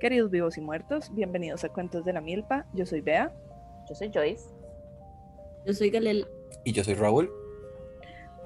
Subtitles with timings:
[0.00, 2.66] Queridos vivos y muertos, bienvenidos a Cuentos de la Milpa.
[2.72, 3.32] Yo soy Bea.
[3.88, 4.50] Yo soy Joyce.
[5.64, 6.26] Yo soy Galel.
[6.64, 7.32] Y yo soy Raúl.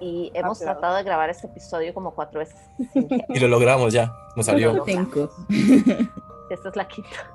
[0.00, 0.64] Y hemos Aplausos.
[0.64, 2.60] tratado de grabar este episodio como cuatro veces.
[3.30, 4.12] Y lo logramos ya.
[4.36, 4.84] Nos salió.
[4.84, 5.30] Cinco.
[6.50, 7.30] Esta es la quinta.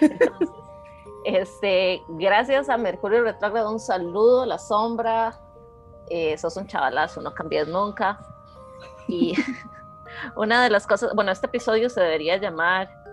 [0.00, 0.48] Entonces,
[1.24, 5.40] este, gracias a Mercurio Retrógrado, un saludo a la sombra.
[6.08, 8.20] Eh, sos un chavalazo, no cambies nunca.
[9.08, 9.34] Y
[10.36, 13.03] una de las cosas, bueno, este episodio se debería llamar,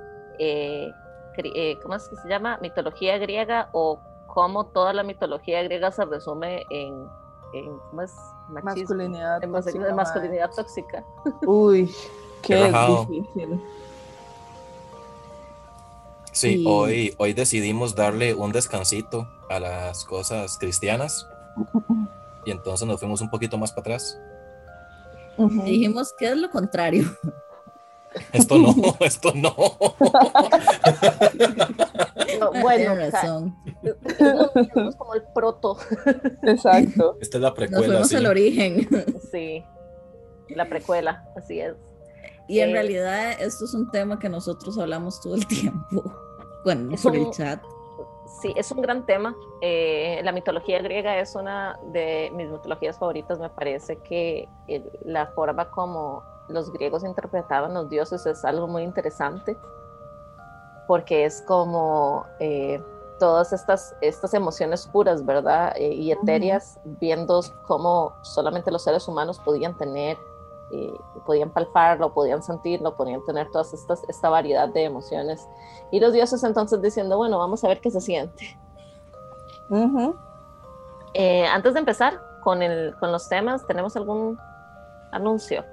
[0.42, 0.92] eh,
[1.38, 2.58] eh, ¿cómo es que se llama?
[2.62, 7.08] Mitología griega o cómo toda la mitología griega se resume en,
[7.54, 8.12] en ¿cómo es?
[8.50, 8.96] Machismo.
[8.96, 9.44] Masculinidad.
[9.44, 11.04] En tóxica, en masculinidad tóxica.
[11.46, 11.94] Uy,
[12.42, 13.62] Qué difícil.
[16.32, 21.28] Sí, Y- hoy, hoy decidimos darle un descansito a las cosas cristianas.
[22.46, 24.18] Y entonces nos fuimos un poquito más para atrás.
[25.38, 27.04] Dijimos que es lo contrario.
[28.34, 29.54] Esto no, esto no.
[32.40, 33.56] No, bueno, Tienes o sea, razón.
[33.84, 35.78] es como el proto,
[36.44, 37.18] Exacto.
[37.22, 38.16] Esta es la Nos precuela, fuimos sí.
[38.16, 38.88] al origen.
[39.32, 39.64] sí,
[40.50, 41.76] la precuela, así es.
[42.48, 46.04] Y en Eh, realidad esto es un tema que nosotros hablamos todo el tiempo.
[46.64, 47.60] Bueno, Es por el chat.
[48.40, 49.36] Sí, es un gran tema.
[49.62, 53.40] Eh, la mitología griega es una de mis mitologías favoritas.
[53.40, 58.84] Me parece que el- la forma como los griegos interpretaban los dioses es algo muy
[58.84, 59.58] interesante,
[60.88, 62.84] porque es como eh,
[63.20, 65.74] todas estas, estas emociones puras, ¿verdad?
[65.78, 70.18] Eh, y etéreas, viendo cómo solamente los seres humanos podían tener,
[70.72, 70.94] eh,
[71.26, 75.48] podían palparlo, podían sentirlo, podían tener todas estas, esta variedad de emociones.
[75.92, 78.58] Y los dioses entonces diciendo, bueno, vamos a ver qué se siente.
[81.54, 84.38] Antes de empezar con, el, con los temas, ¿tenemos algún
[85.12, 85.64] anuncio?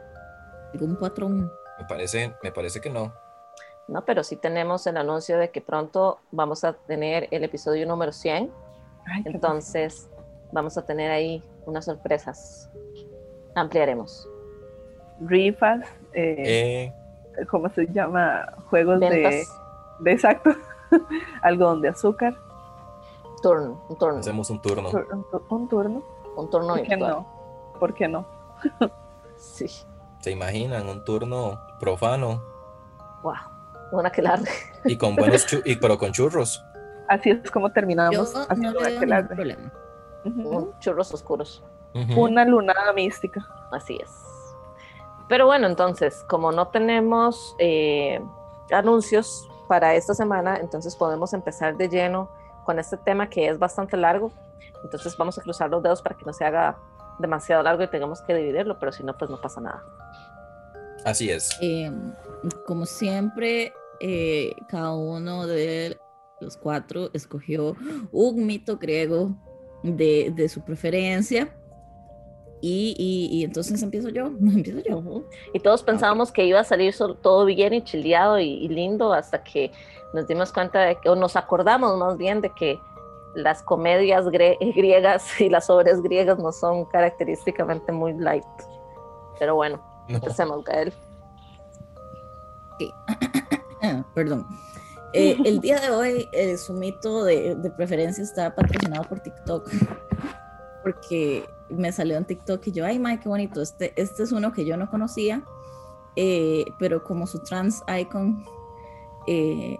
[0.73, 1.51] Algún patrón.
[1.79, 3.13] Me parece, me parece que no.
[3.87, 8.13] No, pero sí tenemos el anuncio de que pronto vamos a tener el episodio número
[8.13, 8.51] 100.
[9.07, 10.09] Ay, qué Entonces,
[10.53, 12.69] vamos a tener ahí unas sorpresas.
[13.55, 14.29] Ampliaremos.
[15.21, 15.81] Rifas,
[16.13, 16.93] eh,
[17.39, 18.53] Eh, ¿cómo se llama?
[18.69, 19.45] Juegos de,
[20.01, 20.51] de exacto.
[21.43, 22.37] Algodón de azúcar.
[23.43, 24.91] turno, un turno, hacemos un turno.
[24.91, 26.03] tur- Un, tu- un turno.
[26.37, 27.27] un turno ¿Por qué no?
[27.81, 28.27] ¿Por qué no?
[29.37, 29.67] Sí,
[30.21, 30.89] ¿Se imaginan?
[30.89, 32.43] Un turno profano.
[33.23, 33.35] wow,
[33.93, 34.51] una que larga.
[34.85, 36.65] Y con buenos y pero con churros.
[37.09, 39.73] Así es como Yo terminamos no haciendo le veo ningún problema.
[40.25, 41.65] Un churros oscuros.
[42.17, 43.47] Una lunada mística.
[43.73, 44.11] Así es.
[45.29, 48.21] Pero bueno, entonces, como no tenemos eh,
[48.71, 52.31] anuncios para esta semana, entonces podemos empezar de lleno
[52.65, 54.33] con este tema que es bastante largo.
[54.85, 56.79] Entonces vamos a cruzar los dedos para que no se haga
[57.19, 59.83] demasiado largo y tengamos que dividirlo, pero si no, pues no pasa nada.
[61.05, 61.51] Así es.
[61.61, 61.91] Eh,
[62.67, 65.99] como siempre, eh, cada uno de
[66.41, 67.77] los cuatro escogió
[68.13, 69.35] un mito griego
[69.83, 71.55] de, de su preferencia.
[72.61, 74.99] Y, y- y entonces empiezo yo, empiezo yo.
[74.99, 75.25] Ujú.
[75.55, 76.93] Y todos pensábamos que iba a salir
[77.23, 79.71] todo bien y chileado y, y lindo hasta que
[80.13, 82.79] nos dimos cuenta de que, o nos acordamos más bien de que
[83.39, 88.45] las comedias griegas y las obras griegas no son característicamente muy light.
[89.39, 90.17] Pero bueno, No.
[90.17, 90.93] empecemos, Gael.
[93.83, 94.47] Ah, Perdón.
[95.15, 99.71] Eh, el día de hoy, eh, su mito de, de preferencia está patrocinado por TikTok.
[100.83, 103.63] Porque me salió en TikTok y yo, ay, Mike, qué bonito.
[103.63, 105.43] Este, este es uno que yo no conocía,
[106.17, 108.45] eh, pero como su trans icon,
[109.29, 109.79] eh,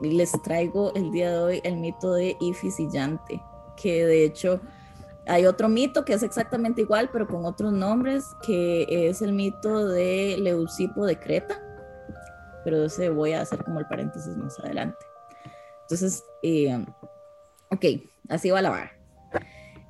[0.00, 3.40] les traigo el día de hoy el mito de Ifis y Yante,
[3.76, 4.60] que de hecho
[5.26, 9.86] hay otro mito que es exactamente igual, pero con otros nombres, que es el mito
[9.88, 11.62] de Leucipo de Creta
[12.64, 14.98] pero ese voy a hacer como el paréntesis más adelante.
[15.82, 16.84] Entonces, eh,
[17.70, 17.84] ok,
[18.28, 18.92] así va la vara.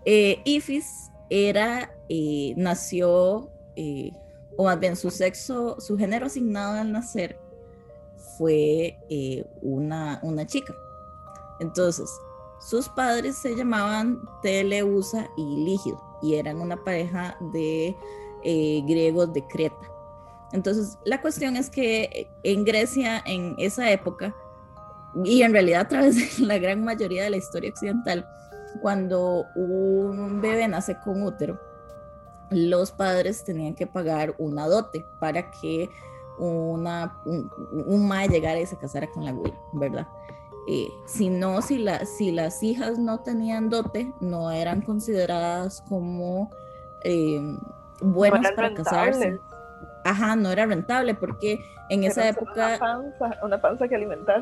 [0.04, 4.10] Eh, Ifis era, eh, nació, eh,
[4.56, 7.38] o más bien su sexo, su género asignado al nacer
[8.38, 10.74] fue eh, una, una chica.
[11.60, 12.10] Entonces,
[12.60, 17.96] sus padres se llamaban Teleusa y Lígido y eran una pareja de
[18.44, 19.90] eh, griegos de Creta.
[20.52, 24.34] Entonces, la cuestión es que en Grecia, en esa época,
[25.24, 28.26] y en realidad a través de la gran mayoría de la historia occidental,
[28.80, 31.58] cuando un bebé nace con útero,
[32.50, 35.88] los padres tenían que pagar una dote para que
[36.38, 37.50] una, un,
[37.86, 40.06] un mae llegara y se casara con la güey, ¿verdad?
[40.68, 46.50] Eh, si no, si, la, si las hijas no tenían dote, no eran consideradas como
[47.04, 47.40] eh,
[48.00, 49.30] buenas Buenas para casarse.
[49.30, 49.40] rentables.
[50.04, 51.58] ajá, no era rentable porque
[51.90, 52.66] en esa época...
[52.68, 54.40] Una panza, una panza que alimentar.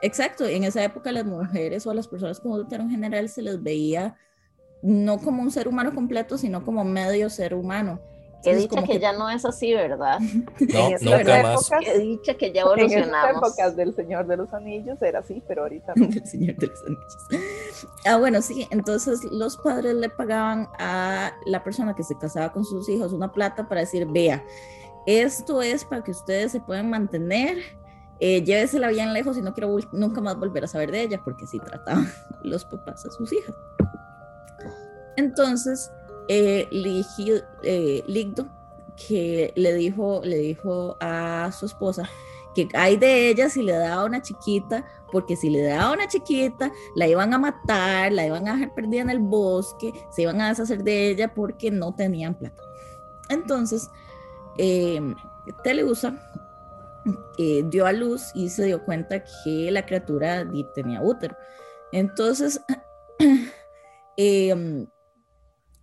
[0.00, 3.62] Exacto, en esa época las mujeres o las personas con útero en general se les
[3.62, 4.16] veía
[4.82, 8.00] no como un ser humano completo, sino como medio ser humano.
[8.44, 10.18] He dicho que, ya no es así, ¿verdad?
[10.60, 11.70] No, nunca más.
[11.86, 13.30] He dicho que ya evolucionamos.
[13.30, 16.06] En épocas del Señor de los Anillos era así, pero ahorita no.
[16.08, 17.88] del Señor de los Anillos.
[18.04, 22.64] Ah, bueno, sí, entonces los padres le pagaban a la persona que se casaba con
[22.64, 24.44] sus hijos una plata para decir, vea,
[25.06, 27.58] esto es para que ustedes se puedan mantener,
[28.20, 31.46] eh, llévesela bien lejos y no quiero nunca más volver a saber de ella, porque
[31.46, 32.08] sí trataban
[32.42, 33.54] los papás a sus hijas.
[35.16, 35.90] Entonces,
[36.28, 38.48] eh, eh, Ligdo,
[38.96, 42.08] que le dijo, le dijo a su esposa
[42.54, 46.72] que hay de ella si le daba una chiquita, porque si le daba una chiquita,
[46.96, 50.48] la iban a matar, la iban a dejar perdida en el bosque, se iban a
[50.48, 52.62] deshacer de ella porque no tenían plata.
[53.28, 53.90] Entonces,
[54.56, 55.00] eh,
[55.62, 56.18] Teleusa
[57.38, 61.36] eh, dio a luz y se dio cuenta que la criatura tenía útero.
[61.92, 62.60] Entonces,
[64.16, 64.86] eh,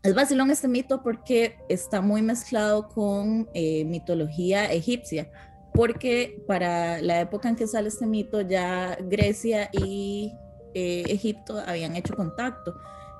[0.05, 5.31] es vacilón este mito porque está muy mezclado con eh, mitología egipcia,
[5.73, 10.31] porque para la época en que sale este mito ya Grecia y
[10.75, 12.75] eh, Egipto habían hecho contacto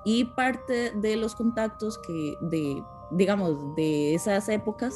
[0.06, 4.94] y parte de los contactos que de digamos de esas épocas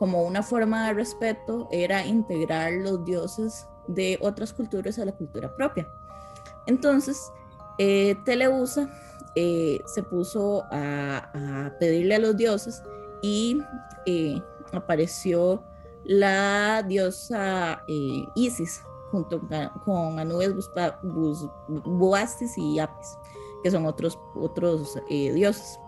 [0.00, 5.54] como una forma de respeto era integrar los dioses de otras culturas a la cultura
[5.56, 5.86] propia.
[6.66, 7.30] Entonces,
[7.78, 8.88] eh, Teleusa
[9.34, 12.82] eh, se puso a, pedirle a los dioses
[13.22, 13.60] y
[14.06, 14.42] eh,
[14.72, 15.62] apareció
[16.04, 19.40] la diosa eh, Isis junto
[19.84, 20.70] con Anubis,
[21.84, 23.18] Boastis y Apis,
[23.62, 25.80] que son otros, otros dioses.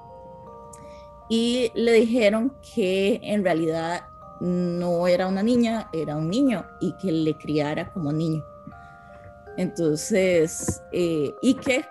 [1.28, 4.08] Y le dijeron que en realidad
[4.40, 8.44] no era una niña, era un niño y que le criara como niño.
[9.56, 11.84] Entonces, eh, y que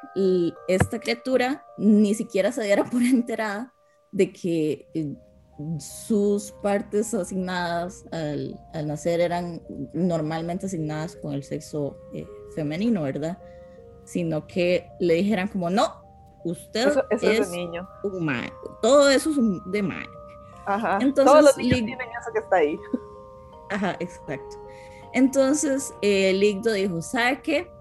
[0.68, 3.74] esta criatura ni siquiera se diera por enterada
[4.12, 5.16] de que eh,
[5.80, 9.62] sus partes asignadas al, nacer eran
[9.94, 13.38] normalmente asignadas con el sexo eh, femenino, ¿verdad?
[14.04, 16.02] Sino que le dijeran como, no,
[16.44, 17.88] usted es, niño.
[18.04, 19.38] humano, todo eso es
[19.72, 20.08] de mal.
[20.66, 22.80] Ajá, Entonces, todos los niños tienen eso que está ahí.
[23.70, 24.61] Ajá, exacto.
[25.14, 27.72] Entonces, eh, Ligdo dijo, ¿sabe qué?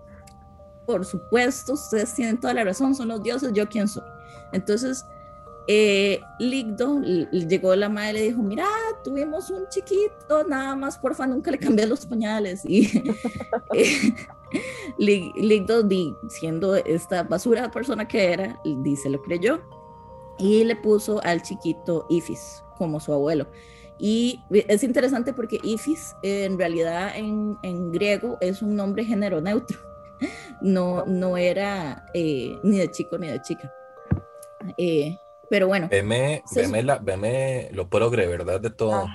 [0.86, 4.02] Por supuesto, ustedes tienen toda la razón, son los dioses, yo quién soy.
[4.52, 5.04] Entonces,
[5.68, 8.66] eh, Ligdo llegó la madre y le dijo, mira,
[9.04, 12.62] tuvimos un chiquito, nada más, porfa, nunca le cambié los pañales.
[12.64, 12.86] Y
[13.74, 14.12] eh,
[14.98, 15.88] Ligdo,
[16.28, 19.60] siendo esta basura persona que era, dice, lo creyó
[20.40, 23.46] y le puso al chiquito Ifis como su abuelo.
[24.00, 29.78] Y es interesante porque Ifis en realidad en, en griego es un nombre género neutro.
[30.62, 33.72] No, no era eh, ni de chico ni de chica.
[34.78, 35.16] Eh,
[35.50, 35.88] pero bueno.
[35.90, 38.60] Veme, veme, la, veme, lo progre, ¿verdad?
[38.60, 39.06] De todo.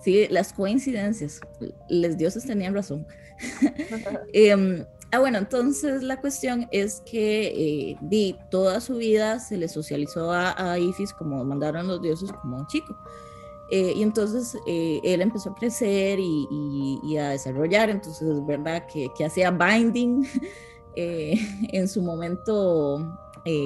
[0.00, 1.40] Sí, las coincidencias.
[1.88, 3.06] Les dioses tenían razón.
[4.32, 9.68] eh, ah, bueno, entonces la cuestión es que eh, di, toda su vida se le
[9.68, 12.96] socializó a, a Ifis como mandaron los dioses como un chico.
[13.76, 19.08] Eh, y entonces eh, él empezó a crecer y, a desarrollar, entonces es verdad que,
[19.16, 20.24] que hacía binding
[20.94, 21.34] eh,
[21.72, 23.18] en su momento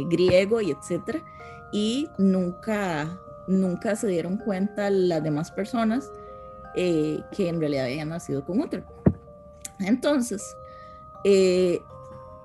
[0.09, 1.23] griego y etcétera,
[1.73, 6.11] y nunca, nunca se dieron cuenta las demás personas
[6.75, 8.83] que en realidad habían nacido con otro.
[9.79, 10.43] Entonces,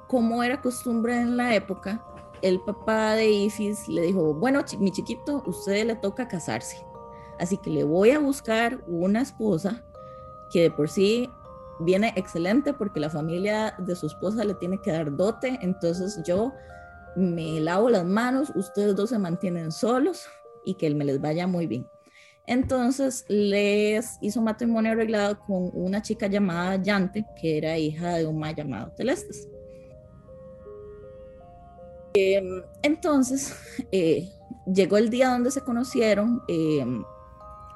[0.08, 2.04] como era costumbre en la época,
[2.42, 6.78] el papá de Ifis le dijo, bueno, mi chiquito, usted le toca casarse
[7.40, 9.84] Así que le voy a buscar una esposa
[10.52, 11.30] que de por sí
[11.80, 15.58] viene excelente porque la familia de su esposa le tiene que dar dote.
[15.62, 16.54] Entonces yo
[17.16, 20.28] me lavo las manos, ustedes dos se mantienen solos
[20.66, 21.88] y que él me les vaya muy bien.
[22.46, 28.38] Entonces les hizo matrimonio arreglado con una chica llamada Yante, que era hija de un
[28.38, 29.48] ma llamado Telestes.
[32.16, 33.56] Em, entonces
[33.92, 34.30] eh,
[34.72, 36.44] llegó el día donde se conocieron.
[36.48, 37.04] Em,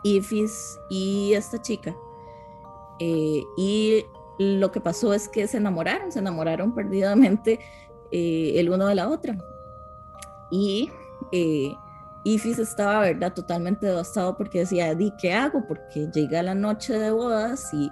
[0.04, 1.96] Ifis y esta chica.
[3.00, 4.06] Eh, y
[4.39, 7.60] lo que pasó es que se enamoraron, se enamoraron perdidamente
[8.12, 9.38] eh, el uno de la otra.
[10.50, 10.92] Y
[11.32, 11.75] eh,
[12.24, 15.66] Ifis estaba, ¿verdad?, totalmente devastado porque decía, Di, ¿qué hago?
[15.68, 17.92] Porque llega la noche de bodas y,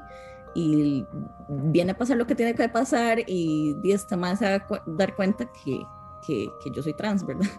[1.50, 5.52] viene a pasar lo que tiene que pasar y Di esta más a dar cuenta
[5.52, 5.86] que,
[6.26, 7.50] que, que yo soy trans, ¿verdad?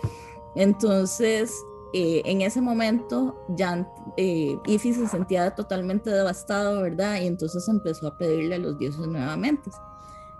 [0.54, 1.52] Entonces,
[1.98, 7.22] eh, en ese momento ya eh, se sentía totalmente devastado, ¿verdad?
[7.22, 9.70] Y entonces empezó a pedirle a los dioses nuevamente.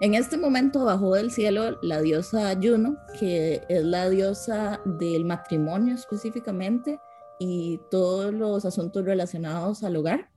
[0.02, 5.94] En este momento bajó del cielo la diosa Juno, que es la diosa del matrimonio
[5.94, 7.00] específicamente
[7.38, 10.28] y todos los asuntos relacionados al hogar.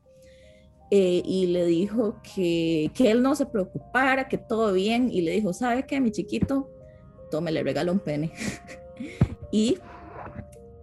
[0.89, 5.31] Eh, y le dijo que, que, él no se preocupara, que todo bien, y le
[5.31, 6.69] dijo, ¿sabe qué, mi chiquito?
[7.29, 8.31] Tome, le regaló un pene.
[9.51, 9.79] y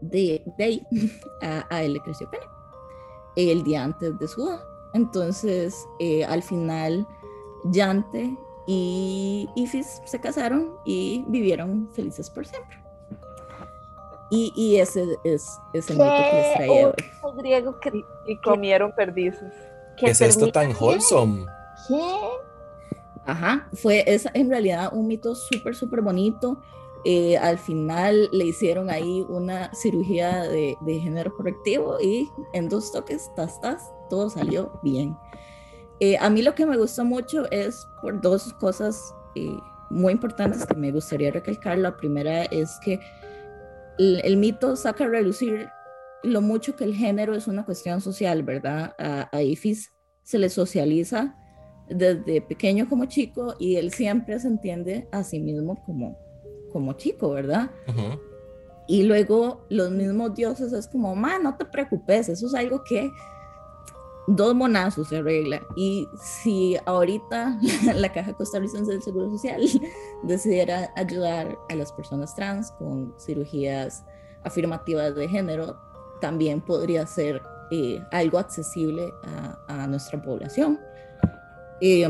[0.01, 0.87] de, de ahí
[1.43, 2.45] a, él le creció pene
[3.37, 4.65] el día antes de su boda.
[4.95, 7.07] Entonces, eh, al final,
[7.65, 8.35] Yante
[8.67, 12.79] y Ifis se casaron y vivieron felices por siempre.
[14.31, 17.37] Y, y ese es, es el mito que les traía hoy.
[17.37, 17.93] griego que,
[18.27, 19.53] y comieron perdices.
[19.97, 21.47] ¿Qué es esto tan wholesome?
[21.87, 22.03] ¿Qué?
[23.25, 26.61] Ajá, fue es en realidad un mito súper, súper bonito.
[27.09, 32.91] Eh, al final le hicieron ahí una cirugía de, de, género correctivo y en dos
[32.91, 35.17] toques, tas, tas, todo salió bien.
[36.01, 39.57] Eh, a mí lo que me gustó mucho es por dos cosas eh,
[39.89, 41.79] muy importantes que me gustaría recalcar.
[41.79, 42.99] La primera es que
[43.99, 45.69] el, el, mito saca a relucir
[46.25, 48.97] lo mucho que el género es una cuestión social, ¿verdad?
[48.99, 49.93] A, a Ifis
[50.25, 51.37] se le socializa
[51.89, 56.19] desde pequeño como chico y él siempre se entiende a sí mismo como,
[56.77, 57.71] como chico, ¿verdad?
[57.89, 58.21] Uh -huh.
[58.87, 63.11] Y luego los mismos dioses es como, ma, no te preocupes, eso es algo que
[64.27, 65.63] dos monazos se arregla.
[65.75, 67.59] Y si ahorita
[67.95, 69.63] la Caja Costarricense del Seguro Social
[70.23, 74.05] decidiera ayudar a las personas trans con cirugías
[74.45, 75.79] afirmativas de género,
[76.21, 77.41] también podría ser
[77.71, 80.79] eh, algo accesible a, a nuestra población.
[81.81, 82.07] Eh,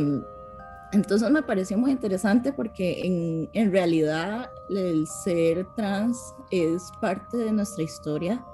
[0.96, 6.18] entonces me pareció muy interesante porque en, en, realidad el ser trans
[6.50, 8.44] es parte de nuestra historia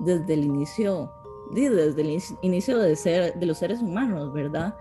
[0.00, 1.12] desde el inicio,
[1.52, 4.74] desde el inicio de, ser, de los seres humanos, ¿verdad?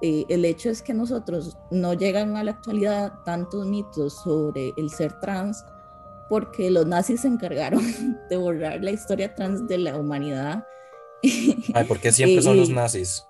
[0.00, 4.90] Eh, el hecho es que nosotros no llegan a la actualidad tantos mitos sobre el
[4.90, 5.64] ser trans
[6.28, 7.82] porque los nazis se encargaron
[8.30, 10.64] de borrar la historia trans de la humanidad.
[11.74, 13.26] Ay, ¿por qué siempre son los nazis?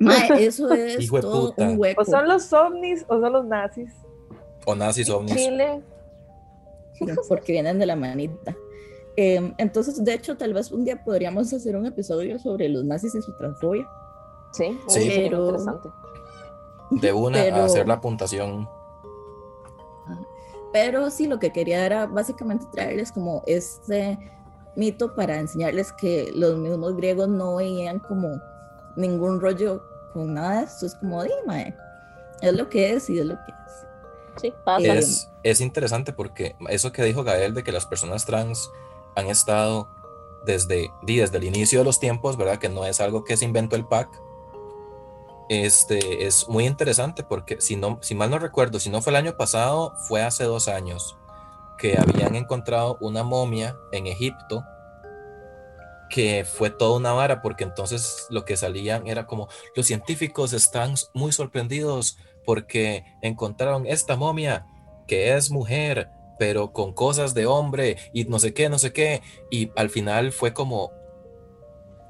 [0.00, 1.68] Mae, eso es Hijo de todo puta.
[1.68, 2.02] un hueco.
[2.02, 3.92] O son los ovnis o son los nazis.
[4.66, 5.34] O nazis, ovnis.
[5.36, 5.82] Chile.
[7.28, 8.54] Porque vienen de la manita.
[9.16, 13.14] Eh, entonces, de hecho, tal vez un día podríamos hacer un episodio sobre los nazis
[13.14, 13.88] y su transfobia.
[14.52, 15.10] Sí, Sí.
[15.14, 15.88] Pero- interesante.
[16.90, 18.68] De una Pero- a hacer la puntuación.
[20.72, 24.18] Pero sí, lo que quería era básicamente traerles como este
[24.74, 28.28] mito para enseñarles que los mismos griegos no veían como
[28.96, 29.82] ningún rollo
[30.12, 30.86] con nada de esto.
[30.86, 31.76] Es como, dime,
[32.40, 33.86] es lo que es y es lo que es.
[34.40, 34.94] Sí, pasa.
[34.94, 38.70] Es, es interesante porque eso que dijo Gael de que las personas trans
[39.14, 39.88] han estado
[40.44, 42.58] desde, desde el inicio de los tiempos, ¿verdad?
[42.58, 44.08] Que no es algo que se inventó el PAC.
[45.48, 49.16] Este es muy interesante porque si no, si mal no recuerdo, si no fue el
[49.16, 51.16] año pasado, fue hace dos años
[51.78, 54.64] que habían encontrado una momia en Egipto
[56.10, 60.94] que fue toda una vara porque entonces lo que salían era como los científicos están
[61.12, 64.66] muy sorprendidos porque encontraron esta momia
[65.06, 69.22] que es mujer, pero con cosas de hombre y no sé qué, no sé qué.
[69.50, 70.92] Y al final fue como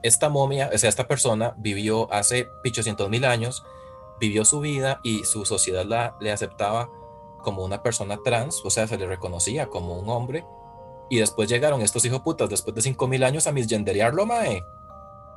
[0.03, 3.65] esta momia, o sea, esta persona vivió hace 800 mil años,
[4.21, 6.91] vivió su vida y su sociedad la, le aceptaba
[7.43, 10.45] como una persona trans, o sea, se le reconocía como un hombre.
[11.11, 14.65] Y después llegaron estos hijos putas, después de 5 mil años, a misgenderearlo, mae.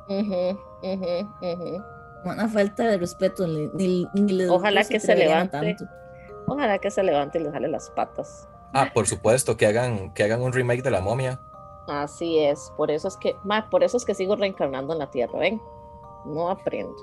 [0.08, 1.82] Ujú, ujú, ujú.
[2.24, 3.46] Una falta de respeto.
[3.46, 5.76] Ni, ni, ni les Ojalá que se levante.
[6.46, 8.48] Ojalá que se levante y le jale las patas.
[8.72, 11.40] Ah, por supuesto, que hagan, que hagan un remake de la momia.
[11.88, 15.10] Así es, por eso es que, ma, por eso es que sigo reencarnando en la
[15.10, 15.60] tierra, ven,
[16.26, 16.94] no aprendo.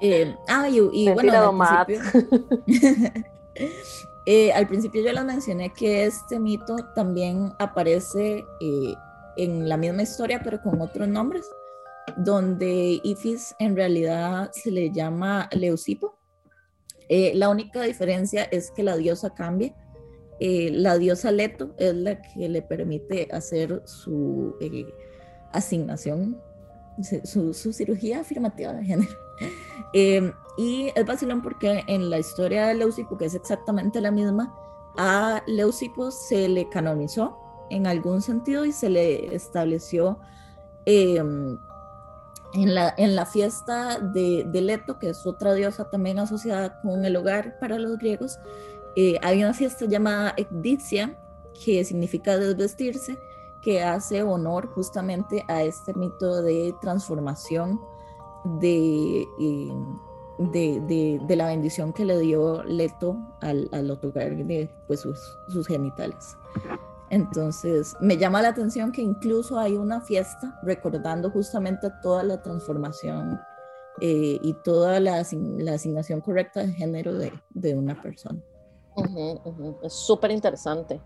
[0.00, 2.00] Eh, ah, y, y bueno, al principio,
[4.26, 8.94] eh, al principio yo les mencioné que este mito también aparece eh,
[9.36, 11.46] en la misma historia, pero con otros nombres,
[12.16, 16.18] donde Ifis en realidad se le llama Leucipo.
[17.08, 19.74] Eh, la única diferencia es que la diosa cambia.
[20.38, 24.86] Eh, la diosa Leto es la que le permite hacer su eh,
[25.52, 26.40] asignación,
[27.24, 29.12] su, su cirugía afirmativa de género.
[29.92, 34.54] Eh, y es vacilón porque en la historia de Leucipo, que es exactamente la misma,
[34.96, 37.38] a Leucipo se le canonizó
[37.70, 40.18] en algún sentido y se le estableció
[40.86, 46.80] eh, en, la, en la fiesta de, de, Leto, que es otra diosa también asociada
[46.82, 48.38] con el hogar para los griegos.
[48.96, 51.16] Eh, hay una fiesta llamada Ecdicia
[51.64, 53.18] que significa desvestirse,
[53.62, 57.80] que hace honor justamente a este mito de transformación
[58.44, 59.72] de, eh,
[60.38, 65.18] de, de, de, la bendición que le dio Leto al, al otorgarle pues, sus,
[65.48, 66.36] sus genitales.
[67.10, 73.40] Entonces, me llama la atención que incluso hay una fiesta recordando justamente toda la transformación
[74.00, 75.26] eh, y toda la,
[75.58, 78.40] la, asignación correcta de género de, de una persona.
[78.94, 79.78] Uh -huh, uh -huh.
[79.82, 81.00] Es súper interesante.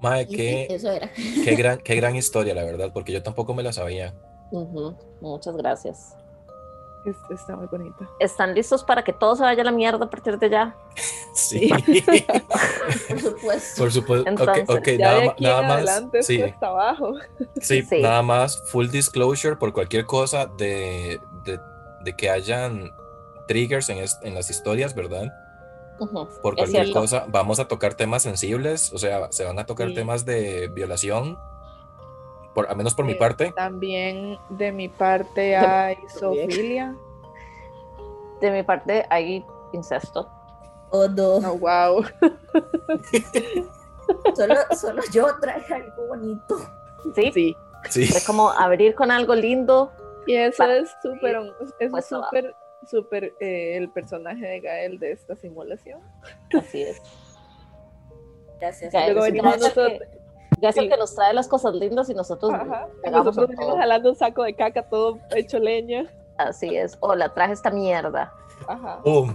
[0.00, 1.10] Mae, qué, sí, eso era.
[1.44, 4.14] qué, gran, qué gran historia, la verdad, porque yo tampoco me la sabía.
[4.52, 4.96] Uh -huh.
[5.20, 6.16] Muchas gracias.
[7.30, 8.08] Está muy bonita.
[8.20, 10.76] ¿Están listos para que todo se vaya a la mierda a partir de ya?
[11.34, 11.68] Sí.
[13.08, 13.82] Por supuesto.
[13.82, 14.28] Por supuesto.
[14.30, 15.76] Entonces, ok, ok, Ya nada, de ma- aquí nada en más.
[15.78, 17.14] adelante Sí, está abajo.
[17.60, 18.00] sí, Sí.
[18.02, 18.62] nada más.
[18.70, 21.58] Full disclosure por cualquier cosa de, de,
[22.04, 22.92] de que hayan
[23.48, 25.32] triggers en, es- en las historias, ¿verdad?
[26.42, 29.94] Por cualquier cosa, vamos a tocar temas sensibles, o sea, se van a tocar Sí.
[29.94, 31.38] temas de violación,
[32.54, 33.52] por, al menos por mi Eh, parte.
[33.56, 36.94] También de mi parte hay zoofilia.
[38.40, 40.28] De mi parte hay incesto.
[40.90, 41.36] Oh, no.
[41.36, 42.04] Oh, wow.
[44.36, 46.56] Solo, solo yo traje algo bonito.
[47.14, 47.56] Sí, Sí.
[47.88, 48.02] Sí.
[48.04, 49.90] es como abrir con algo lindo.
[50.26, 52.54] Y eso es súper, eso es Pues, súper,
[52.88, 56.00] súper eh, el personaje de Gael de esta simulación.
[56.56, 57.00] Así es.
[58.60, 58.92] Gracias.
[58.92, 60.21] Luego venimos nosotros, que-
[60.68, 60.90] es el sí.
[60.90, 64.54] que nos trae las cosas lindas y nosotros ajá, nosotros venimos jalando un saco de
[64.54, 66.06] caca todo hecho leña.
[66.38, 66.96] Así es.
[67.00, 68.32] Hola, traje esta mierda.
[68.66, 69.00] Ajá.
[69.02, 69.34] ¡Pum!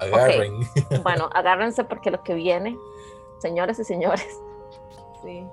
[0.00, 0.54] Agarren.
[1.02, 2.76] Bueno, agárrense porque lo que viene,
[3.40, 4.26] señores y señores,
[5.22, 5.46] Sí.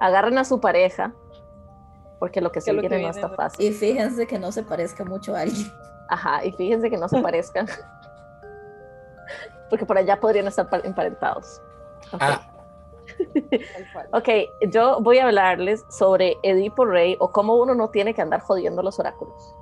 [0.00, 1.12] agarren a su pareja
[2.20, 3.66] porque lo que se lo que viene no viene está fácil.
[3.66, 5.66] Y fíjense que no se parezca mucho a alguien.
[6.08, 7.66] Ajá, y fíjense que no se parezcan.
[9.70, 11.60] Porque por allá podrían estar pa- emparentados.
[12.12, 12.20] Ok.
[12.22, 12.40] Ah.
[14.12, 14.28] Ok,
[14.70, 18.82] yo voy a hablarles sobre Edipo Rey o cómo uno no tiene que andar jodiendo
[18.82, 19.54] los oráculos.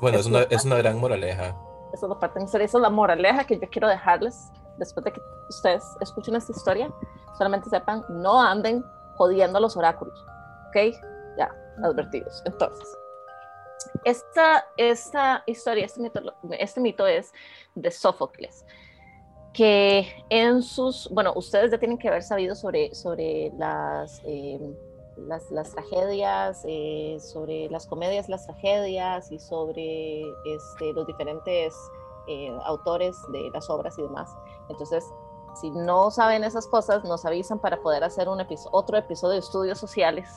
[0.00, 1.56] bueno, es una, es una gran moraleja.
[1.92, 4.50] Eso es la parte de mi historia, esa es la moraleja que yo quiero dejarles
[4.78, 6.92] después de que ustedes escuchen esta historia.
[7.38, 8.84] Solamente sepan, no anden
[9.16, 10.24] jodiendo los oráculos.
[10.68, 10.94] ¿Ok?
[11.38, 12.42] Ya, advertidos.
[12.46, 12.96] Entonces,
[14.04, 16.20] esta, esta historia, este mito,
[16.58, 17.32] este mito es
[17.74, 18.64] de Sófocles,
[19.54, 24.58] que en sus, bueno, ustedes ya tienen que haber sabido sobre, sobre las, eh,
[25.16, 31.74] las, las tragedias, eh, sobre las comedias, las tragedias y sobre este, los diferentes
[32.26, 34.28] eh, autores de las obras y demás.
[34.68, 35.04] Entonces,
[35.60, 39.38] si no saben esas cosas, nos avisan para poder hacer un episo- otro episodio de
[39.38, 40.28] estudios sociales.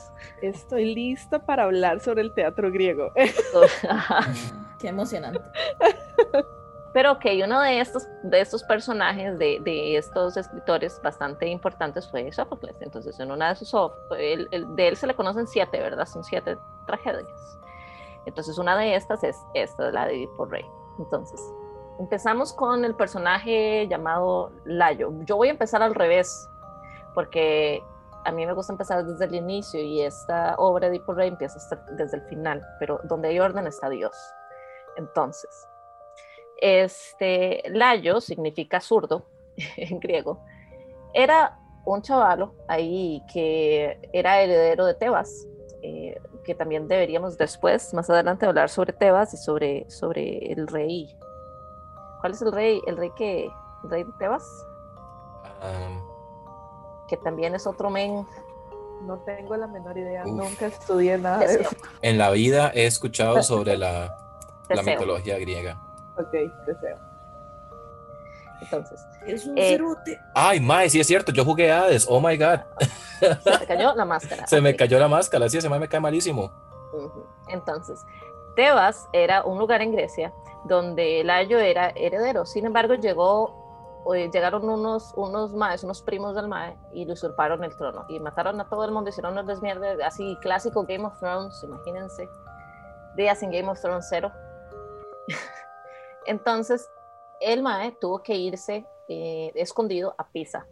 [0.42, 3.10] Estoy lista para hablar sobre el teatro griego.
[4.78, 5.40] Qué emocionante.
[6.92, 12.32] Pero ok, uno de estos, de estos personajes, de, de estos escritores bastante importantes fue
[12.32, 12.76] Sófocles.
[12.80, 13.74] Entonces, en una de sus
[14.18, 16.06] él- él- de él se le conocen siete, ¿verdad?
[16.06, 17.58] Son siete tragedias.
[18.24, 20.64] Entonces, una de estas es esta, la de Edipo Rey.
[20.98, 21.40] Entonces,
[21.98, 25.12] empezamos con el personaje llamado Layo.
[25.24, 26.48] Yo voy a empezar al revés,
[27.14, 27.82] porque
[28.24, 31.58] a mí me gusta empezar desde el inicio y esta obra de Edipo Rey empieza
[31.92, 34.16] desde el final, pero donde hay orden está Dios.
[34.96, 35.68] Entonces,
[36.60, 39.26] este Layo significa zurdo
[39.76, 40.40] en griego.
[41.14, 45.46] Era un chavalo ahí que era heredero de Tebas,
[45.82, 51.16] eh, que también deberíamos después, más adelante, hablar sobre Tebas y sobre, sobre el rey.
[52.20, 52.82] ¿Cuál es el rey?
[52.86, 53.44] El rey que,
[53.84, 54.44] el rey de Tebas,
[55.60, 56.00] Ah,
[57.08, 58.26] que también es otro men.
[59.02, 60.24] No tengo la menor idea.
[60.24, 60.32] Uf.
[60.32, 61.70] Nunca estudié nada de eso.
[62.02, 64.16] en la vida he escuchado sobre la,
[64.84, 65.80] mitología griega.
[66.18, 66.32] Ok,
[66.66, 66.96] deseo.
[68.60, 70.20] Entonces, Es un Eh, cerote.
[70.34, 72.60] Ay, Mae, sí es cierto, yo jugué Hades, oh my god.
[73.20, 74.46] se te cayó la máscara.
[74.48, 76.50] Se me cayó la máscara, sí, ese mae me cae malísimo.
[77.48, 78.04] Entonces,
[78.56, 80.32] Tebas era un lugar en Grecia
[80.64, 82.44] donde Layo era heredero.
[82.46, 87.62] Sin embargo, llegó, eh, llegaron unos, unos maes, unos primos del mae, y le usurparon
[87.62, 88.06] el trono.
[88.08, 92.28] Y mataron a todo el mundo, hicieron un desmierde, así clásico Game of Thrones, imagínense.
[93.14, 94.32] Días en Game of Thrones cero.
[96.28, 96.88] Entonces,
[97.40, 100.66] el mae tuvo que irse eh, escondido a Pisa,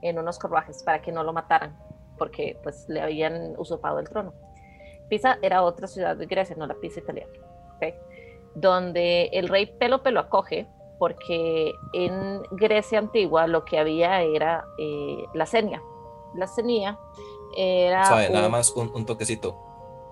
[0.00, 1.78] en unos carruajes, para que no lo mataran,
[2.18, 4.32] porque pues le habían usurpado el trono.
[5.08, 7.32] Pisa era otra ciudad de Grecia, no la Pisa italiana,
[8.54, 15.24] donde el rey Pélope lo acoge porque en Grecia antigua lo que había era eh,
[15.34, 15.82] la cenia.
[16.34, 16.98] La cenia
[17.56, 18.04] era...
[18.04, 18.30] ¿Sabe?
[18.30, 19.58] Nada un- más un, un toquecito.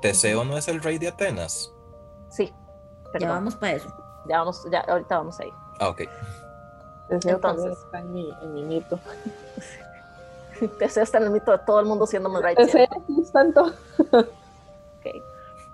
[0.02, 1.72] Teseo no es el rey de Atenas.
[2.30, 3.88] Sí, Ya perdón, vamos para eso.
[4.30, 5.52] Ya vamos, ya, ahorita vamos a ir.
[5.80, 6.02] Ah, ok.
[7.08, 7.76] Deseo Entonces.
[7.78, 8.98] está en mi, en mi mito.
[10.80, 12.58] Ese está en el mito de todo el mundo siendo muy right
[13.32, 13.72] tanto.
[14.12, 15.06] Ok.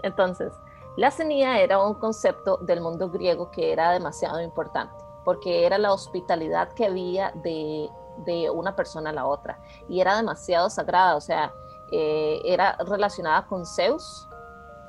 [0.03, 0.53] Entonces,
[0.97, 5.93] la senía era un concepto del mundo griego que era demasiado importante, porque era la
[5.93, 7.89] hospitalidad que había de,
[8.25, 11.53] de una persona a la otra, y era demasiado sagrada, o sea,
[11.91, 14.29] eh, era relacionada con Zeus,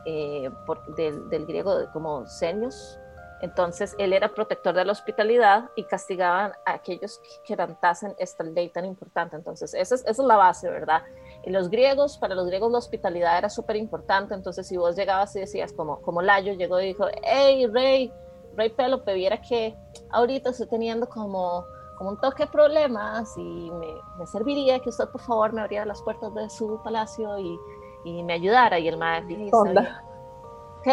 [0.05, 2.97] eh, por- del, del griego de- como Zenius.
[3.41, 8.69] Entonces, él era protector de la hospitalidad y castigaban a aquellos que quebrantasen esta ley
[8.69, 9.35] tan importante.
[9.35, 11.03] Entonces, esa es, esa es la base, ¿verdad?
[11.43, 15.35] Y los griegos, para los griegos la hospitalidad era súper importante, entonces si vos llegabas
[15.35, 18.11] y decías, como, como Layo llegó y dijo, hey, rey,
[18.55, 19.77] rey Pélope, viera que
[20.09, 21.63] ahorita estoy teniendo como,
[21.97, 25.85] como un toque de problemas y me, me serviría que usted por favor me abriera
[25.85, 27.57] las puertas de su palacio y,
[28.03, 28.79] y me ayudara.
[28.79, 29.63] Y el maestro.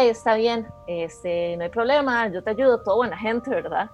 [0.03, 3.89] Está bien, este, no hay problema, yo te ayudo, todo buena gente, ¿verdad?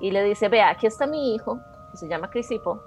[0.00, 1.58] Y le dice, vea, aquí está mi hijo,
[1.90, 2.80] que se llama Crisipo,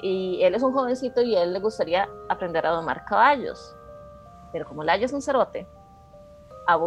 [0.00, 3.74] y él es un jovencito y él le gustaría aprender a domar caballos.
[4.52, 5.66] Pero como Layo es un cerote,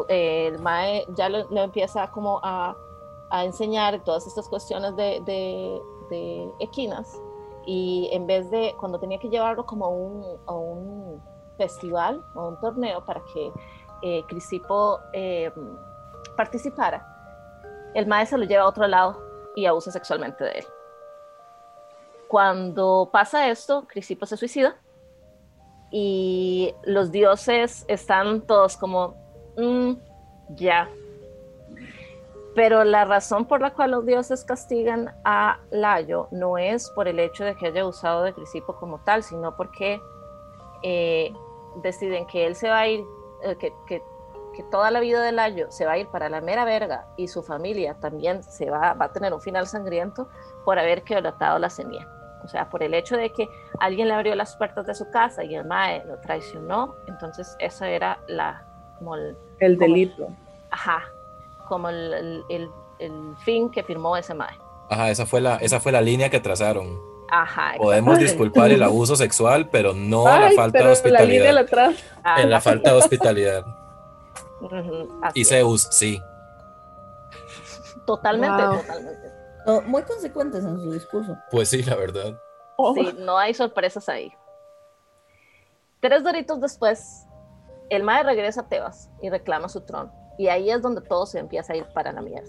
[0.09, 2.75] eh, el Mae ya lo, lo empieza como a,
[3.29, 7.19] a enseñar todas estas cuestiones de, de, de equinas,
[7.65, 11.21] y en vez de, cuando tenía que llevarlo como a un, a un
[11.57, 13.51] festival o un torneo para que
[14.01, 15.51] eh, Crisipo eh,
[16.35, 17.05] participara,
[17.93, 19.21] el maestro lo lleva a otro lado
[19.55, 20.65] y abusa sexualmente de él.
[22.27, 24.75] Cuando pasa esto, Crisipo se suicida
[25.91, 29.15] y los dioses están todos como,
[29.57, 29.93] "Mm,
[30.55, 30.89] ya.
[32.55, 37.19] Pero la razón por la cual los dioses castigan a Layo no es por el
[37.19, 40.01] hecho de que haya usado de Crisipo como tal, sino porque
[40.83, 41.33] eh,
[41.81, 43.03] deciden que él se va a ir,
[43.43, 44.03] eh, que, que-
[44.55, 47.27] que toda la vida de Layo se va a ir para la mera verga y
[47.27, 50.27] su familia también se va, va a tener un final sangriento
[50.65, 52.07] por haber quebrantado la semilla.
[52.43, 53.47] O sea, por el hecho de que
[53.79, 57.87] alguien le abrió las puertas de su casa y el Mae lo traicionó, entonces esa
[57.89, 58.63] era la,
[58.97, 60.27] como el, El delito.
[60.71, 61.03] ajá,
[61.67, 64.57] como el, el- el- el fin que firmó ese Mae.
[64.89, 66.99] Ajá, esa fue la, esa fue la línea que trazaron.
[67.29, 71.51] Ajá, Podemos disculpar el abuso sexual, pero no la Ay, falta pero de la línea
[71.53, 71.89] de hospitalidad.
[71.89, 72.03] atrás.
[72.23, 73.65] Ah, En la falta de hospitalidad.
[75.33, 75.49] Y es.
[75.49, 76.19] Zeus, sí.
[78.05, 78.77] Totalmente, Wow.
[78.77, 79.31] totalmente.
[79.65, 81.37] No, muy consecuentes en su discurso.
[81.51, 82.39] Pues sí, la verdad.
[82.77, 84.31] Oh, Sí, no hay sorpresas ahí.
[85.99, 87.25] Tres doritos después,
[87.89, 90.13] el Mae regresa a Tebas y reclama su trono.
[90.37, 92.47] Y ahí es donde todo se empieza a ir para la mierda.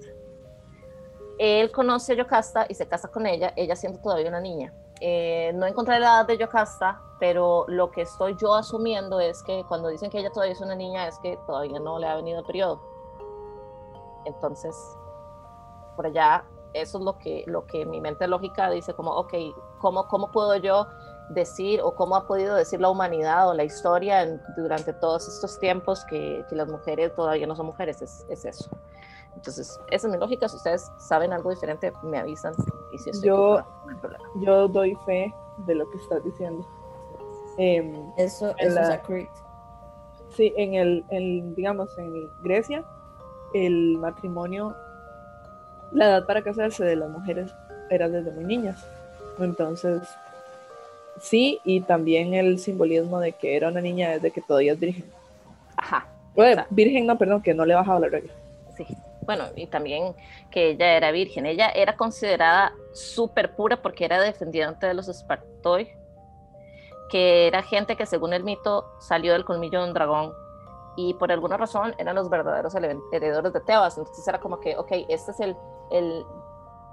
[1.39, 4.73] Él conoce a Yocasta y se casa con ella, ella siendo todavía una niña.
[5.01, 9.65] Eh, no encontré la edad de Yocasta, pero lo que estoy yo asumiendo es que
[9.69, 12.41] cuando dicen que ella todavía es una niña es que todavía no le ha venido
[12.41, 12.81] el periodo.
[14.25, 14.75] Entonces,
[15.97, 19.35] por allá, eso es lo que, lo que mi mente lógica dice como, ok,
[19.81, 20.87] ¿cómo, cómo puedo yo
[21.31, 25.59] decir o cómo ha podido decir la humanidad o la historia en- durante todos estos
[25.61, 28.03] tiempos que, que las mujeres todavía no son mujeres?
[28.03, 28.69] Es, es eso.
[29.39, 30.49] Entonces, esa es mi lógica.
[30.49, 32.55] Si ustedes saben algo diferente, me avisan.
[32.93, 34.43] Y si estoy Yo- no.
[34.43, 36.67] Yo doy fe de lo que estás diciendo.
[37.57, 39.31] Em, Eso, eso la- es accurate.
[40.37, 42.85] sí, en el, en, digamos, en Grecia,
[43.55, 44.75] el matrimonio,
[45.93, 47.51] la edad para casarse de las mujeres
[47.91, 48.85] era desde muy niñas.
[49.39, 50.03] Entonces,
[51.21, 55.05] sí, y también el simbolismo de que era una niña desde que todavía es virgen.
[55.77, 58.33] Ajá, Bueno, virgen no, perdón, que no le bajaba la regla.
[58.77, 58.85] sí.
[59.29, 60.17] Bueno, y también
[60.51, 61.45] que ella era virgen.
[61.45, 65.93] Ella era considerada súper pura porque era defendiente de los Espartoi,
[67.11, 70.33] que era gente que según el mito salió del colmillo de un dragón
[70.97, 73.99] y por alguna razón eran los verdaderos heredores de Tebas.
[73.99, 76.25] Entonces era como que, ok, este es el,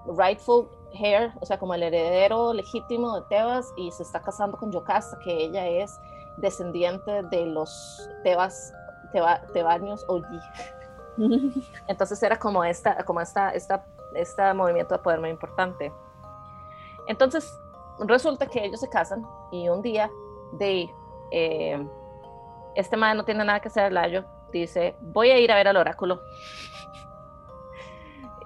[0.08, 4.74] rightful heir, o sea, como el heredero legítimo de Tebas y se está casando con
[4.74, 5.98] Yocasta, que ella es
[6.36, 8.74] descendiente de los Tebas,
[9.13, 10.26] teba, tebanios OG.
[11.88, 15.91] Entonces era como esta, como esta, esta, este movimiento de poder muy importante.
[17.08, 17.60] Entonces
[17.99, 20.10] resulta que ellos se casan y un día
[20.54, 20.89] de
[21.32, 21.88] eh,
[22.75, 25.78] este madre no tiene nada que hacer, Layo, dice, voy a ir a ver al
[25.78, 26.21] oráculo.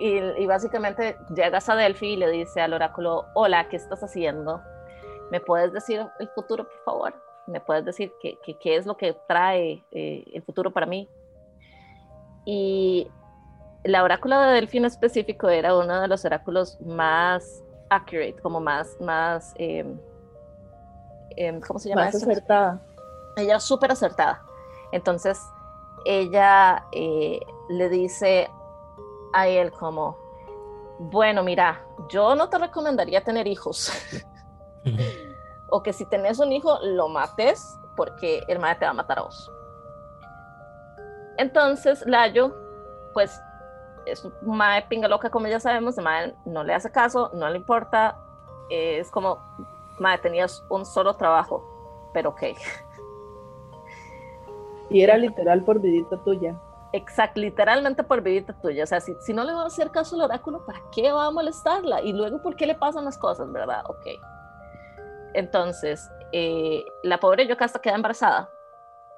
[0.02, 4.62] Y, básicamente llegas a Delphi y le dice al oráculo, hola, ¿qué estás haciendo?
[5.30, 7.14] ¿Me puedes decir el futuro, por favor?
[7.48, 11.10] ¿Me puedes decir qué, qué, qué es lo que trae eh, el futuro para mí?
[12.46, 13.10] Y
[13.84, 19.00] la oráculo de Delphi en específico era uno de los oráculos más accurate, como más,
[19.00, 19.86] más, eh,
[21.38, 22.30] eh, ¿cómo se llama Más esto?
[22.30, 22.82] acertada.
[23.38, 24.44] ella era súper acertada.
[24.92, 25.40] Entonces,
[26.06, 28.50] ella eh, le dice
[29.34, 30.18] a él como,
[31.00, 33.92] Bueno, mira, yo no te recomendaría tener hijos.
[35.70, 39.20] o que si tenés un hijo, lo mates porque el madre te va a matar
[39.20, 39.52] a vos.
[41.40, 42.54] Entonces, Layo,
[43.14, 43.42] pues,
[44.06, 47.50] es un madre pinga loca, como ya sabemos, el madre no le hace caso, no
[47.50, 48.18] le importa.
[48.70, 49.40] Es como,
[50.00, 51.64] madre, tenías un solo trabajo,
[52.14, 52.44] pero ok.
[54.92, 56.60] Y era literal por vidita tuya.
[56.92, 58.84] Exacto, literalmente por vidita tuya.
[58.84, 61.28] O sea, si, si no le va a hacer caso al oráculo, ¿para qué va
[61.28, 62.02] a molestarla?
[62.02, 63.84] Y luego, ¿por qué le pasan las cosas, verdad?
[63.88, 64.08] Ok.
[65.36, 68.50] Entonces, eh, la pobre Yocasta queda embarazada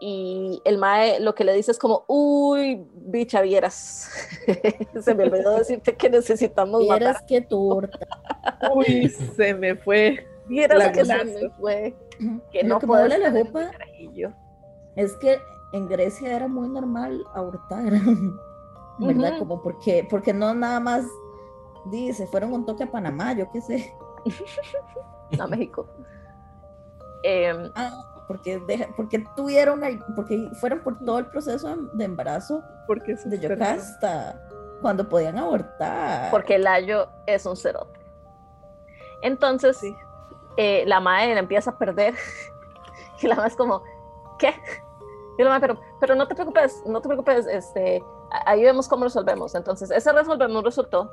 [0.04, 4.10] y el mae lo que le dice es como, uy, bicha, vieras.
[5.00, 7.26] se me olvidó decirte que necesitamos vieras matar.
[7.28, 8.00] que torta.
[8.76, 10.28] uy, se me fue.
[10.48, 11.96] Vieras la que se me fue.
[12.52, 13.72] Que no puedo la ropa
[14.96, 15.38] es que
[15.74, 17.94] en Grecia era muy normal abortar.
[18.98, 19.38] ¿Verdad?
[19.38, 21.06] Como porque, porque no nada más
[21.92, 23.94] dice, fueron un toque a Panamá, yo qué sé.
[25.40, 25.88] a México.
[27.24, 29.82] Em, ah, porque, porque tuvieron,
[30.16, 34.42] porque fueron por todo el proceso de embarazo porque de Yocasta,
[34.82, 36.32] cuando podían abortar.
[36.32, 38.00] Porque el ayo es un cerote.
[39.22, 39.82] Entonces,
[40.56, 42.16] eh, la madre empieza a perder
[43.22, 43.84] y la madre es como,
[44.40, 44.54] ¿qué?
[45.38, 48.02] Y la madre, pero, pero no te preocupes, no te preocupes, este,
[48.46, 49.56] ahí vemos cómo resolvemos.
[49.56, 51.12] Entonces, ese resolvemos resultó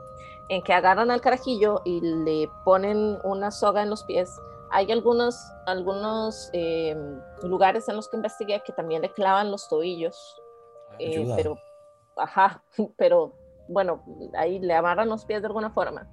[0.49, 5.37] en que agarran al carajillo y le ponen una soga en los pies hay algunos,
[5.67, 6.97] algunos eh,
[7.43, 10.41] lugares en los que investigué que también le clavan los tobillos,
[10.99, 11.59] eh, pero,
[12.17, 12.63] ajá,
[12.97, 13.35] pero
[13.69, 14.03] bueno,
[14.37, 16.09] ahí le amarran los pies de alguna forma.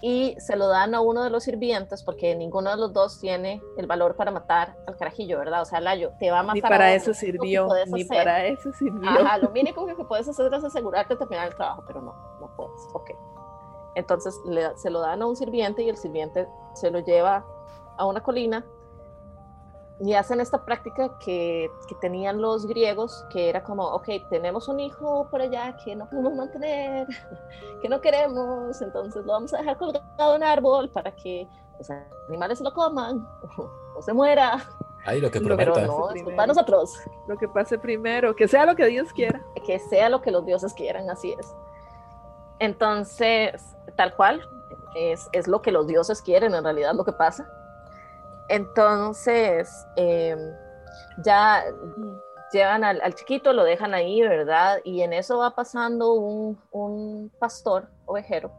[0.00, 3.60] Y se lo dan a uno de los sirvientes porque ninguno de los dos tiene
[3.76, 5.62] el valor para matar al carajillo, ¿verdad?
[5.62, 6.54] O sea, Layo, te va a matar.
[6.54, 9.10] Ni para eso sirvió, ni para eso sirvió.
[9.10, 12.48] Ajá, lo mínimo que puedes hacer es asegurarte de terminar el trabajo, pero no, no
[12.56, 12.80] puedes.
[12.92, 13.10] Ok.
[13.98, 14.40] Entonces
[14.76, 17.44] se lo dan a un sirviente y el sirviente se lo lleva
[17.96, 18.64] a una colina
[20.00, 24.78] y hacen esta práctica que, que, tenían los griegos, que era como, ok, tenemos un
[24.78, 27.08] hijo por allá que no podemos mantener,
[27.82, 31.90] que no queremos, entonces lo vamos a dejar colgado en un árbol para que los
[32.28, 33.26] animales se lo coman
[33.96, 34.64] o, se muera.
[35.04, 35.72] Ay, lo que prometa.
[35.72, 36.94] Pero no, es para nosotros.
[37.26, 39.42] Lo que pase primero, que sea lo que Dios quiera.
[39.66, 41.52] Que sea lo que los dioses quieran, así es.
[42.60, 44.48] Entonces, tal cual,
[44.94, 47.46] es, es lo que los dioses quieren en realidad lo que pasa
[48.48, 50.38] entonces, em,
[51.22, 51.64] ya
[52.52, 54.80] llevan al, chiquito, lo dejan ahí, ¿verdad?
[54.84, 58.50] Y en eso va pasando un, pastor ovejero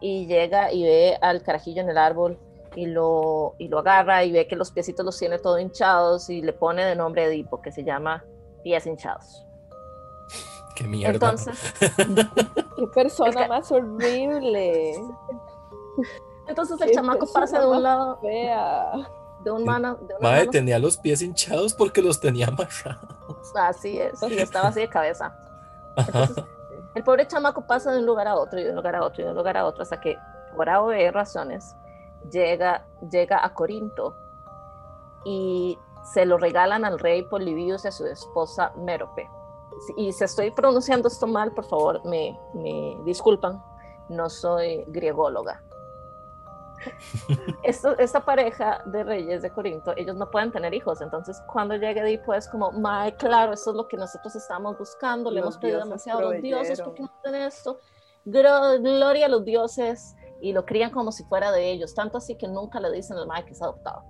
[0.00, 2.38] y llega y ve al carajillo en el árbol
[2.76, 6.42] y lo, y lo agarra y ve que los piecitos los tiene todo hinchados y
[6.42, 8.24] le pone de nombre Edipo, que se llama
[8.62, 9.45] pies hinchados.
[10.76, 11.14] Qué mierda.
[11.14, 11.74] Entonces,
[12.76, 15.02] qué persona más horrible.
[16.46, 18.20] Entonces el chamaco pasa de un lado.
[18.22, 19.96] De un mano.
[19.96, 23.08] De Madre, tenía los pies hinchados porque los tenía amarrados.
[23.54, 25.34] Así es, y estaba así de cabeza.
[26.94, 29.22] el pobre chamaco pasa de un lugar a otro, y de un lugar a otro,
[29.22, 30.18] y de un lugar a otro, hasta que,
[30.54, 31.74] por de razones,
[32.30, 34.14] llega, llega a Corinto
[35.24, 35.78] y
[36.12, 39.26] se lo regalan al rey Polibius y a su esposa Mérope.
[39.96, 43.62] Y si estoy pronunciando esto mal, por favor, me, me disculpan.
[44.08, 45.62] No soy griególoga.
[47.62, 52.00] Esto, esta pareja de reyes de Corinto, ellos no pueden tener hijos, entonces cuando llegue
[52.00, 55.80] Edipo es como, Mae, claro, eso es lo que nosotros estamos buscando, le hemos pedido
[55.80, 57.78] demasiado a los dioses, ¿por qué no hacen esto?
[58.24, 62.46] Gloria a los dioses, y lo crían como si fuera de ellos, tanto así que
[62.46, 64.04] nunca le dicen al Mae que es adoptado.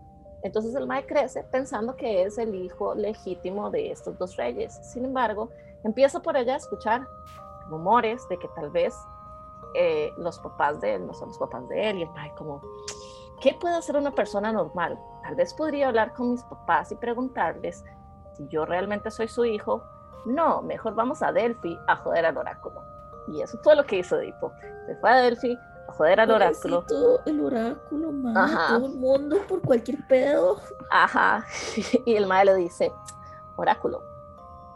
[0.46, 4.78] Entonces el Mae crece pensando que es el hijo legítimo de estos dos reyes.
[4.80, 5.50] Sin embargo,
[5.82, 7.06] empieza por allá a escuchar
[7.68, 8.94] rumores de que tal vez
[9.74, 12.62] eh, los papás de él no son los papás de él y el padre como,
[13.40, 14.96] ¿qué puede hacer una persona normal?
[15.24, 17.84] Tal vez podría hablar con mis papás y preguntarles
[18.34, 19.82] si yo realmente soy su hijo.
[20.26, 22.84] No, mejor vamos a Delphi a joder al oráculo.
[23.32, 24.52] Y eso fue lo que hizo Edipo.
[24.86, 25.58] Se fue a Delphi
[25.96, 26.84] joder al oráculo.
[27.26, 28.12] el oráculo,
[28.68, 30.58] Todo el mundo por cualquier pedo.
[30.90, 31.44] Ajá.
[32.04, 32.92] Y el madre le dice,
[33.56, 34.02] oráculo,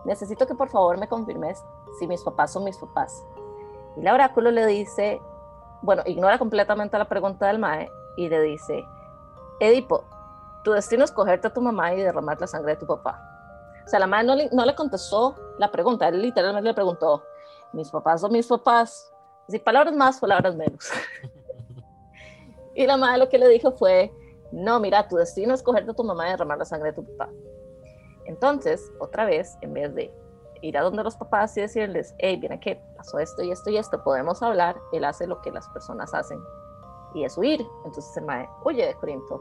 [0.05, 1.63] necesito que por favor me confirmes
[1.99, 3.23] si mis papás son mis papás.
[3.97, 5.21] Y el oráculo le dice,
[5.83, 8.87] bueno, ignora completamente la pregunta del Mae y le dice,
[9.61, 10.05] Edipo,
[10.65, 13.21] tu destino es cogerte a tu mamá y derramar la sangre de tu papá.
[13.85, 17.23] O sea, la Mae no le, no le contestó la pregunta, él literalmente le preguntó,
[17.73, 19.13] mis papás son mis papás.
[19.51, 20.89] Si palabras más, palabras menos.
[22.75, 24.13] y la Mae lo que le dijo fue,
[24.53, 27.05] no, mira, tu destino es cogerte a tu mamá y derramar la sangre de tu
[27.05, 27.31] papá.
[28.27, 30.15] Entonces, otra vez, en vez de
[30.63, 33.79] ir a donde los papás y decirles, hey, viene que pasó esto y esto y
[33.79, 36.39] esto, podemos hablar, él hace lo que las personas hacen
[37.15, 37.67] y es huir.
[37.85, 39.41] Entonces el mae huye de Corinto,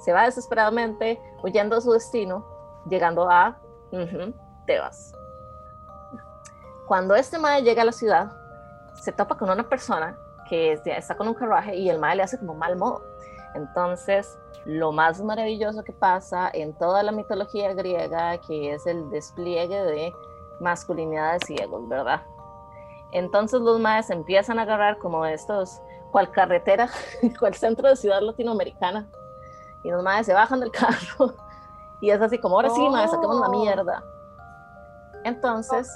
[0.00, 2.44] se va desesperadamente huyendo a su destino,
[2.88, 3.58] llegando a
[4.66, 5.12] Tebas.
[6.86, 8.30] Cuando este mae llega a la ciudad,
[9.00, 12.38] se topa con una persona que está con un carruaje y el mae le hace
[12.38, 13.02] como mal modo.
[13.54, 19.82] Entonces, lo más maravilloso que pasa en toda la mitología griega, que es el despliegue
[19.82, 20.14] de
[20.60, 22.22] masculinidades ciegos, ¿verdad?
[23.12, 25.80] Entonces los maes empiezan a agarrar como estos,
[26.10, 26.88] cual carretera,
[27.38, 29.08] cual centro de ciudad latinoamericana,
[29.82, 31.34] y los maes se bajan del carro,
[32.00, 34.04] y es así como, ahora sí, maes, saquemos la mierda.
[35.24, 35.88] Entonces,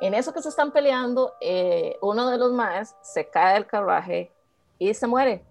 [0.00, 4.32] en eso que se están peleando, eh, uno de los maes se cae del carruaje
[4.78, 5.44] y se muere.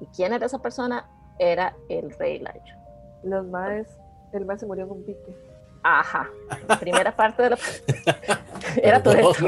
[0.00, 1.08] ¿Y quién era esa persona?
[1.38, 2.74] Era el rey Layo.
[3.22, 3.88] Los maes,
[4.32, 5.36] el mae se murió en un pique.
[5.82, 6.28] Ajá.
[6.80, 7.58] Primera parte de la.
[8.76, 9.44] Era todo esto.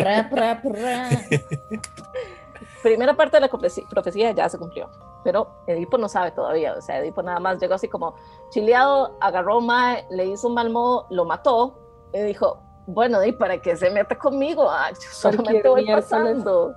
[2.83, 4.91] Primera parte de la profecía ya se cumplió.
[5.25, 6.75] Pero Edipo no sabe todavía.
[6.75, 8.15] O sea, Edipo nada más llegó así como
[8.51, 11.79] chileado, agarró Mae, le hizo un mal modo, lo mató
[12.13, 14.71] y dijo: Bueno, ¿y para qué se mete conmigo?
[14.71, 16.75] Ah, yo solamente voy pasando.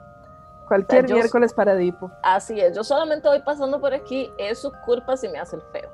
[0.68, 2.12] Cualquier miércoles para Edipo.
[2.24, 5.62] Así es, yo solamente voy pasando por aquí, es su culpa si me hace el
[5.72, 5.90] feo.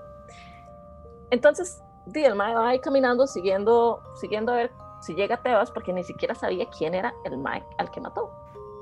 [1.29, 4.71] Entonces, di, el Mae va ahí caminando, siguiendo, siguiendo a ver
[5.01, 8.31] si llega a Tebas, porque ni siquiera sabía quién era el Mae al que mató.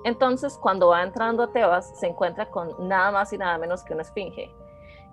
[0.03, 3.93] Entonces, cuando va entrando a Tebas, se encuentra con nada más y nada menos que
[3.93, 4.53] una esfinge.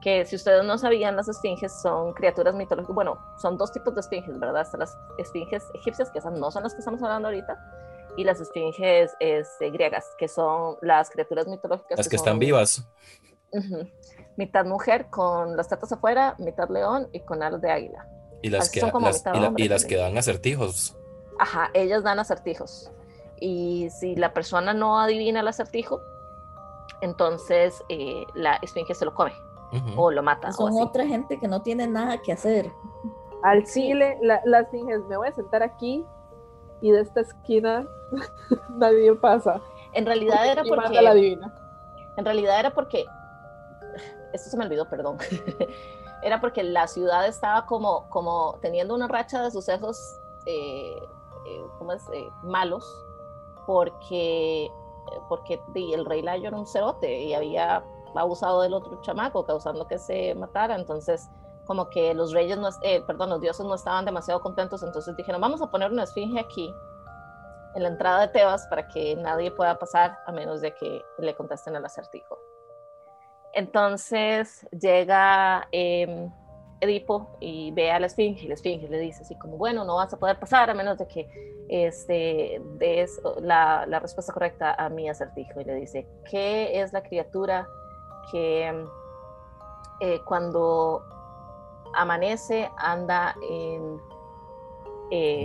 [0.00, 2.94] Que si ustedes no sabían, las esfinges son criaturas mitológicas.
[2.94, 4.62] Bueno, son dos tipos de esfinges, ¿verdad?
[4.62, 7.58] Están las esfinges egipcias, que esas no son las que estamos hablando ahorita,
[8.16, 11.98] y las esfinges este, griegas, que son las criaturas mitológicas.
[11.98, 12.86] Las que, están vivas.
[14.36, 18.08] Mitad mujer con las tetas afuera, mitad león y con alas de águila.
[18.42, 18.80] Y las, que,
[19.56, 20.96] y, las que dan acertijos.
[21.40, 22.90] Ajá, ellas dan acertijos.
[23.40, 26.00] Y si la persona no adivina el acertijo,
[27.00, 29.32] entonces eh, la esfinge se lo come
[29.96, 30.52] o lo mata.
[30.52, 32.72] Son otra gente que no tiene nada que hacer.
[33.42, 36.04] Al chile, la, la esfinge, me voy a sentar aquí
[36.80, 37.86] y de esta esquina
[38.70, 39.60] nadie pasa.
[39.92, 41.00] En realidad era porque...
[41.02, 41.54] La divina.
[42.16, 43.06] En realidad era porque...
[44.32, 45.18] Esto se me olvidó, perdón.
[46.22, 50.98] era porque la ciudad estaba como, como teniendo una racha de sucesos eh,
[51.46, 52.02] eh, ¿cómo es?
[52.12, 52.84] Eh, malos,
[53.66, 54.70] porque,
[55.28, 59.98] porque el rey Layo era un cerote y había abusado del otro chamaco, causando que
[59.98, 60.74] se matara.
[60.74, 61.28] Entonces,
[61.68, 65.38] como que los reyes, no, eh, perdón, los dioses no estaban demasiado contentos, entonces dijeron,
[65.40, 66.74] vamos a poner una esfinge aquí,
[67.74, 71.34] en la entrada de Tebas, para que nadie pueda pasar a menos de que le
[71.34, 72.38] contesten el acertijo.
[73.52, 76.32] Entonces llega em,
[76.80, 79.96] Edipo y ve a la esfinge, y la esfinge le dice así como, bueno, no
[79.96, 81.28] vas a poder pasar a menos de que
[81.68, 85.60] este, des la, la respuesta correcta a mi acertijo.
[85.60, 87.68] Y le dice, ¿qué es la criatura
[88.30, 88.86] que
[90.00, 91.04] eh, cuando
[91.94, 94.00] amanece, anda en,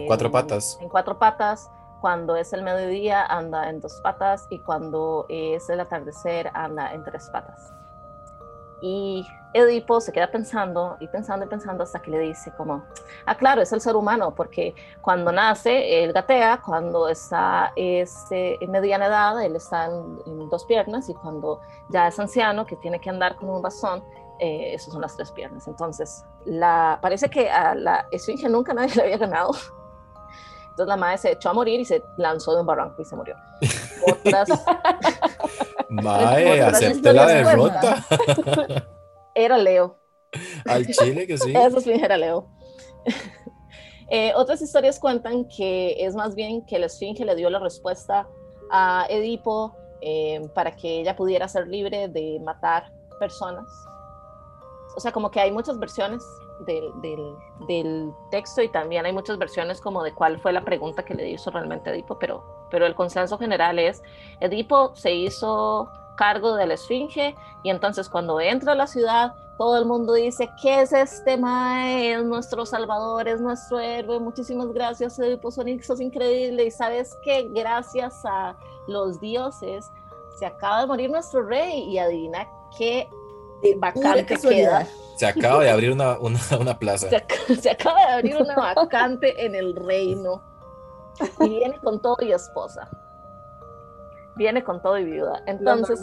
[0.07, 0.77] cuatro patas.
[0.81, 1.69] En cuatro patas.
[2.01, 4.47] Cuando es el mediodía, anda en dos patas.
[4.49, 7.73] Y cuando es el atardecer, anda en tres patas.
[8.81, 12.83] Y Edipo se queda pensando y pensando y pensando hasta que le dice como,
[13.25, 18.71] ah, claro, es el ser humano, porque cuando nace, él gatea, cuando está este, en
[18.71, 22.99] mediana edad, él está en, en, dos piernas, y cuando ya es anciano, que tiene
[22.99, 24.03] que andar con un bastón,
[24.39, 25.67] eh, esas son las tres piernas.
[25.67, 29.51] Entonces, la, parece que a la esfinge nunca nadie le había ganado.
[30.63, 33.15] Entonces la madre se echó a morir y se lanzó de un barranco y se
[33.15, 33.35] murió.
[34.11, 34.49] Otras...
[35.89, 38.03] Mae, acepté la derrota.
[39.35, 39.97] Era Leo.
[40.65, 41.53] Al chile que sí.
[41.55, 42.47] Eso sí era Leo.
[44.09, 48.27] Eh, otras historias cuentan que es más bien que la esfinge le dio la respuesta
[48.69, 53.65] a Edipo eh, para que ella pudiera ser libre de matar personas
[54.95, 56.23] o sea, como que hay muchas versiones
[56.65, 56.91] del,
[57.67, 61.29] del, texto y también hay muchas versiones como de cuál fue la pregunta que le
[61.29, 64.03] hizo realmente Edipo, pero, pero el consenso general es,
[64.39, 69.77] Edipo se hizo cargo de la esfinge y entonces cuando entra a la ciudad, todo
[69.77, 72.13] el mundo dice, ¿qué es este Mae?
[72.13, 78.25] Es nuestro salvador, es nuestro héroe, muchísimas gracias Edipo, sos increíble y sabes que gracias
[78.25, 78.55] a
[78.87, 79.91] los dioses
[80.37, 83.07] se acaba de morir nuestro rey y adivina qué
[83.77, 84.87] vacante queda.
[85.15, 87.07] Se acaba de abrir una, una, plaza.
[87.61, 90.41] Se, acaba de abrir una vacante en el reino.
[91.39, 92.89] Y viene con todo y esposa.
[94.35, 95.43] Viene con todo y viuda.
[95.45, 96.01] Entonces,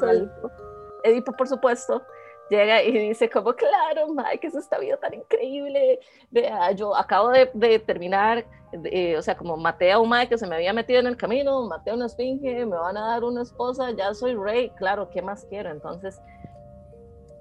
[1.03, 2.03] Edipo, por supuesto,
[2.51, 6.01] llega y dice como, claro, que es esta vida tan increíble.
[6.31, 10.37] Vea, yo acabo de, de terminar, eh, o sea, como maté a un mae que
[10.37, 13.25] se me había metido en el camino, maté a una esfinge, me van a dar
[13.25, 15.71] una esposa, ya soy rey, claro, ¿qué más quiero?
[15.71, 16.21] Entonces,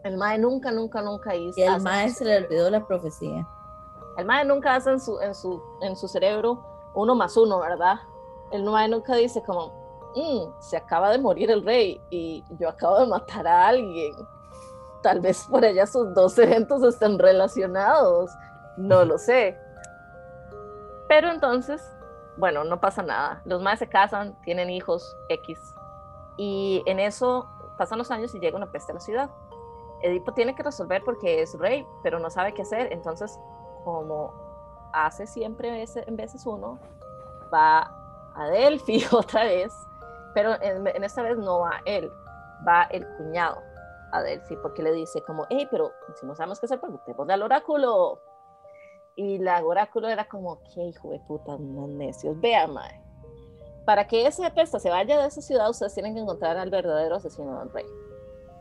[0.04, 1.60] el mae nunca, nunca, nunca hizo.
[1.60, 3.46] Y el mae se le olvidó la profecía.
[4.18, 6.64] El mae nunca hace en su, en su, en su cerebro
[6.94, 7.96] uno más uno, ¿verdad?
[8.52, 9.79] El mae nunca dice como,
[10.16, 14.16] mm, se acaba de morir el rey y yo acabo de matar a alguien
[15.02, 18.32] tal vez por ella sus dos eventos estén relacionados,
[18.78, 19.58] no lo sé.
[21.08, 21.82] Pero entonces,
[22.38, 23.42] bueno, no pasa nada.
[23.46, 25.74] Los más se casan, tienen hijos X.
[26.38, 27.48] Y en eso
[27.78, 29.30] pasan los años y llega una peste a la ciudad.
[30.02, 32.94] Edipo tiene que resolver porque es rey, pero no sabe qué hacer.
[32.94, 33.38] Entonces,
[33.84, 34.34] como
[34.94, 36.80] hace siempre en veces uno,
[37.54, 37.92] va
[38.36, 39.74] a Delphi otra vez,
[40.34, 42.12] pero en, esta vez no va él,
[42.68, 43.62] va el cuñado
[44.12, 47.44] a Delphi porque le dice como, hey, pero si no sabemos qué hacer, preguntémosle al
[47.44, 48.20] oráculo.
[49.16, 52.40] Y la oráculo era como, qué hijo de puta, necios.
[52.40, 53.02] Vea, mae.
[53.86, 57.16] Para que ese pesta se vaya de esa ciudad, ustedes tienen que encontrar al verdadero
[57.16, 57.86] asesino del rey,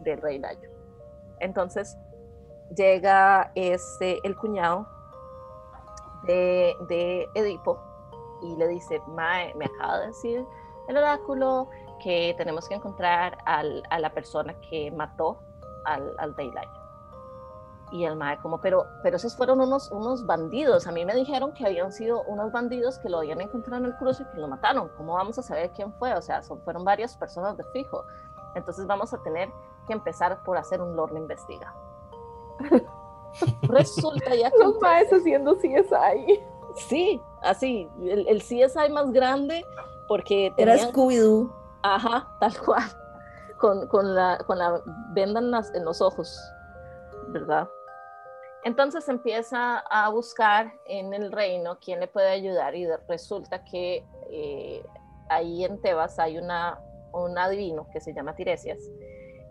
[0.00, 0.70] del rey Layo.
[1.40, 1.96] Entonces
[2.74, 4.86] llega este, el cuñado
[6.24, 7.78] de, de Edipo
[8.42, 10.44] y le dice, mae, me acaba de decir
[10.88, 11.68] el oráculo
[12.02, 15.38] que tenemos que encontrar al, a la persona que mató
[15.84, 16.70] al, al Daylight.
[17.90, 20.86] Y el mae como, pero, pero esos fueron unos, unos bandidos.
[20.86, 23.96] A mí me dijeron que habían sido unos bandidos que lo habían encontrado en el
[23.96, 24.90] cruce y que lo mataron.
[24.96, 26.12] ¿Cómo vamos a saber quién fue?
[26.14, 28.04] O sea, son, fueron varias personas de fijo.
[28.54, 29.50] Entonces vamos a tener
[29.86, 31.74] que empezar por hacer un Lord investiga.
[33.62, 34.58] Resulta ya que...
[34.58, 36.40] Los maes haciendo CSI.
[36.76, 39.64] Sí, así, el, el CSI más grande
[40.08, 40.52] porque...
[40.56, 41.52] Era tenían- Scooby-Doo.
[41.82, 42.82] Ajá, tal cual.
[43.58, 44.82] Con, con la, con la
[45.12, 46.40] venda en, las- en los ojos,
[47.28, 47.68] ¿verdad?
[48.64, 54.84] Entonces empieza a buscar en el reino quién le puede ayudar y resulta que eh,
[55.28, 56.80] ahí en Tebas hay una,
[57.12, 58.78] un adivino que se llama Tiresias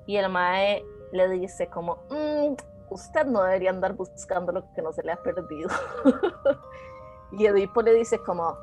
[0.05, 0.83] y el mae
[1.13, 2.55] le dice como, "Mm,
[2.89, 5.69] usted no debería andar buscando lo que no se le ha perdido.
[7.31, 8.57] y Edipo le dice como,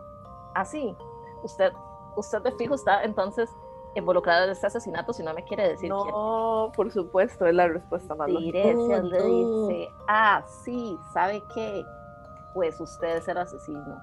[0.55, 0.95] así,
[1.45, 1.73] usted
[2.17, 3.51] usted de fijo está entonces
[3.97, 6.15] involucrada en este asesinato si no me quiere decir quién.
[6.15, 8.59] No, por supuesto, es la respuesta más lógica.
[8.63, 11.85] Tiresias le dice, ah, sí, ¿sabe qué?
[12.53, 14.01] Pues usted es el asesino.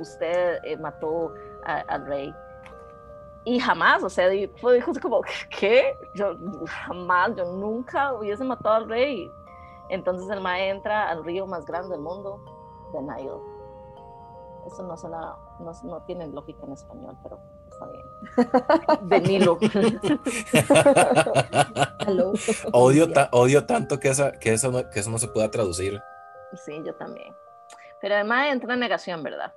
[0.00, 1.32] Usted eh, mató
[1.64, 2.34] a- al rey.
[3.44, 5.20] Y jamás, o sea, dijo así como,
[5.58, 5.96] ¿qué?
[6.14, 6.34] Yo
[6.66, 9.30] jamás, yo nunca hubiese matado al rey.
[9.88, 12.40] Entonces el mae entra al río más grande del mundo,
[12.92, 13.30] de Nile.
[14.66, 17.38] Eso no suena, no, no tiene lógica en español, pero
[17.70, 19.08] está bien.
[19.08, 19.58] De Nilo.
[22.06, 22.32] Aló.
[22.72, 26.00] odio, ta- odio tanto que, esa, que, eso no, que eso no se pueda traducir.
[26.64, 27.32] Sí, yo también.
[28.00, 29.52] Pero mae entra en negación, ¿verdad?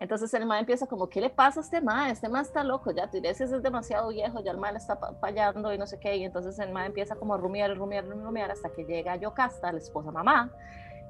[0.00, 2.10] Entonces el mae empieza como, ¿qué le pasa a este mae?
[2.10, 5.72] Este mae está loco, ya Tiresias es demasiado viejo, ya el mae le está fallando
[5.72, 6.16] y no sé qué.
[6.16, 9.78] Y entonces el mae empieza como a rumiar, rumiar, rumiar hasta que llega Yocasta, la
[9.78, 10.50] esposa mamá,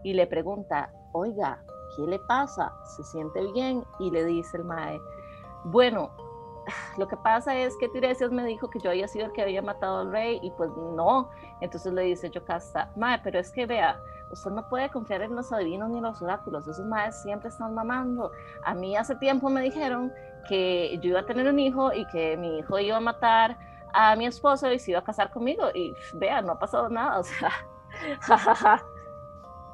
[0.05, 1.63] y le pregunta, oiga,
[1.95, 2.75] ¿qué le pasa?
[2.85, 3.85] ¿Se siente bien?
[3.99, 5.01] Y le dice el mae,
[5.65, 6.11] bueno,
[6.97, 9.63] lo que pasa es que Tiresias me dijo que yo había sido el que había
[9.63, 11.31] matado al rey y pues no.
[11.61, 15.53] Entonces le dice Yocasta, mae, pero es que vea, usted no puede confiar en los
[15.53, 18.31] adivinos ni en los oráculos, esos maes siempre están mamando.
[18.65, 20.13] A mí hace tiempo me dijeron
[20.49, 23.59] que yo iba a tener un hijo y que mi hijo iba a matar
[23.95, 27.19] a mi esposo y se iba a casar conmigo y vea, no ha pasado nada,
[27.19, 27.51] o sea,
[28.21, 28.85] jajaja.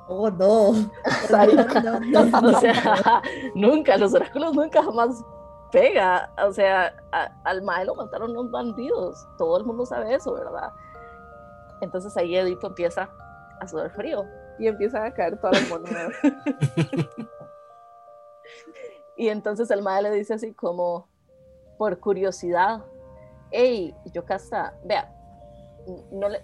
[0.09, 0.73] Oh, no.
[1.31, 2.49] No, no, no.
[2.49, 3.23] o sea,
[3.55, 5.23] nunca, los oráculos nunca jamás
[5.71, 10.33] pega, o sea, a- al mae lo mataron unos bandidos, todo el mundo sabe eso,
[10.33, 10.73] ¿verdad?
[11.83, 13.09] Entonces ahí Edipo empieza
[13.61, 14.25] a sudar frío.
[14.59, 16.13] Y empiezan a caer todas las monedas.
[19.17, 21.09] Y entonces el mae le dice así como,
[21.77, 22.85] por curiosidad,
[23.51, 25.13] hey, Yocasta, vea,
[26.13, 26.41] no le,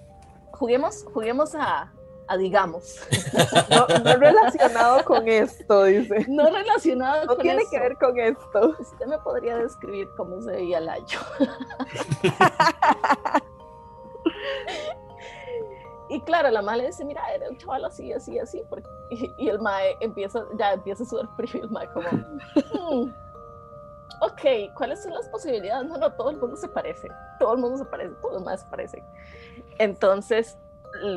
[0.52, 1.92] juguemos, juguemos a,
[2.26, 3.00] a digamos,
[3.70, 6.24] No, no relacionado con esto, dice.
[6.28, 8.74] no relacionado No con tiene que ver con esto.
[8.78, 11.18] Usted me podría describir cómo se veía Layo.
[16.08, 18.62] y claro, la madre dice, mira, era un chaval así, así, así.
[18.68, 22.08] porque- y, y el mae empieza, ya empieza a sudar frío y el mae como,
[22.10, 23.12] "Hmm,
[24.20, 25.86] ok, ¿cuáles son las posibilidades?
[25.88, 27.08] No, no, todo el mundo se parece.
[27.38, 29.04] Todo el mundo se parece, todos los maes se parecen.
[29.78, 30.56] Entonces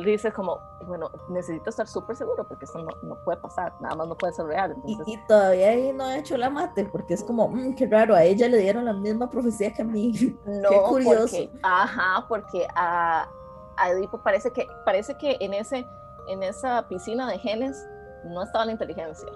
[0.04, 4.08] dice como, bueno, necesito estar súper seguro porque esto no, no puede pasar, nada más
[4.08, 4.74] no puede ser real.
[4.84, 7.86] Y, Entonces, y todavía ahí no ha hecho la mate, porque es como, "Mm, qué
[7.86, 10.12] raro, a ella le dieron la misma profecía que a mí.
[10.46, 11.20] No, Qué curioso.
[11.20, 13.28] porque, ajá, porque a,
[13.76, 15.86] a Edipo parece que, parece que en, ese,
[16.28, 17.86] en esa piscina de genes
[18.24, 19.28] no estaba la inteligencia.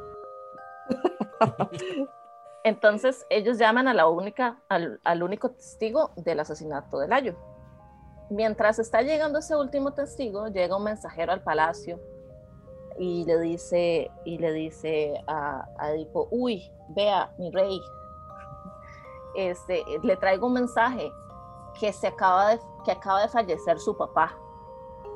[2.64, 7.34] Entonces ellos llaman a la única, al, al, único testigo del asesinato de Layo.
[8.30, 12.00] Mientras está llegando ese último testigo, llega un mensajero al palacio
[12.98, 17.80] y le dice, y le dice a, a Edipo, uy, vea, mi rey,
[19.34, 21.12] este, le traigo un mensaje
[21.78, 24.36] que, se acaba de, que acaba de fallecer su papá.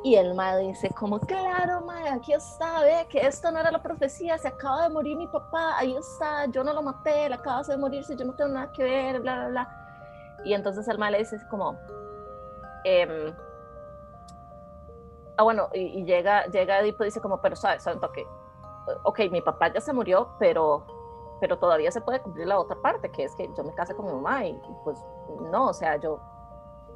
[0.03, 3.83] Y el ma dice como, claro, ma, aquí está, ve que esto no era la
[3.83, 7.63] profecía, se acaba de morir mi papá, ahí está, yo no lo maté, él acaba
[7.63, 10.39] de morirse, yo no tengo nada que ver, bla, bla, bla.
[10.45, 11.77] Y entonces el ma le dice como,
[12.87, 13.35] eh,
[15.37, 18.27] ah, bueno, y, y, llega, llega Edipo y dice como, pero sabes, ¿saben que
[19.03, 20.87] Ok, mi papá ya se murió, pero,
[21.41, 24.07] pero todavía se puede cumplir la otra parte, que es que yo me casé con
[24.07, 24.97] mi mamá y, y pues
[25.51, 26.21] no, o sea, yo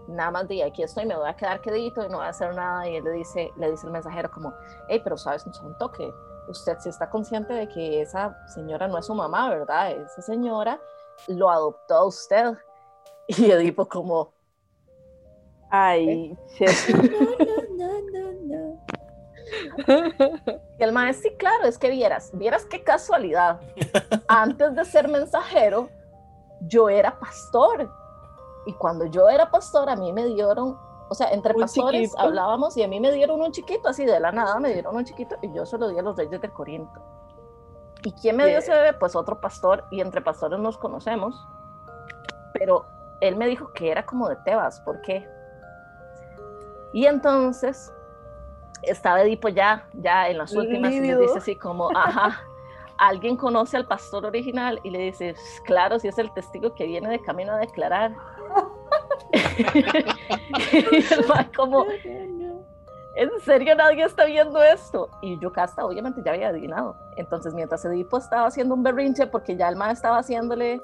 [0.06, 2.54] nada más de aquí estoy, me voy a quedar quedito y no voy a hacer
[2.54, 2.88] nada.
[2.88, 4.52] Y él le dice, le dice el mensajero como,
[4.88, 6.12] hey, pero sabes un toque,
[6.48, 9.90] usted sí está consciente de que esa señora no es su mamá, ¿verdad?
[9.90, 10.80] Esa señora
[11.28, 12.54] lo adoptó a usted.
[13.28, 14.32] Y Edipo como,
[15.70, 16.36] ay,
[17.76, 18.80] no, no, no,
[20.78, 23.60] Y el maestro, sí, claro, es que vieras, vieras qué casualidad.
[24.28, 25.88] Antes de ser mensajero,
[26.62, 27.90] yo era pastor
[28.66, 32.20] y cuando yo era pastor, a mí me dieron, o sea, entre Un pastores chiquito.
[32.20, 35.04] hablábamos y a mí me dieron un chiquito, así de la nada me dieron un
[35.04, 37.00] chiquito y yo se lo di a los reyes de Corinto.
[38.02, 38.94] ¿Y quién me dio ese bebé?
[38.94, 41.34] Pues otro pastor y entre pastores nos conocemos.
[42.54, 42.86] Pero
[43.20, 45.28] él me dijo que era como de Tebas, ¿por qué?
[46.92, 47.92] Y entonces
[48.82, 52.40] estaba Edipo ya, ya en las últimas y le dice así como, ajá,
[52.98, 55.34] alguien conoce al pastor original y le dice,
[55.64, 58.14] claro, si es el testigo que viene de camino a declarar.
[60.72, 61.84] y el man como,
[63.14, 65.08] ¿en serio nadie está viendo esto?
[65.22, 66.96] Y Yocasta obviamente ya había adivinado.
[67.16, 70.80] Entonces mientras Edipo estaba haciendo un berrinche porque ya el man estaba haciéndole,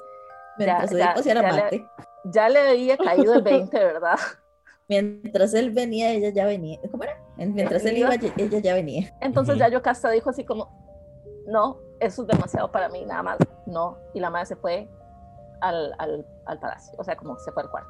[0.57, 0.91] Mientras
[1.33, 1.41] Ya,
[1.71, 1.89] le-
[2.23, 4.17] ya le había caído el 20, ¿verdad?
[4.87, 6.79] Mientras él venía, ella ya venía.
[6.89, 7.17] ¿Cómo era?
[7.35, 9.13] Mientras él iba, ella ya venía.
[9.19, 10.69] Entonces ya Yocasta dijo así como,
[11.45, 13.97] no, eso es demasiado para mí, nada más, no.
[14.13, 14.89] Y la madre se fue
[15.61, 17.89] al, al, al palacio, o sea, como se fue al cuarto.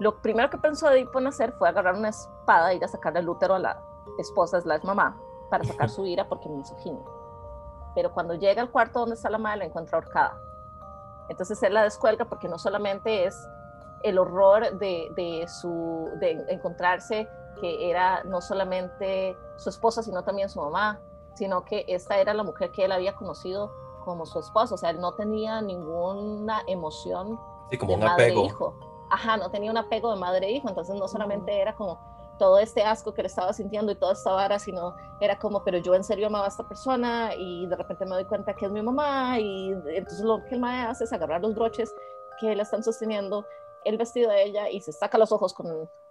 [0.00, 3.20] Lo primero que pensó Edipo en hacer fue agarrar una espada y ir a sacarle
[3.20, 3.82] el útero a la
[4.18, 7.04] esposa slash mamá para sacar su ira porque misoginia.
[7.94, 10.40] Pero cuando llega al cuarto donde está la madre, la encuentra ahorcada.
[11.28, 13.36] Entonces él la descuelga porque no solamente es
[14.02, 17.28] el horror de, de su, de encontrarse
[17.60, 21.00] que era no solamente su esposa, sino también su mamá,
[21.34, 23.72] sino que esta era la mujer que él había conocido
[24.04, 27.38] como su esposa, o sea, él no tenía ninguna emoción
[27.70, 28.44] Sí, como de un madre e apego.
[28.46, 28.74] hijo.
[29.10, 31.98] Ajá, no tenía un apego de madre e hijo, entonces no solamente era como
[32.38, 35.78] todo este asco que le estaba sintiendo y toda esta vara, sino era como, pero
[35.78, 38.70] yo en serio amaba a esta persona y de repente me doy cuenta que es
[38.72, 41.92] mi mamá y entonces lo que el mae hace es agarrar los broches
[42.40, 43.44] que le están sosteniendo
[43.84, 45.66] el vestido de ella y se saca los ojos con,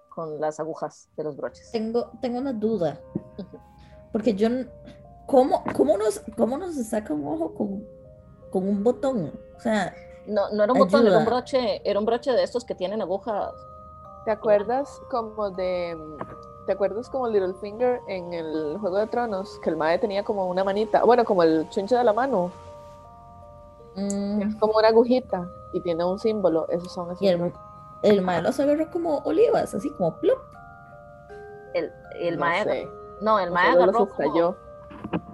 [0.09, 1.69] con las agujas de los broches.
[1.71, 2.99] Tengo, tengo una duda.
[4.11, 4.47] Porque yo.
[4.47, 4.69] n-
[5.25, 7.85] ¿Cómo, cómo, nos, cómo nos saca un ojo con,
[8.49, 9.33] con un botón?
[9.57, 9.93] O sea,
[10.25, 13.01] No, no era un botón, era un broche, era un broche de estos que tienen
[13.01, 13.53] agujas.
[14.23, 15.97] ¿Te acuerdas como de...
[16.65, 19.59] ¿Te acuerdas como Littlefinger en el Juego de Tronos?
[19.59, 22.49] Que el mae tenía como una manita, bueno, como el chunche de la mano,
[23.95, 27.21] mm, es como una agujita y tiene un símbolo, esos son esos.
[27.21, 27.53] y el,
[28.03, 30.39] el malo se agarró como olivas, así como plop.
[31.73, 32.89] El, el no mae, sé,
[33.21, 34.55] no, el mae los agarró como,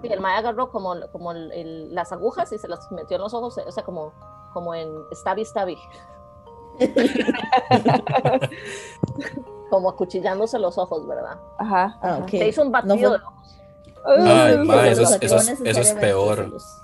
[0.02, 3.22] sí, el mae agarró como, como el- el- las agujas y se las metió en
[3.22, 4.12] los ojos, o sea, como,
[4.52, 5.78] como en stabby stabby,
[9.70, 11.38] como acuchillándose los ojos, ¿verdad?
[11.58, 11.98] Ajá.
[12.02, 12.18] Ah, ajá.
[12.24, 12.28] ok.
[12.30, 13.34] Se hizo un batido fue- de ojos.
[14.06, 16.48] Ay, ma, eso los es- sacó eso es- eso es necesariamente, peor.
[16.48, 16.82] los-.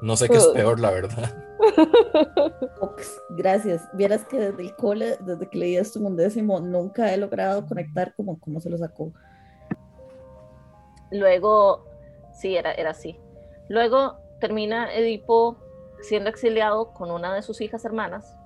[0.00, 1.43] No sé qué es peor, la verdad.
[2.80, 3.88] Ox, Gracias.
[3.94, 7.66] Vieras que desde el cole, desde que leí esto en un décimo, nunca he logrado
[7.66, 9.12] conectar como, como se lo sacó.
[11.10, 11.84] Luego,
[12.32, 13.18] sí, era, era así.
[13.68, 15.56] Luego termina Edipo
[16.02, 18.36] siendo exiliado con una de sus hijas hermanas,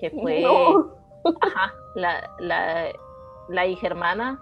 [0.00, 0.94] que fue No.
[1.40, 2.88] ajá, la, la,
[3.48, 4.40] la hija hermana,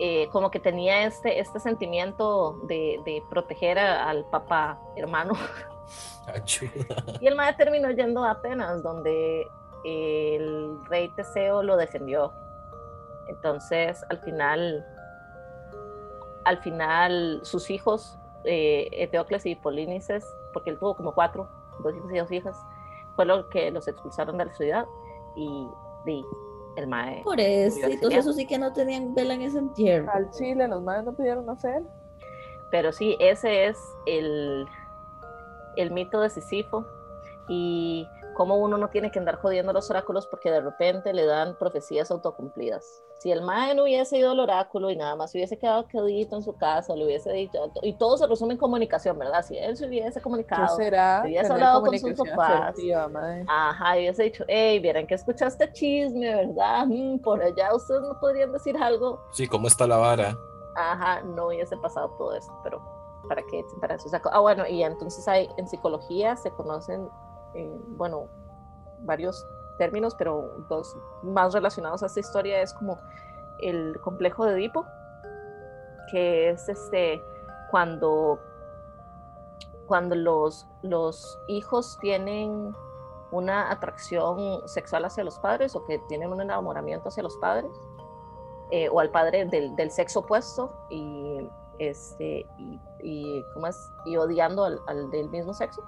[0.00, 5.34] eh, como que tenía este, este sentimiento de, de proteger a- al papá hermano.
[6.26, 7.04] Ayuda.
[7.20, 9.48] Y el madre terminó yendo a Atenas, donde
[9.84, 12.32] el rey Teseo lo defendió.
[13.28, 14.84] Entonces, al final,
[16.44, 21.48] al final, sus hijos, eh, Eteocles y Polínices, porque él tuvo como cuatro,
[21.82, 22.56] dos hijos y dos hijas,
[23.16, 24.86] fue lo que los expulsaron de la ciudad
[25.36, 25.68] y,
[26.06, 26.24] y
[26.76, 27.22] el mae.
[27.22, 30.10] Por eso, entonces eso sí que no tenían vela en ese entierro.
[30.12, 31.82] Al Chile los madres no pudieron hacer.
[32.70, 34.66] Pero sí, ese es el,
[35.78, 36.84] el mito de Sísifo
[37.48, 41.56] y cómo uno no tiene que andar jodiendo los oráculos porque de repente le dan
[41.58, 43.02] profecías autocumplidas.
[43.18, 46.42] Si el mae no hubiese ido al oráculo y nada más hubiese quedado quedito en
[46.44, 49.44] su casa, le hubiese dicho, y todo se resume en comunicación, ¿verdad?
[49.44, 51.22] Si él se hubiese ¿Qué comunicado, será?
[51.22, 52.76] Tener hablado con sus papás.
[53.48, 56.86] ajá, y hubiese dicho, hey, vieran que escuchaste chisme, ¿verdad?
[56.86, 59.20] Mm, por allá ustedes no podrían decir algo.
[59.32, 60.38] Sí, ¿cómo está la vara?
[60.76, 62.97] Ajá, no hubiese pasado todo esto, pero
[63.28, 63.64] ¿para qué?
[63.80, 64.30] Para eso saco.
[64.32, 67.08] Ah, bueno, y entonces hay, en psicología se conocen,
[67.54, 68.28] eh, bueno,
[69.00, 69.46] varios
[69.78, 72.98] términos, pero dos más relacionados a esta historia es como
[73.60, 74.84] el complejo de Edipo,
[76.10, 77.22] que es este,
[77.70, 78.38] cuando,
[79.86, 82.74] cuando los, los hijos tienen
[83.30, 87.70] una atracción sexual hacia los padres o que tienen un enamoramiento hacia los padres,
[88.70, 91.48] eh, o al padre del, del sexo opuesto y,
[91.78, 93.76] este, y, y, ¿cómo es?
[94.04, 95.82] y odiando al, al del mismo sexo.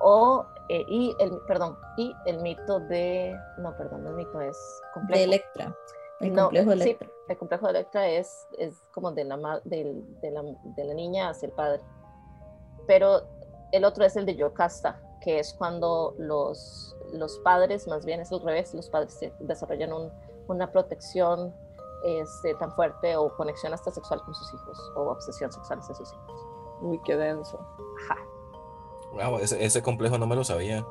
[0.00, 4.56] O, eh, y, el, perdón, y el mito de, no, perdón, no el mito es
[4.94, 5.18] complejo.
[5.18, 5.76] De Electra.
[6.20, 7.08] El No, complejo de sí, Electra.
[7.28, 11.28] el complejo de Electra es, es como de la, del- de, la, de la niña
[11.30, 11.80] hacia el padre.
[12.86, 13.22] Pero
[13.72, 18.32] el otro es el de Yocasta, que es cuando los, los padres, más bien es
[18.32, 20.10] al revés, los padres desarrollan un-
[20.48, 21.54] una protección
[22.04, 26.12] este, tan fuerte o conexión hasta sexual con sus hijos o obsesión sexual hacia sus
[26.12, 26.46] hijos.
[26.80, 27.60] Uy, qué denso.
[28.04, 28.20] Ajá.
[29.12, 30.84] Wow, ese, ese complejo no me lo sabía.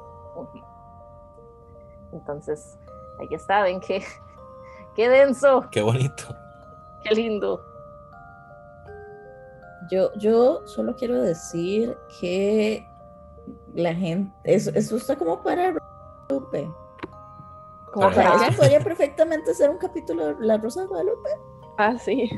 [2.13, 2.77] Entonces,
[3.19, 4.03] ahí está, ven qué,
[4.95, 6.23] qué denso, Qué bonito.
[7.03, 7.65] qué lindo.
[9.89, 12.87] Yo, yo solo quiero decir que
[13.73, 15.73] la gente, eso, eso está como para
[16.29, 16.71] Guadalupe.
[17.91, 18.09] Como
[18.57, 21.29] podría perfectamente ser un capítulo de La Rosa de Guadalupe,
[21.77, 22.29] Ah, sí.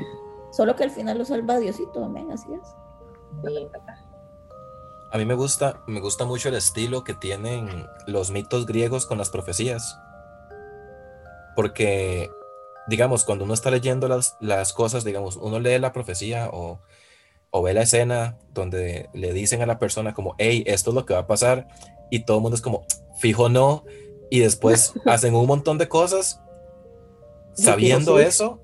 [0.50, 2.68] solo que al final lo salva Diosito, amén, así es.
[3.44, 3.68] Sí.
[5.12, 9.18] A mí me gusta, me gusta mucho el estilo que tienen los mitos griegos con
[9.18, 9.98] las profecías.
[11.54, 12.30] Porque,
[12.88, 16.80] digamos, cuando uno está leyendo las, las cosas, digamos, uno lee la profecía o,
[17.50, 21.06] o ve la escena donde le dicen a la persona como, hey, esto es lo
[21.06, 21.68] que va a pasar,
[22.10, 22.84] y todo el mundo es como,
[23.18, 23.84] fijo no,
[24.36, 26.40] y después hacen un montón de cosas
[27.52, 28.58] sabiendo eso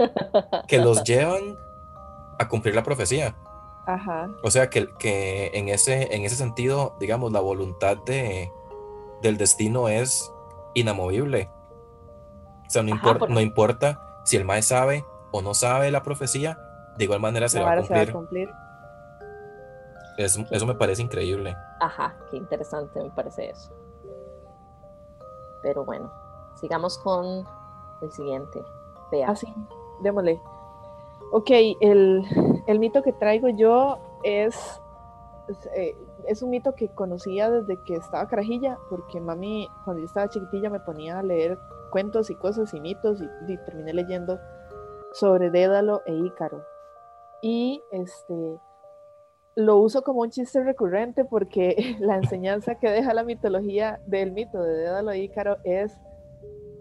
[0.66, 1.56] que los llevan
[2.38, 3.36] a cumplir la profecía.
[3.86, 4.28] Ajá.
[4.42, 8.50] O sea que, que en, ese, en ese sentido, digamos, la voluntad de,
[9.22, 10.30] del destino es
[10.74, 11.50] inamovible.
[12.66, 15.90] O sea, no, Ajá, impor- por- no importa si el mae sabe o no sabe
[15.90, 16.58] la profecía,
[16.96, 18.48] de igual manera se La va a vara se va a cumplir.
[18.48, 18.54] cumplir.
[20.18, 21.56] Es- eso me parece increíble.
[21.80, 23.72] Ajá, qué interesante me parece eso.
[25.62, 26.10] Pero bueno,
[26.54, 27.44] sigamos con
[28.00, 28.64] el siguiente.
[29.10, 29.30] Vea.
[29.30, 29.52] Así,
[30.00, 30.40] démosle.
[31.32, 31.50] Ok,
[31.80, 32.24] el,
[32.66, 34.80] el mito que traigo yo es,
[35.48, 35.96] es, eh,
[36.26, 40.70] es un mito que conocía desde que estaba carajilla, porque mami, cuando yo estaba chiquitilla,
[40.70, 41.58] me ponía a leer
[41.90, 44.38] cuentos y cosas y mitos y, y terminé leyendo
[45.12, 46.64] sobre Dédalo e Ícaro.
[47.42, 48.60] Y este
[49.56, 54.62] lo uso como un chiste recurrente porque la enseñanza que deja la mitología del mito
[54.62, 55.96] de Dédalo Ícaro es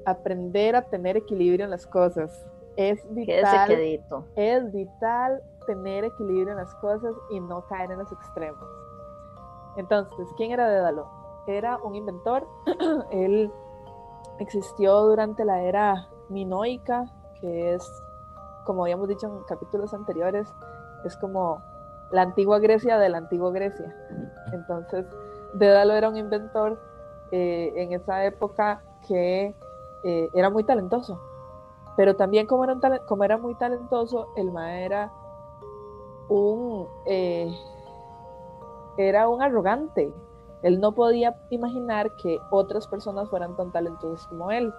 [0.06, 2.46] aprender a tener equilibrio en las cosas.
[2.78, 3.72] Es vital,
[4.36, 8.64] es vital tener equilibrio en las cosas y no caer en los extremos.
[9.76, 11.08] Entonces, ¿quién era Dédalo?
[11.46, 12.48] Era un inventor.
[13.12, 13.52] Él
[14.40, 17.06] existió durante la era minoica,
[17.42, 17.84] que es,
[18.66, 20.48] como habíamos dicho en capítulos anteriores,
[21.04, 21.62] es como
[22.12, 23.96] la antigua Grecia de la antigua Grecia.
[24.52, 25.06] Entonces,
[25.54, 26.80] Dédalo era un inventor
[27.32, 29.56] eh, en esa época que
[30.04, 31.20] eh, era muy talentoso.
[31.98, 35.12] Pero también como era, un talen- como era muy talentoso, el ma era
[36.30, 37.52] un, eh,
[38.98, 40.14] era un arrogante.
[40.62, 44.74] Él no podía imaginar que otras personas fueran tan talentosas como él.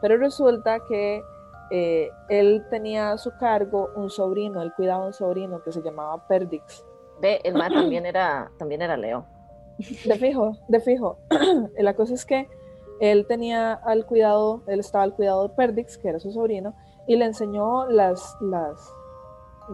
[0.00, 1.24] Pero resulta que
[1.70, 5.82] eh, él tenía a su cargo un sobrino, él cuidaba a un sobrino que se
[5.82, 6.84] llamaba Perdix.
[7.20, 9.24] Ve, el man también era, también era Leo.
[10.04, 11.18] De fijo, de fijo.
[11.78, 12.48] La cosa es que
[13.00, 16.74] él tenía al cuidado, él estaba al cuidado de Perdix, que era su sobrino,
[17.06, 18.90] y le enseñó las, las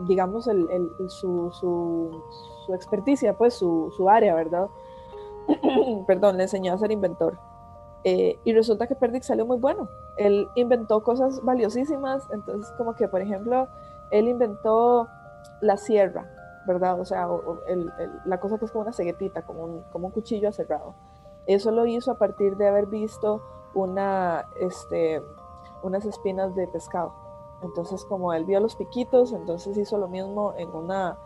[0.09, 0.67] digamos, el-
[1.09, 2.23] su, su,
[2.67, 4.67] su experticia, pues su, su área, ¿verdad?
[6.07, 7.39] Perdón, le enseñó a ser inventor.
[8.05, 9.89] Eh, y resulta que Perdix salió muy bueno.
[10.17, 13.69] Él inventó cosas valiosísimas, entonces como que, por ejemplo,
[14.11, 15.09] él inventó
[15.61, 16.29] la sierra,
[16.67, 17.01] ¿verdad?
[17.01, 17.29] O sea,
[18.25, 20.95] la cosa que es como una ceguetita, como un, como un cuchillo aserrado.
[21.47, 23.43] Eso lo hizo a partir de haber visto
[23.75, 25.23] una, este,
[25.83, 27.13] unas espinas de pescado.
[27.63, 31.17] Entonces, como él vio los piquitos, entonces hizo lo mismo en una,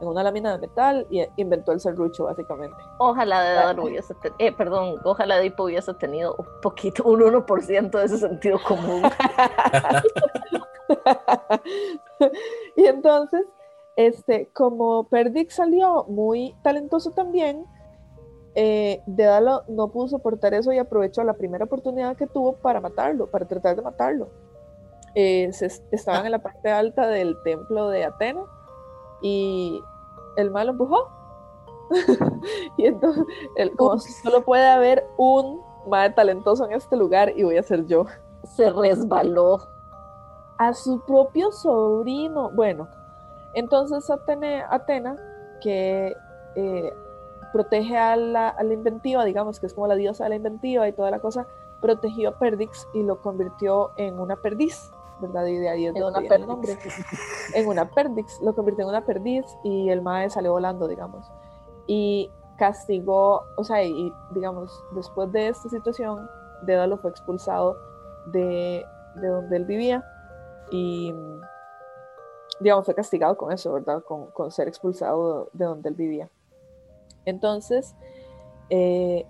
[0.00, 2.76] en una lámina de metal y inventó el serrucho, básicamente.
[2.98, 7.90] Ojalá de Dado hubiese tenido, eh, perdón, ojalá Dipo hubiese tenido un poquito, un 1%
[7.90, 9.02] de ese sentido común.
[12.76, 13.46] y entonces,
[13.96, 17.64] este, como Perdix salió muy talentoso también,
[18.54, 23.30] eh, Dédalo no pudo soportar eso y aprovechó la primera oportunidad que tuvo para matarlo,
[23.30, 24.28] para tratar de matarlo.
[25.14, 25.50] Eh,
[25.90, 28.44] estaban en la parte alta del templo de Atena
[29.20, 29.82] y
[30.36, 31.08] el malo empujó.
[32.76, 33.24] y entonces,
[33.56, 37.86] el, como solo puede haber un mal talentoso en este lugar y voy a ser
[37.86, 38.06] yo.
[38.44, 39.68] Se resbaló.
[40.58, 42.50] A su propio sobrino.
[42.54, 42.88] Bueno,
[43.52, 45.16] entonces Atena, Atena
[45.60, 46.16] que
[46.54, 46.92] eh,
[47.52, 51.10] protege a la, inventiva, digamos que es como la diosa de la inventiva y toda
[51.10, 51.46] la cosa,
[51.80, 54.90] protegió a Perdix y lo convirtió en una perdiz,
[55.20, 55.46] ¿verdad?
[55.46, 56.78] Y de ahí es en donde el nombre.
[57.54, 61.30] En una perdix, lo convirtió en una perdiz y el mae salió volando, digamos.
[61.86, 66.28] Y castigó, o sea, y digamos, después de esta situación,
[66.62, 67.76] Dédalo fue expulsado
[68.32, 68.84] de,
[69.16, 70.04] de donde él vivía
[70.70, 71.14] y,
[72.60, 74.02] digamos, fue castigado con eso, ¿verdad?
[74.02, 76.28] Con, con ser expulsado de donde él vivía.
[77.24, 77.94] Entonces,
[78.70, 79.26] eh,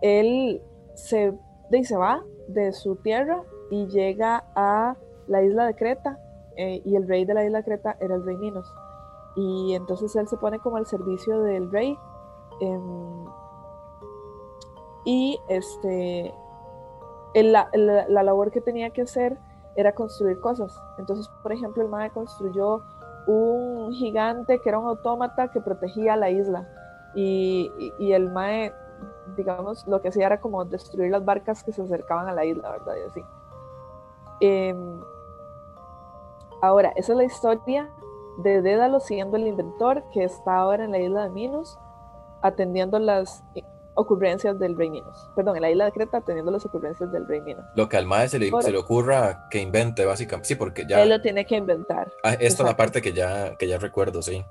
[0.00, 0.62] él
[0.94, 1.34] se,
[1.82, 4.96] se va de su tierra y llega a
[5.26, 6.18] la isla de Creta,
[6.56, 8.72] eh, y el rey de la isla de Creta era el rey Minos.
[9.34, 11.98] Y entonces él se pone como al servicio del rey.
[12.60, 13.26] Em,
[15.04, 16.34] y este,
[17.34, 17.68] la,
[18.08, 19.38] labor que tenía que hacer
[19.76, 20.74] era construir cosas.
[20.98, 22.82] Entonces, por ejemplo, el Mae construyó
[23.26, 26.66] un gigante que era un autómata que protegía la isla.
[27.14, 28.72] Y, el Mae,
[29.36, 32.70] digamos, lo que hacía era como destruir las barcas que se acercaban a la isla,
[32.70, 32.94] ¿verdad?
[32.96, 33.24] Y así.
[34.40, 35.00] Em,
[36.62, 37.90] ahora, esa es la historia
[38.38, 41.78] de Dédalo siendo el inventor que está ahora en la isla de Minos,
[42.42, 43.42] atendiendo las
[43.94, 45.30] ocurrencias del rey Minos.
[45.34, 47.64] Perdón, en la isla de Creta atendiendo las ocurrencias del rey Minos.
[47.74, 50.48] Lo que al Mae se le, se le ocurra que invente, básicamente.
[50.48, 51.02] Sí, porque ya...
[51.02, 52.12] Él lo tiene que inventar.
[52.22, 54.44] Ah, esta es la parte que ya, que ya recuerdo, sí.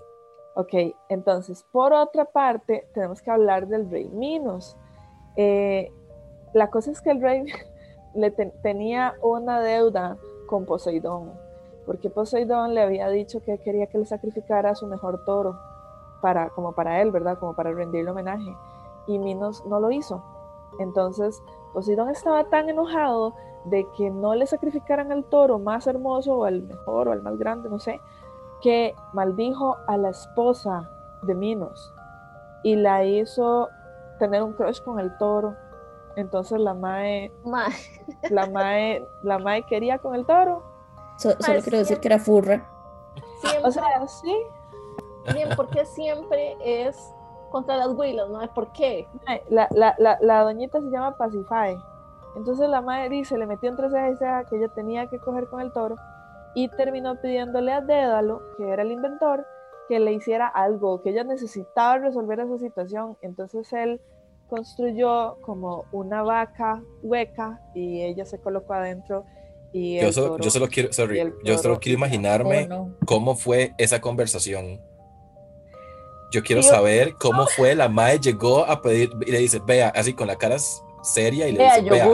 [0.55, 0.73] Ok,
[1.09, 4.75] entonces, por otra parte, tenemos que hablar del rey Minos.
[5.37, 5.91] Eh,
[6.53, 7.43] la cosa es que el rey
[8.15, 11.31] le tenía una deuda con Poseidón,
[11.85, 15.57] porque Poseidón le había dicho que quería que le sacrificara su mejor toro,
[16.21, 17.37] para, como para él, ¿verdad?
[17.37, 18.55] Como para rendirle homenaje
[19.07, 20.23] y Minos no lo hizo.
[20.79, 21.41] Entonces,
[21.73, 23.33] Poseidón estaba tan enojado
[23.65, 27.37] de que no le sacrificaran al toro más hermoso o al mejor o al más
[27.37, 27.99] grande, no sé,
[28.61, 30.89] que maldijo a la esposa
[31.23, 31.93] de Minos
[32.63, 33.69] y la hizo
[34.19, 35.55] tener un crush con el toro.
[36.15, 37.31] Entonces la mae,
[38.29, 40.63] la mae, la mae quería con el toro.
[41.17, 42.67] solo quiero decir que era furra.
[43.63, 44.35] o sea, sí.
[45.33, 47.11] Bien, porque siempre es
[47.51, 48.39] contra las huilas, ¿no?
[48.53, 49.07] ¿Por qué?
[49.49, 51.77] La, la, la, la doñita se llama Pacify.
[52.35, 55.47] Entonces la madre dice, le metió entre ceja y ceja que ella tenía que coger
[55.47, 55.95] con el toro
[56.53, 59.45] y terminó pidiéndole a Dédalo, que era el inventor,
[59.87, 63.17] que le hiciera algo, que ella necesitaba resolver esa situación.
[63.21, 64.01] Entonces él
[64.47, 69.25] construyó como una vaca hueca y ella se colocó adentro.
[69.73, 70.89] Y yo, solo, yo solo quiero,
[71.43, 74.79] yo solo quiero imaginarme oh, cómo fue esa conversación
[76.35, 80.13] yo quiero saber cómo fue, la madre llegó a pedir y le dice, vea, así
[80.13, 80.57] con la cara
[81.01, 82.09] seria y le dice, vea,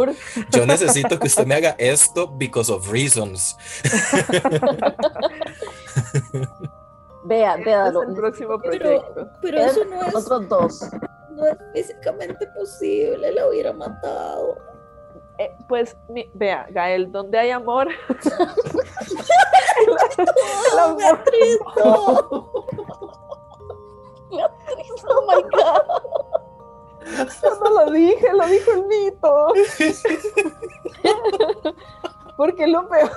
[0.51, 3.57] yo necesito que usted me haga esto because of reasons.
[7.23, 9.29] vea, vea, es el próximo proyecto.
[9.41, 10.82] Pero, eso no es, otros dos.
[11.32, 14.57] No es físicamente posible, la hubiera matado.
[15.38, 15.97] Eh, pues,
[16.34, 19.97] vea, Gael, donde hay amor, el,
[20.79, 21.19] amor.
[25.03, 25.82] Oh my god.
[27.59, 29.53] no lo dije, lo dijo el mito.
[32.38, 33.09] Porque lo peor.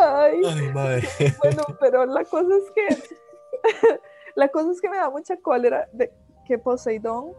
[0.00, 0.40] Ay,
[0.72, 1.08] madre.
[1.38, 3.16] Bueno, pero la cosa es que
[4.34, 6.12] la cosa es que me da mucha cólera de
[6.46, 7.32] que Poseidón,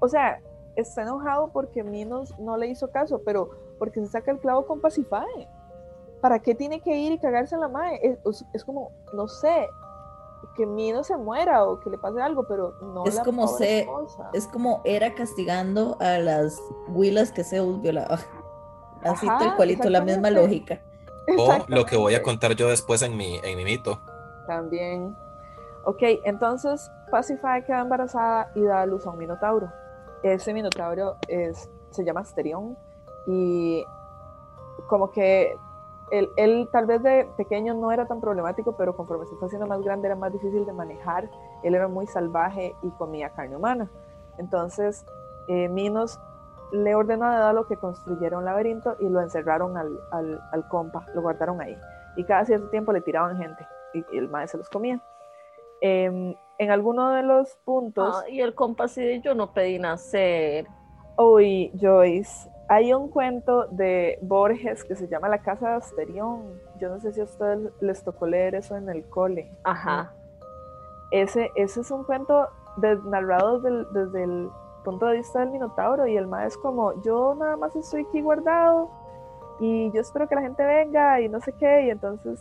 [0.00, 0.40] o sea,
[0.76, 4.80] está enojado porque Minos no le hizo caso, pero porque se saca el clavo con
[4.80, 5.48] Pasifae.
[6.20, 8.18] ¿para qué tiene que ir y cagarse en la madre?
[8.52, 9.68] Es, como, no sé,
[10.56, 13.86] que Mino se muera o que le pase algo, pero no es como se,
[14.32, 18.18] es como era castigando a las huilas que se violaba.
[19.02, 20.80] Así tal cualito, la misma lógica.
[21.38, 24.00] O lo que voy a contar yo después en mi, en mi mito.
[24.48, 25.14] También.
[25.84, 29.70] Ok, entonces Pacify queda embarazada y da a luz a un minotauro.
[30.22, 32.76] ese minotauro es, se llama Asterión
[33.26, 33.84] y
[34.88, 35.54] como que
[36.10, 39.66] él, él, tal vez de pequeño no era tan problemático, pero conforme se fue haciendo
[39.66, 41.28] más grande era más difícil de manejar.
[41.62, 43.90] Él era muy salvaje y comía carne humana.
[44.38, 45.04] Entonces,
[45.48, 46.18] eh, Minos
[46.72, 51.04] le ordenó a Dédalo que construyera un laberinto y lo encerraron al, al, al, compa,
[51.14, 51.76] lo guardaron ahí.
[52.16, 53.66] Y cada cierto tiempo le tiraban gente
[53.98, 55.02] y, y el maestro se los comía.
[55.80, 58.16] Eh, en alguno de los puntos...
[58.16, 60.66] Ah, y el compa así yo no pedí nacer.
[61.16, 66.60] Uy, Joyce, hay un cuento de Borges que se llama La Casa de Asterión.
[66.80, 69.50] Yo no sé si a ustedes les tocó leer eso en el cole.
[69.64, 70.12] Ajá.
[71.10, 74.50] Ese, ese es un cuento de, narrado del, desde el
[74.84, 78.20] punto de vista del Minotauro y el ma es como, yo nada más estoy aquí
[78.20, 78.90] guardado
[79.60, 82.40] y yo espero que la gente venga y no sé qué, y entonces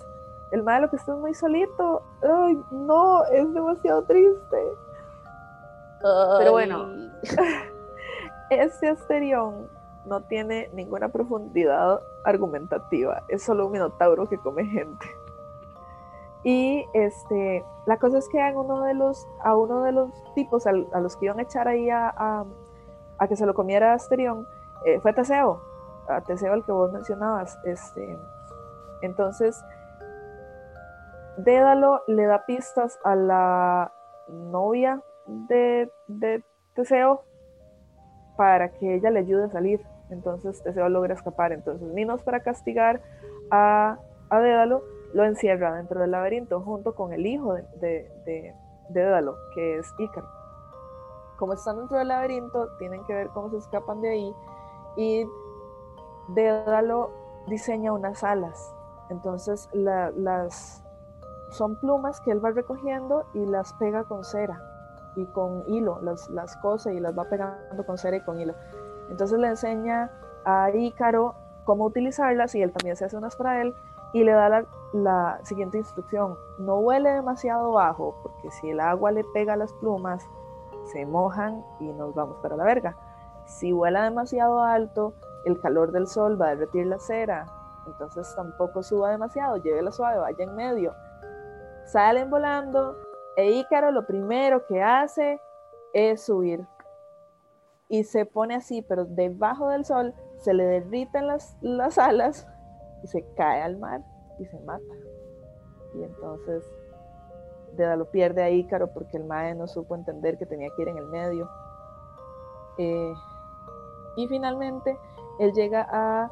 [0.52, 4.58] el ma lo que está muy solito, ay, no, es demasiado triste.
[6.04, 6.38] Ay.
[6.40, 6.88] Pero bueno,
[8.50, 9.68] este Asterión
[10.06, 15.06] no tiene ninguna profundidad argumentativa, es solo un minotauro que come gente.
[16.44, 20.66] Y este, la cosa es que a uno de los, a uno de los tipos
[20.66, 22.46] a, a los que iban a echar ahí a, a,
[23.18, 24.48] a que se lo comiera Asterión
[24.86, 25.62] eh, fue Teseo,
[26.08, 27.58] a Teseo el que vos mencionabas.
[27.66, 28.18] Este,
[29.02, 29.62] entonces,
[31.38, 33.94] Dédalo le da pistas a la
[34.28, 35.92] novia de,
[36.74, 37.24] Teseo
[38.36, 39.86] para que ella le ayude a salir.
[40.10, 41.52] Entonces Teseo logra escapar.
[41.52, 43.02] Entonces Minos para castigar
[43.52, 44.00] a,
[44.32, 44.84] Dédalo
[45.14, 48.54] lo encierra dentro del laberinto junto con el hijo de,
[48.90, 50.28] Dédalo, que es Ícaro.
[51.38, 54.36] Como están dentro del laberinto, tienen que ver cómo se escapan de ahí
[54.96, 55.26] y
[56.30, 57.12] Dédalo
[57.48, 58.74] diseña unas alas.
[59.10, 60.84] Entonces la, las
[61.50, 64.62] son plumas que él va recogiendo y las pega con cera
[65.16, 68.54] y con hilo, las, las cose y las va pegando con cera y con hilo.
[69.10, 70.12] Entonces le enseña
[70.46, 71.36] a Ícaro
[71.66, 73.74] cómo utilizarlas y él también se hace unas para él
[74.14, 79.12] y le da la, la, siguiente instrucción, no huele demasiado bajo porque si el agua
[79.12, 80.24] le pega a las plumas
[80.86, 82.96] se mojan y nos vamos para la verga.
[83.46, 85.14] Si vuela demasiado alto,
[85.46, 87.46] el calor del sol va a derretir la cera,
[87.86, 90.94] entonces tampoco suba demasiado, llévela suave, vaya en medio.
[91.88, 92.96] Salen volando
[93.36, 95.40] e Ícaro lo primero que hace
[95.94, 96.66] es subir
[97.90, 102.48] y se pone así, pero debajo del sol se le derriten las, las alas
[103.04, 104.02] y se cae al mar
[104.40, 104.84] y se mata.
[105.96, 106.64] Y entonces
[107.78, 110.98] Dédalo pierde a Ícaro porque el Mae no supo entender que tenía que ir en
[110.98, 111.50] el medio.
[112.78, 113.14] Eh,
[114.16, 114.98] y finalmente
[115.40, 116.32] él llega a,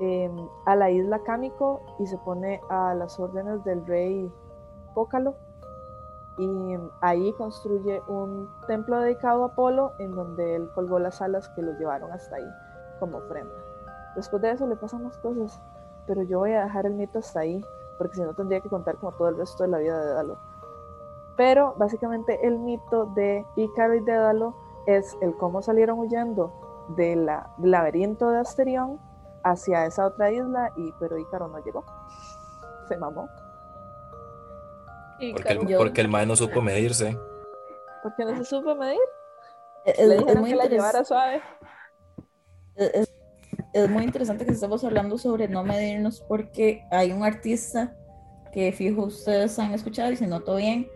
[0.00, 0.30] eh,
[0.64, 4.32] a la isla Cámico y se pone a las órdenes del rey
[4.94, 5.34] Pócalo
[6.38, 11.62] y ahí construye un templo dedicado a Apolo en donde él colgó las alas que
[11.62, 12.50] lo llevaron hasta ahí
[12.98, 13.54] como ofrenda.
[14.16, 15.60] Después de eso le pasan más cosas,
[16.06, 17.64] pero yo voy a dejar el mito hasta ahí,
[17.98, 20.38] porque si no tendría que contar como todo el resto de la vida de Dédalo.
[21.36, 24.54] Pero básicamente el mito de Ícaro y Dédalo
[24.86, 26.52] es el cómo salieron huyendo
[26.96, 27.28] del
[27.58, 29.00] laberinto de Asterión
[29.44, 31.84] hacia esa otra isla, y pero Ícaro no llegó,
[32.88, 33.28] se mamó.
[35.32, 37.16] Porque el, porque el mae no supo medirse.
[38.02, 38.98] Porque no se supo medir.
[39.84, 41.40] Es, Le es dijeron muy que la llevara suave.
[42.76, 43.12] es-
[43.74, 47.94] es muy interesante que estemos hablando sobre no medirnos porque hay un artista
[48.52, 50.88] que fijo ustedes han escuchado y si no todo bien,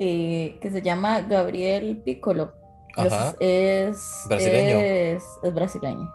[0.00, 2.52] eh, que se llama Gabriel Piccolo.
[2.96, 3.34] Es- Ajá.
[3.40, 4.78] Es, Brasileño.
[4.80, 6.12] Es, es brasileño.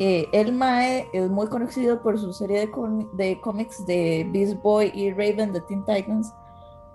[0.00, 2.70] Eh, el Mae es muy conocido por su serie de,
[3.14, 6.32] de cómics de Beast Boy y Raven de Teen Titans,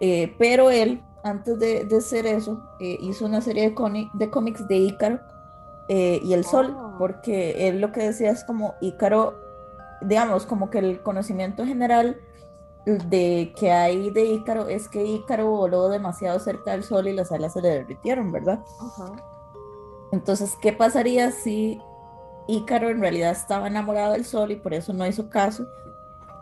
[0.05, 3.73] eh, pero él, antes de, de hacer eso, eh, hizo una serie
[4.13, 5.21] de, cómics de Ícaro
[5.87, 6.95] eh, y el Sol, Oh.
[6.97, 9.39] porque él lo que decía es como Ícaro,
[10.01, 12.19] digamos, como que el conocimiento general
[12.85, 17.31] de que hay de Ícaro es que Ícaro voló demasiado cerca del Sol y las
[17.31, 18.59] alas se le derritieron, ¿verdad?
[20.11, 21.79] Entonces, ¿qué pasaría si
[22.49, 25.65] Ícaro en realidad estaba enamorado del sol y por eso no hizo caso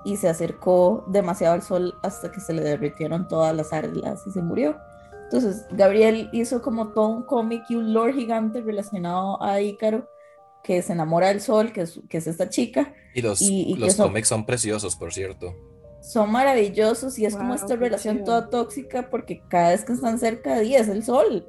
[0.04, 4.32] y se acercó demasiado al sol hasta que se le derritieron todas las alas y
[4.32, 4.78] se murió?
[5.24, 10.08] Entonces, Gabriel hizo como todo un cómic y un lore gigante relacionado a Ícaro
[10.64, 12.94] que se enamora del sol, que es, que es esta chica.
[13.16, 15.56] Y los, Y- y los son- cómics son preciosos, por cierto.
[16.02, 18.26] Son maravillosos y es como Wow, esta qué relación chido.
[18.26, 21.48] toda tóxica porque cada vez que están cerca de es el sol.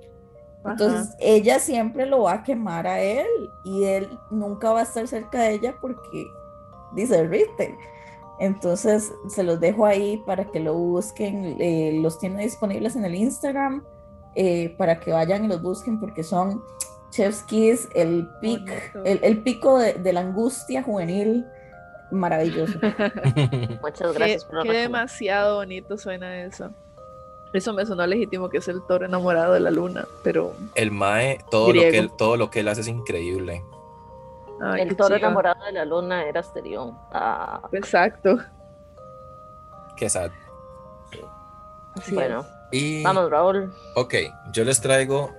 [0.63, 0.73] Ajá.
[0.73, 3.27] Entonces ella siempre lo va a quemar a él
[3.65, 6.25] y él nunca va a estar cerca de ella porque
[6.95, 7.77] dice derrite.
[8.43, 11.57] Entonces se los dejo ahí para que lo busquen.
[11.61, 13.85] eh, los tiene disponibles en el Instagram
[14.35, 16.61] eh, para que vayan y los busquen porque son
[17.11, 18.69] Chef's Kiss, el, pic,
[19.05, 21.47] el, el pico de, de la angustia juvenil,
[22.11, 22.81] maravilloso.
[23.81, 24.83] Muchas Qué, gracias por qué recomendación.
[24.83, 26.71] demasiado bonito suena eso.
[27.53, 31.39] Eso me sonó legítimo que es el toro enamorado de la luna, pero El Mae,
[31.51, 33.63] todo lo, que él, todo lo que él hace es increíble.
[34.63, 36.97] Ay, El toro enamorado de la luna era Asterión.
[37.13, 38.39] Ah, Exacto.
[39.97, 40.31] Qué sad.
[41.97, 43.71] Así bueno, Y, vamos, Raúl.
[43.97, 44.15] ok,
[44.53, 45.31] yo les traigo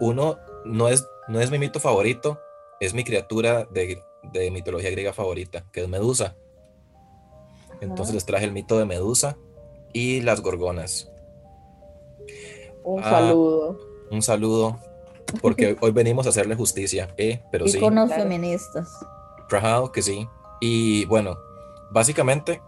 [0.00, 2.40] uno, no es, no es mi mito favorito,
[2.80, 4.02] es mi criatura de,
[4.32, 6.34] de mitología griega favorita, que es Medusa.
[7.82, 9.36] Entonces les traje el mito de Medusa
[9.92, 11.10] y las gorgonas.
[12.84, 13.78] Un Ah, saludo.
[14.10, 14.78] Un saludo,
[15.40, 17.42] porque hoy venimos a hacerle justicia, ¿eh?
[17.50, 17.78] Pero sí.
[17.78, 18.22] Iconos claro.
[18.22, 19.04] feministas.
[19.48, 20.28] Rajado que sí.
[20.60, 21.38] Y bueno,
[21.90, 22.62] básicamente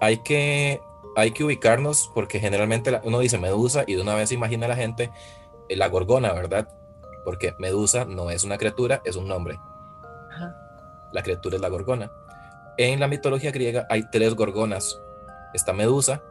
[0.00, 0.80] hay que,
[1.16, 4.70] hay que ubicarnos porque generalmente la- uno dice Medusa y de una vez imagina a
[4.70, 5.10] la gente
[5.68, 6.68] eh, la gorgona, ¿verdad?
[7.24, 9.58] Porque Medusa no es una criatura, es un nombre.
[10.30, 10.54] Ajá.
[11.12, 12.12] La criatura es la gorgona.
[12.78, 15.00] En la mitología griega hay tres gorgonas.
[15.54, 16.22] Está Medusa,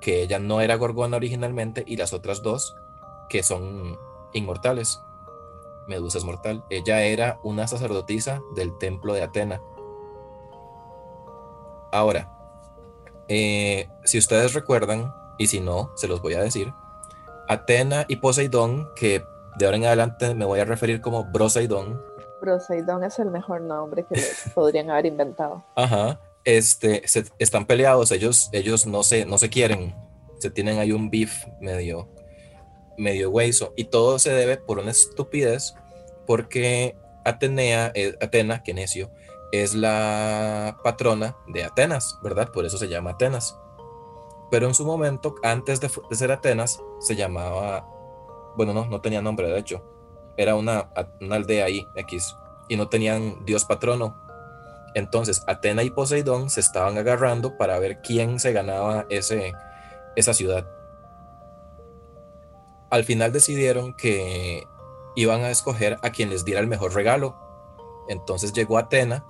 [0.00, 2.74] que ella no era gorgona originalmente, y las otras dos,
[3.28, 3.98] que son
[4.32, 5.02] inmortales.
[5.88, 6.64] Medusa es mortal.
[6.70, 9.60] Ella era una sacerdotisa del templo de Atena.
[11.92, 12.30] Ahora,
[13.28, 16.72] eh, si ustedes recuerdan, y si no, se los voy a decir,
[17.48, 19.24] Atena y Poseidón, que
[19.58, 22.00] de ahora en adelante me voy a referir como Broseidón,
[22.40, 24.14] Poseidón es el mejor nombre que
[24.54, 25.62] podrían haber inventado.
[25.76, 26.20] Ajá.
[26.44, 29.94] Este, se- están peleados, ellos, ellos no se, no se quieren,
[30.38, 32.08] se tienen ahí un beef medio,
[33.00, 35.74] medio hueso, y todo se debe por una estupidez,
[36.26, 39.10] porque Atenea, eh, Atena, que necio,
[39.52, 42.50] es la patrona de Atenas, ¿verdad?
[42.52, 43.58] Por eso se llama Atenas.
[44.50, 47.86] Pero en su momento, antes de, ser Atenas, se llamaba,
[48.56, 49.82] bueno, no, no tenía nombre, de hecho,
[50.36, 50.90] era una,
[51.20, 52.36] una aldea ahí, X,
[52.68, 54.16] y no tenían dios patrono,
[54.94, 59.52] entonces, Atena y Poseidón se estaban agarrando para ver quién se ganaba ese,
[60.16, 60.66] esa ciudad.
[62.90, 64.64] Al final decidieron que
[65.16, 67.36] iban a escoger a quien les diera el mejor regalo.
[68.08, 69.24] Entonces llegó Atena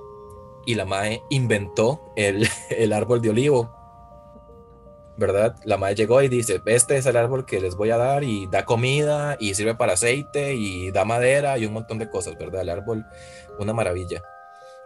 [0.66, 3.70] y la Mae inventó el, el árbol de olivo.
[5.16, 5.56] ¿Verdad?
[5.64, 8.46] La Mae llegó y dice, este es el árbol que les voy a dar y
[8.46, 12.62] da comida y sirve para aceite y da madera y un montón de cosas, ¿verdad?
[12.62, 13.04] El árbol,
[13.58, 14.22] una maravilla.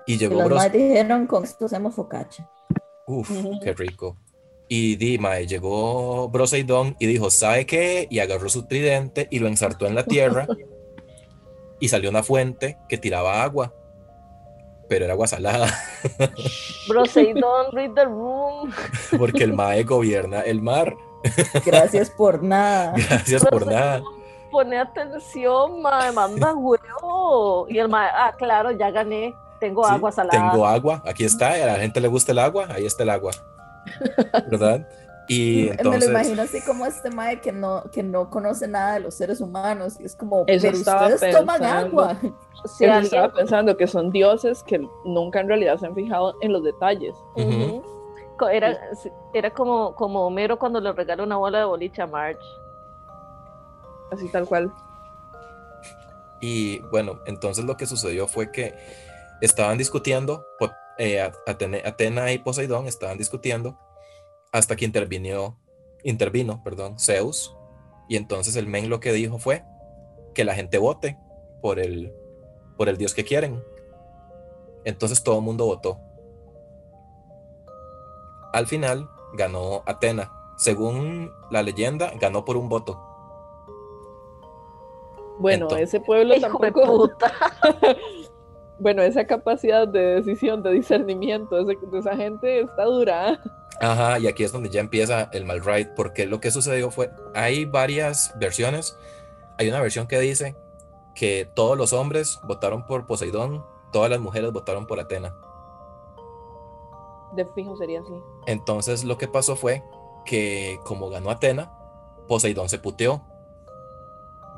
[0.07, 2.51] Y Y llegó los Bros- dijeron, con esto hacemos focaccia.
[3.07, 3.31] Uf,
[3.63, 4.17] qué rico.
[4.77, 8.09] Y di, mae, llegó Broseidón y dijo, ¿sabe qué?
[8.11, 10.49] Y agarró su tridente y lo ensartó en la tierra
[11.79, 13.73] y salió una fuente que tiraba agua,
[14.89, 15.69] pero era agua salada,
[16.89, 18.73] Broseidon, read the room.
[19.17, 20.93] porque el mae gobierna el mar.
[21.65, 22.95] Gracias por nada.
[22.97, 24.03] Gracias por nada.
[24.51, 27.69] Pone atención, mae, manda huevo.
[27.69, 29.37] Y el mae, ah, claro, ya gané.
[29.61, 30.51] Tengo Sí, agua salada.
[30.51, 33.31] Tengo agua, aquí está, a la gente le gusta el agua, ahí está el agua,
[34.51, 34.87] ¿verdad?
[35.27, 38.95] Y Me lo entonces, imagino así como este mae que no, que no conoce nada
[38.95, 39.99] de los seres humanos.
[39.99, 42.03] Y es como, Eso pero estaba ustedes toman pensando.
[42.03, 42.17] agua.
[42.67, 46.35] Si Él alguien- estaba pensando que son dioses que nunca en realidad se han fijado
[46.43, 47.15] en los detalles.
[47.37, 47.83] Ujú.
[48.37, 48.79] Co- Era,
[49.33, 52.39] era como, como Homero cuando le regala una bola de boliche a Marge.
[54.11, 54.71] Así tal cual.
[56.41, 58.75] Y bueno, entonces lo que sucedió fue que
[59.41, 60.47] estaban discutiendo,
[60.99, 63.79] eh, Atene- Atena y Poseidón estaban discutiendo
[64.53, 65.59] hasta que intervino,
[66.05, 67.57] intervino, perdón, Zeus.
[68.09, 69.65] Y entonces el men lo que dijo fue
[70.35, 71.19] que la gente vote
[71.63, 72.13] por el,
[72.77, 73.63] por el dios que quieren.
[74.85, 75.99] Entonces todo el mundo votó.
[78.53, 80.31] Al final ganó Atena.
[80.57, 83.01] Según la leyenda, ganó por un voto.
[85.39, 86.97] Bueno, Entonces- ese pueblo Hijo de tampoco.
[87.09, 87.33] puta.
[88.85, 93.41] Bueno, esa capacidad de decisión, de discernimiento de esa gente está dura.
[93.81, 97.11] Ajá, y aquí es donde ya empieza el mal ride, porque lo que sucedió fue,
[97.35, 98.99] hay varias versiones.
[99.57, 100.55] Hay una versión que dice
[101.15, 105.35] que todos los hombres votaron por Poseidón, todas las mujeres votaron por Atena.
[107.33, 108.13] De fijo sería así.
[108.47, 109.83] Entonces lo que pasó fue
[110.27, 111.73] que como ganó Atena,
[112.29, 113.23] Poseidón se puteó,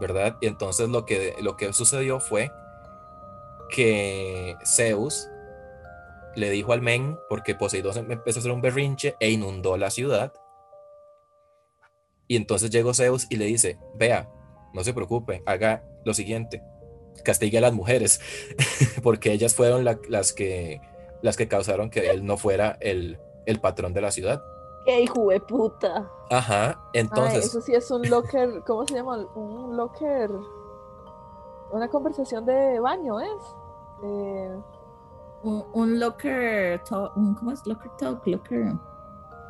[0.00, 0.36] ¿verdad?
[0.40, 2.50] Y entonces lo que, lo que sucedió fue
[3.70, 5.28] que Zeus
[6.34, 9.90] le dijo al men, porque Poseidón se- empezó a hacer un berrinche e inundó la
[9.90, 10.32] ciudad.
[12.28, 14.28] Y entonces llegó Zeus y le dice, vea,
[14.74, 16.62] no se preocupe, haga lo siguiente,
[17.24, 18.20] castigue a las mujeres,
[19.02, 20.80] porque ellas fueron la- las, que,
[21.22, 24.42] las que causaron que él no fuera el, el patrón de la ciudad.
[24.84, 26.10] Qué hijo de puta.
[26.30, 29.16] Ajá, Ay, entonces, eso sí es un locker, ¿cómo se llama?
[29.34, 30.30] Un locker.
[31.76, 33.42] Una conversación de baño, ¿es?
[34.04, 34.56] Eh,
[35.42, 38.26] Un, un locker talk, un- ¿cómo es locker talk?
[38.26, 38.72] Locker.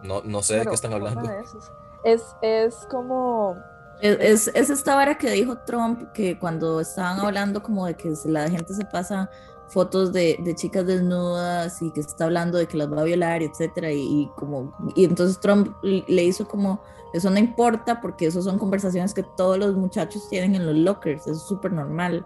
[0.02, 1.22] No, no sé de qué están hablando.
[1.22, 1.72] de esas.
[2.04, 3.56] Es, es como
[4.00, 4.18] Es,
[4.48, 8.48] es, es esta vara que dijo Trump que cuando estaban hablando como de que la
[8.48, 9.30] gente se pasa
[9.68, 13.42] fotos de, de chicas desnudas y que está hablando de que las va a violar,
[13.42, 16.80] etcétera, y, y como y entonces Trump le hizo como
[17.12, 21.22] eso no importa porque eso son conversaciones que todos los muchachos tienen en los lockers,
[21.22, 22.24] eso es súper normal.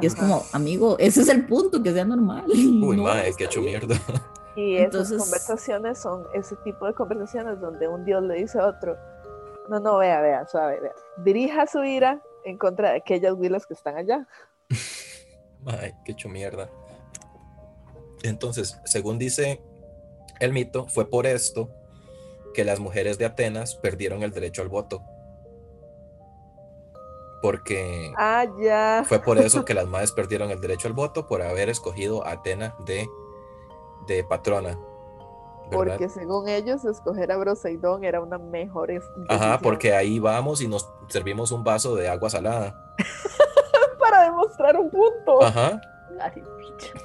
[0.00, 2.44] Y es como, amigo, ese es el punto, que sea normal.
[2.48, 3.94] Uy, No, madre, que hecho mierda.
[4.56, 8.66] Y esas Entonces- conversaciones son ese tipo de conversaciones donde un Dios le dice a
[8.66, 8.96] otro,
[9.70, 10.92] no, no, vea, vea, suave, vea,
[11.24, 14.26] dirija su ira en contra de aquellas huilas que están allá.
[15.66, 16.68] Ay, qué hecho mierda.
[18.22, 19.60] Entonces, según dice
[20.40, 21.68] el mito, fue por esto
[22.54, 25.02] que las mujeres de Atenas perdieron el derecho al voto.
[27.40, 29.02] Porque Ah, ya.
[29.06, 32.32] fue por eso que las madres perdieron el derecho al voto por haber escogido a
[32.32, 33.08] Atena de,
[34.06, 34.78] de patrona.
[35.70, 35.96] ¿verdad?
[35.96, 39.58] Porque según ellos, escoger a Broseidón era una mejor es- Ajá, decisión.
[39.62, 42.94] porque ahí vamos y nos servimos un vaso de agua salada.
[43.98, 45.42] Para demostrar un punto.
[45.42, 45.80] Ajá,
[46.20, 46.42] Ay,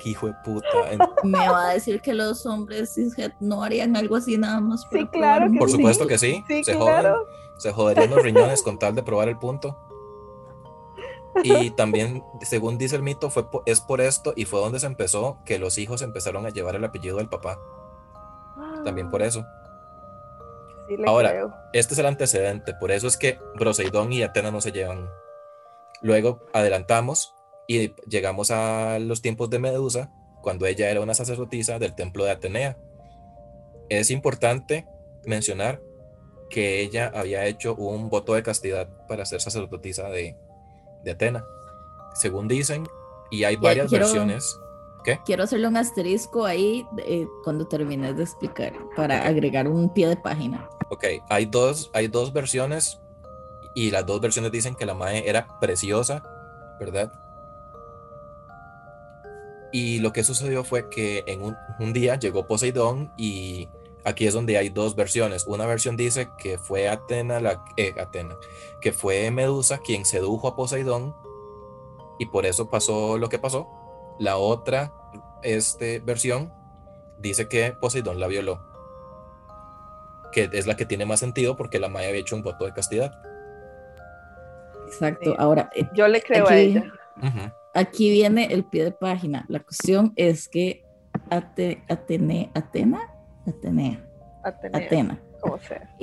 [0.03, 0.67] hijo de puta.
[1.23, 4.85] Me va a decir que los hombres cishet no harían algo así nada más.
[4.91, 5.75] Sí, claro que Por sí.
[5.77, 7.15] supuesto que sí, Sí, se claro.
[7.25, 7.27] joden.
[7.57, 9.77] Se joderían los riñones con tal de probar el punto.
[11.43, 14.85] Y también, según dice el mito, fue po- es por esto y fue donde se
[14.87, 17.59] empezó que los hijos empezaron a llevar el apellido del papá.
[18.83, 19.45] También por eso.
[20.87, 21.53] Sí, Ahora, creo.
[21.73, 25.09] Este es el antecedente, por eso es que Broseidón y Atena no se llevan.
[26.01, 27.33] Luego adelantamos
[27.67, 30.09] y llegamos a los tiempos de Medusa,
[30.41, 32.77] cuando ella era una sacerdotisa del templo de Atenea.
[33.89, 34.85] Es importante
[35.25, 35.81] mencionar
[36.49, 40.37] que ella había hecho un voto de castidad para ser sacerdotisa de,
[41.03, 41.43] de Atena.
[42.15, 42.87] Según dicen,
[43.31, 44.57] y hay varias quiero- versiones.
[45.03, 45.19] ¿Qué?
[45.25, 49.25] Quiero hacerle un asterisco ahí eh, cuando termines de explicar para Ok.
[49.25, 50.67] agregar un pie de página.
[50.89, 52.99] Ok, hay dos, hay dos versiones
[53.75, 56.23] y las dos versiones dicen que la Mae era preciosa,
[56.79, 57.11] ¿verdad?
[59.71, 63.67] Y lo que sucedió fue que en un, un día llegó Poseidón y
[64.05, 65.45] aquí es donde hay dos versiones.
[65.45, 68.37] Una versión dice que fue Atena, la, eh, Atena,
[68.81, 71.15] que fue Medusa quien sedujo a Poseidón
[72.19, 73.67] y por eso pasó lo que pasó.
[74.19, 74.93] La otra
[75.43, 76.53] este, versión
[77.19, 78.61] dice que Poseidón la violó
[80.31, 82.73] que es la que tiene más sentido porque la Maya había hecho un voto de
[82.73, 83.11] castidad.
[84.87, 85.35] Exacto.
[85.37, 86.83] Ahora, Yo le creo a aquí- ella.
[87.17, 87.51] Ujú.
[87.77, 89.45] Aquí viene el pie de página.
[89.49, 90.83] La cuestión es que
[91.29, 93.01] Ate- Atene, Atena,
[93.45, 94.05] Atenea,
[94.43, 95.21] Atenea, Atena.
[95.41, 95.95] como sea.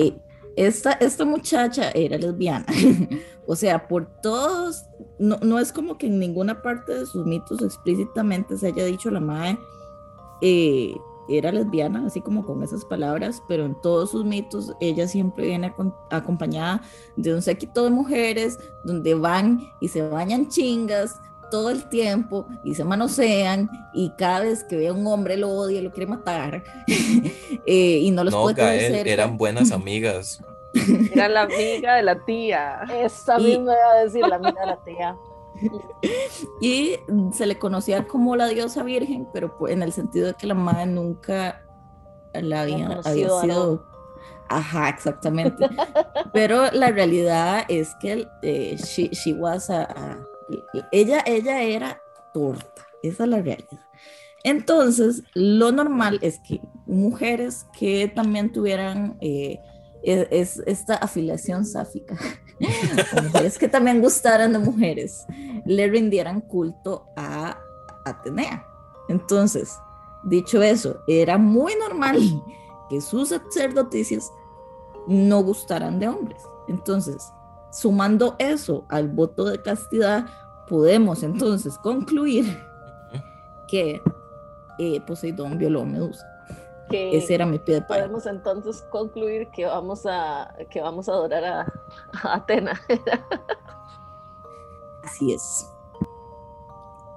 [0.57, 2.67] esta, esta muchacha era lesbiana.
[3.47, 4.85] o sea, por todos,
[5.19, 9.11] no, no es como que en ninguna parte de sus mitos explícitamente se haya dicho
[9.11, 9.59] la madre
[10.41, 10.95] eh,
[11.29, 15.73] era lesbiana, así como con esas palabras, pero en todos sus mitos ella siempre viene
[16.11, 16.83] acompañada
[17.17, 21.19] de un séquito de mujeres donde van y se bañan chingas
[21.55, 25.51] todo el tiempo y se manosean y cada vez que ve a un hombre lo
[25.51, 29.11] odia, lo quiere matar eh, y no los No, puede tener Gael, cerca.
[29.13, 30.43] eran buenas amigas.
[31.13, 32.81] Era la amiga de la tía.
[32.93, 35.17] Esa Y- misma iba a decir la amiga de la tía.
[36.61, 36.97] Y
[37.33, 40.55] se le conocía como la diosa virgen, pero pues, en el sentido de que la
[40.55, 41.63] madre nunca
[42.35, 43.85] la había, sido.
[44.49, 45.67] Ajá, exactamente.
[46.33, 50.19] pero la realidad es que eh, she, she was a- a-
[50.93, 52.01] ella, ella era
[52.33, 52.87] torta.
[53.03, 53.81] Esa es la realidad.
[54.45, 59.59] Entonces, lo normal es que mujeres que también tuvieran eh,
[60.03, 62.19] es esta afiliación sáfica,
[63.23, 65.25] mujeres que también gustaran de mujeres,
[65.65, 67.59] le rindieran culto a
[68.05, 68.67] Atenea.
[69.09, 69.79] Entonces,
[70.25, 72.19] dicho eso, era muy normal
[72.91, 74.31] que sus sacerdotisas
[75.07, 76.43] no gustaran de hombres.
[76.69, 77.33] Entonces,
[77.75, 80.27] sumando eso al voto de castidad,
[80.69, 82.59] podemos entonces concluir
[83.69, 84.01] que
[84.79, 86.27] eh, Poseidón violó a Medusa.
[86.91, 88.07] Que Ese era mi pie de página.
[88.07, 91.61] podemos entonces concluir que vamos a, que vamos a adorar a,
[92.23, 92.79] a Atena.
[95.03, 95.71] Así es.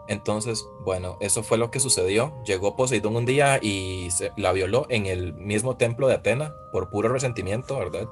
[0.07, 2.33] Entonces, bueno, eso fue lo que sucedió.
[2.45, 6.89] Llegó Poseidón un día y se- la violó en el mismo templo de Atena por
[6.89, 8.07] puro resentimiento, ¿verdad?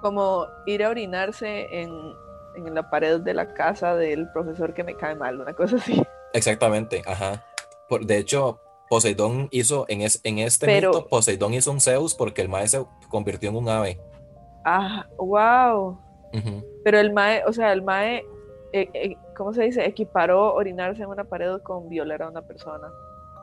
[0.00, 1.90] Como ir a orinarse en,
[2.54, 6.02] en la pared de la casa del profesor que me cae mal, una cosa así.
[6.32, 7.44] Exactamente, ajá.
[7.88, 12.14] Por, de hecho, Poseidón hizo, en, es- en este Pero- mito, Poseidón hizo un Zeus
[12.14, 14.00] porque el maestro se convirtió en un ave.
[14.64, 15.98] Ah, wow.
[16.84, 18.24] Pero el mae, o sea, el mae,
[18.72, 19.84] eh, eh, ¿cómo se dice?
[19.84, 22.88] Equiparó orinarse en una pared con violar a una persona.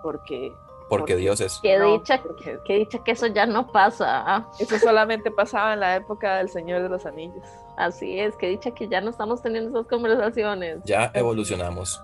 [0.04, 0.52] Porque.
[0.90, 1.60] Porque Dios es.
[1.62, 4.24] Qué No, dicha, porque- qué dicha que eso ya no pasa.
[4.26, 4.50] ah.
[4.60, 7.44] Eso solamente pasaba en la época del Señor de los Anillos.
[7.78, 10.80] Así es, qué dicha que ya no estamos teniendo esas conversaciones.
[10.86, 12.02] Ya evolucionamos.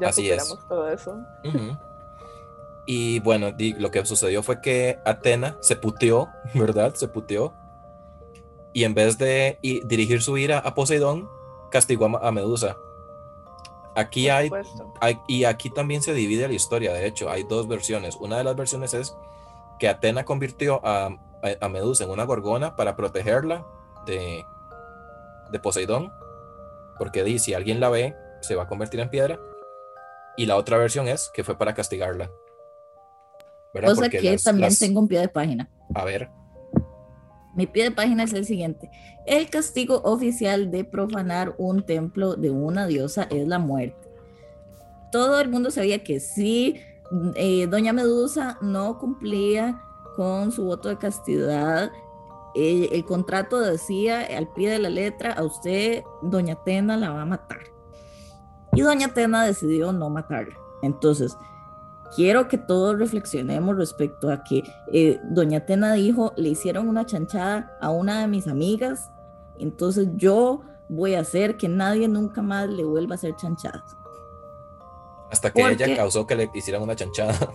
[0.00, 0.42] Ya Así es.
[0.44, 1.16] superamos todo eso.
[2.86, 6.94] Y bueno, di- lo que sucedió fue que Atena se puteó, ¿verdad?
[6.94, 7.52] Se puteó.
[8.72, 11.28] Y en vez de dirigir su ira a Poseidón,
[11.70, 12.76] castigó a Medusa.
[13.96, 14.50] Aquí hay,
[15.26, 18.16] y aquí también se divide la historia, de hecho, hay dos versiones.
[18.16, 19.14] Una de las versiones es
[19.78, 21.18] que Atena convirtió a, a-
[21.60, 23.66] a Medusa en una gorgona para protegerla
[24.06, 24.44] de,
[25.50, 26.12] de Poseidón,
[26.98, 29.40] porque di, si alguien la ve, se va a convertir en piedra.
[30.36, 32.30] Y la otra versión es que fue para castigarla.
[33.74, 33.90] ¿Verdad?
[33.90, 35.68] Cosa Porque que las- también las- tengo un pie de página.
[35.94, 36.28] A ver,
[37.54, 38.90] Mi pie de página es el siguiente.
[39.26, 44.08] El castigo oficial de profanar un templo de una diosa es la muerte.
[45.10, 46.80] Todo el mundo sabía que si
[47.34, 49.82] eh, Doña Medusa no cumplía
[50.16, 51.90] con su voto de castidad,
[52.54, 57.22] eh, el contrato decía al pie de la letra, a usted, Doña Tena la va
[57.22, 57.60] a matar.
[58.72, 60.56] Y Doña Tena decidió no matarla.
[60.82, 61.36] Entonces,
[62.14, 64.62] quiero que todos reflexionemos respecto a que
[64.92, 69.10] eh, Doña Tena dijo, le hicieron una chanchada a una de mis amigas,
[69.58, 73.96] entonces yo voy a hacer que nadie nunca más le vuelva a hacer chanchadas.
[75.30, 77.52] hasta que ¿Por ella causó que le hicieran una chanchada.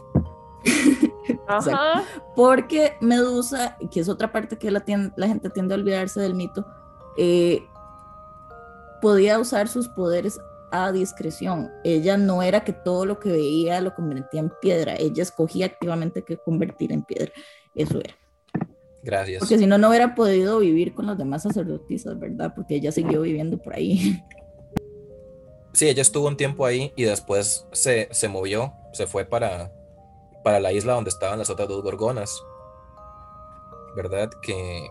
[1.48, 2.04] Ajá.
[2.36, 6.66] Porque Medusa, que es otra parte que la gente tiende a olvidarse del mito,
[7.18, 7.68] eh,
[9.02, 10.40] podía usar sus poderes
[10.84, 11.72] a discreción.
[11.84, 16.24] Ella no era que todo lo que veía lo convertía en piedra, ella escogía activamente
[16.24, 17.32] que convertir en piedra.
[17.74, 18.16] Eso era.
[19.04, 19.40] Gracias.
[19.40, 22.54] Porque si no, no hubiera podido vivir con las demás sacerdotisas, ¿verdad?
[22.56, 24.20] Porque ella siguió viviendo por ahí.
[25.74, 29.74] Sí, ella estuvo un tiempo ahí y después se, se movió, se fue para,
[30.42, 32.42] para la isla donde estaban las otras dos gorgonas.
[33.96, 34.30] ¿Verdad?
[34.42, 34.88] Que,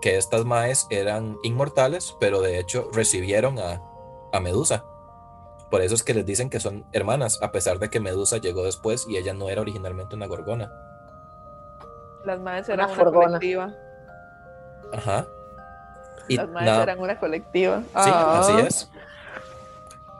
[0.00, 3.82] que estas maes eran inmortales, pero de hecho recibieron a,
[4.32, 4.84] a Medusa.
[5.70, 8.62] Por eso es que les dicen que son hermanas, a pesar de que Medusa llegó
[8.64, 10.72] después y ella no era originalmente una gorgona.
[12.24, 13.74] Las madres eran una, colectiva.
[14.92, 15.26] Ajá.
[16.28, 17.80] Y Las madres nada- eran una colectiva.
[17.80, 18.40] Sí, Ah.
[18.40, 18.90] así es.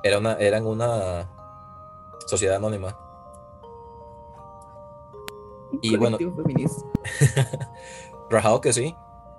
[0.03, 1.29] Era una, eran una
[2.27, 2.97] sociedad anónima.
[5.83, 6.83] Y bueno, Colectivo feminista.
[8.31, 8.97] Rajado que sí.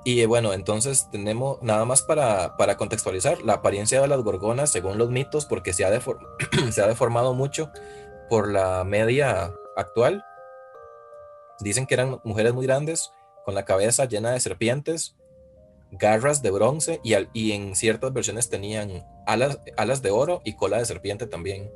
[0.08, 4.72] Y eh, bueno, entonces tenemos nada más para, para contextualizar la apariencia de las gorgonas
[4.72, 5.90] según los mitos, porque se ha,
[6.72, 7.72] se ha deformado mucho
[8.30, 10.24] por la media actual.
[11.60, 13.12] Dicen que eran mujeres muy grandes,
[13.44, 15.18] con la cabeza llena de serpientes,
[15.92, 20.56] garras de bronce y, al- y en ciertas versiones tenían alas, alas de oro y
[20.56, 21.70] cola de serpiente también.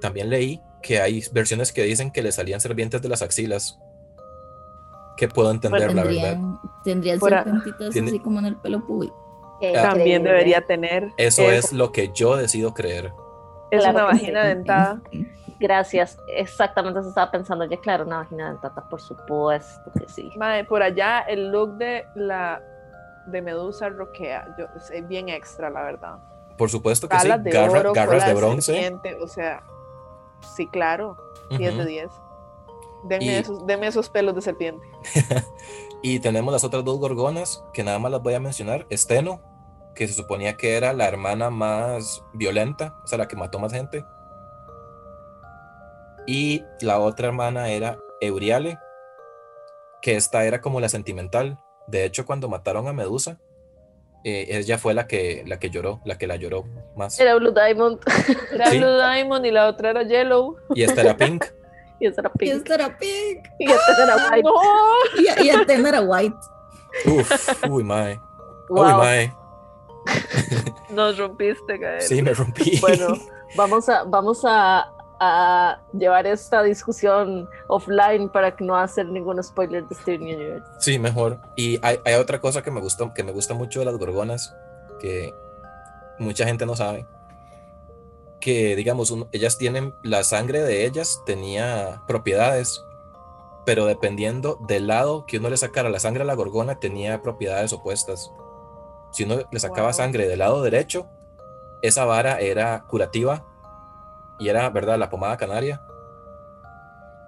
[0.00, 3.78] También leí que hay versiones que dicen que le salían serpientes de las axilas.
[5.16, 6.04] Que puedo entender, la verdad.
[6.04, 9.58] Tendrían, tendrían Por a- serpentitas Tiene- así como en el pelo público.
[9.74, 11.12] También debería tener.
[11.16, 13.12] Eso es lo que yo decido creer.
[13.70, 15.00] Es Claro una vagina dentada.
[15.58, 17.64] Gracias, exactamente se estaba pensando.
[17.64, 20.30] Ya, claro, una vagina dentata, por supuesto que sí.
[20.36, 22.60] Mae, por allá el look de la
[23.26, 24.54] de Medusa roquea.
[24.58, 26.18] Yo, es bien extra, la verdad.
[26.58, 27.26] Por supuesto que sí.
[27.26, 28.92] Alas de garra- oro, garras de bronce.
[29.22, 29.62] o sea,
[30.54, 31.16] sí, claro.
[31.56, 31.82] 10 Ujú.
[31.84, 32.10] de 10.
[33.08, 34.84] Denme, Y- esos, pelos de serpiente.
[36.02, 38.86] Y tenemos las otras dos gorgonas, que nada más las voy a mencionar.
[38.90, 39.40] Esteno,
[39.94, 43.72] que se suponía que era la hermana más violenta, o sea, la que mató más
[43.72, 44.04] gente.
[46.26, 48.78] Y la otra hermana era Euriale,
[50.02, 51.58] que esta era como la sentimental.
[51.86, 53.38] De hecho, cuando mataron a Medusa,
[54.24, 56.64] eh, ella fue la que, la que lloró, la que la lloró
[56.96, 57.18] más.
[57.20, 58.00] Era Blue Diamond
[58.52, 58.78] Era Sí.
[58.78, 60.56] Blue Diamond y la otra era Yellow.
[60.74, 61.44] Y esta era Pink.
[62.00, 62.52] Y esa era Y Pink.
[62.54, 63.46] esta era pink.
[63.58, 64.42] Y esta era White.
[64.42, 65.42] ¡No!
[65.42, 65.48] Y, y
[65.88, 66.36] era white.
[67.06, 68.20] Uf, uy, mae.
[68.68, 68.98] Uy, Wow.
[68.98, 69.34] mae.
[70.90, 72.00] Nos rompiste, Gael.
[72.00, 72.78] Sí, me rompí.
[72.80, 73.08] Bueno,
[73.56, 79.86] vamos a, vamos a, a llevar esta discusión offline para que no hacer ningún spoiler
[79.88, 80.64] de Steven Universe.
[80.78, 81.38] Sí, mejor.
[81.56, 84.54] Y hay, hay otra cosa que me gusta, que me gusta mucho de las gorgonas,
[85.00, 85.34] que
[86.18, 87.06] mucha gente no sabe.
[88.40, 92.82] Que, digamos, un- ellas tienen, la sangre de ellas tenía propiedades,
[93.64, 97.72] pero dependiendo del lado que uno le sacara la sangre a la gorgona, tenía propiedades
[97.72, 98.30] opuestas.
[99.12, 99.94] Si uno le sacaba Wow.
[99.94, 101.08] sangre del lado derecho,
[101.82, 103.44] esa vara era curativa
[104.38, 105.82] y era, ¿verdad?, la pomada canaria.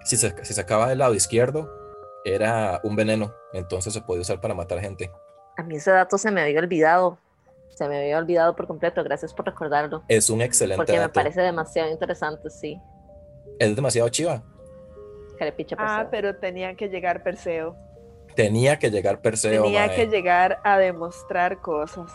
[0.05, 1.69] Si se si sacaba del lado izquierdo,
[2.23, 5.11] era un veneno, entonces se podía usar para matar gente.
[5.57, 7.17] A mí ese dato se me había olvidado.
[7.75, 10.03] Se me había olvidado por completo, gracias por recordarlo.
[10.07, 12.79] Es un excelente Porque me parece demasiado interesante, sí.
[13.57, 14.43] Es demasiado chiva.
[15.37, 17.75] Carepicha Ah, pero tenía que llegar Perseo.
[18.35, 19.63] Tenía que llegar Perseo.
[19.63, 19.95] Tenía mae.
[19.95, 22.11] que llegar a demostrar cosas.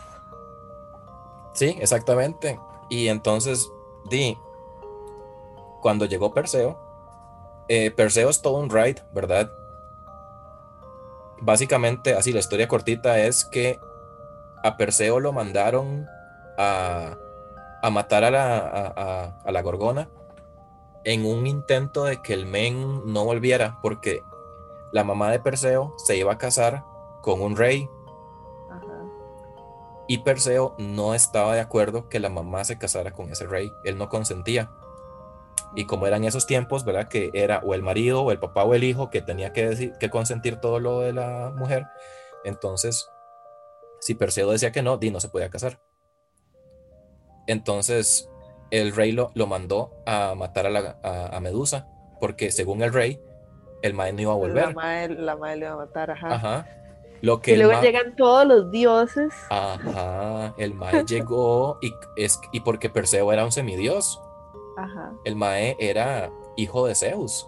[1.53, 2.59] Sí, exactamente.
[2.89, 3.67] Y entonces,
[4.09, 4.37] di,
[5.81, 6.79] cuando llegó Perseo,
[7.67, 9.49] eh, Perseo es todo un ride, ¿verdad?
[11.41, 13.79] Básicamente, así la historia cortita es que
[14.65, 16.07] a Perseo lo mandaron
[16.57, 17.15] a,
[17.83, 20.09] a matar a la, a, a- la Gorgona
[21.03, 24.23] en un intento de que el men no volviera, porque
[24.91, 26.83] la mamá de Perseo se iba a casar
[27.21, 27.87] con un rey
[28.71, 29.03] Ajá.
[30.07, 33.71] y Perseo no estaba de acuerdo que la mamá se casara con ese rey.
[33.83, 34.71] Él no consentía.
[35.75, 37.07] Y como eran esos tiempos, ¿verdad?
[37.07, 39.93] Que era o el marido o el papá o el hijo que tenía que, decir,
[39.99, 41.85] que consentir todo lo de la mujer.
[42.43, 43.11] Entonces,
[43.99, 45.79] si Perseo decía que no, Di no se podía casar.
[47.47, 48.29] Entonces,
[48.71, 51.87] el rey lo, lo mandó a matar a, la, a, a Medusa,
[52.19, 53.19] porque según el rey,
[53.81, 54.67] el mae no iba a La volver.
[55.19, 56.33] la madre le iba a matar, ajá.
[56.33, 56.67] Ajá.
[57.21, 59.33] Lo que Y luego ma- llegan todos los dioses.
[59.49, 64.21] Ajá, el Mae llegó y, es, y porque Perseo era un semidios,
[64.77, 65.13] Ajá.
[65.23, 67.47] el Mae era hijo de Zeus.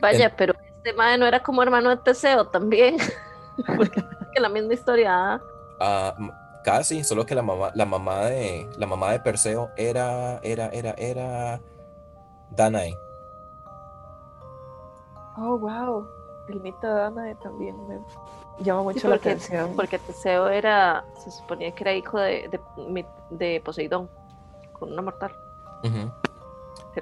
[0.00, 2.96] Vaya, pero este mae no era como hermano de Teseo también.
[4.34, 5.40] Que la misma historia.
[6.18, 6.32] m-
[6.64, 10.94] casi, solo que la mamá, la mamá de la mamá de Perseo era, era, era,
[10.96, 11.60] era
[12.50, 12.94] Danae.
[15.36, 16.06] Oh, wow.
[16.48, 17.98] El mito de Danae también me
[18.60, 19.72] llama mucho Sí, la atención.
[19.76, 22.60] Porque Teseo era, se suponía que era hijo de,
[23.30, 24.08] de, Poseidón,
[24.72, 25.32] con una mortal.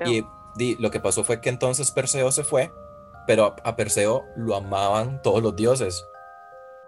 [0.05, 0.25] Y
[0.55, 2.73] di, lo que pasó fue que entonces Perseo se fue,
[3.27, 6.07] pero a, a Perseo lo amaban todos los dioses.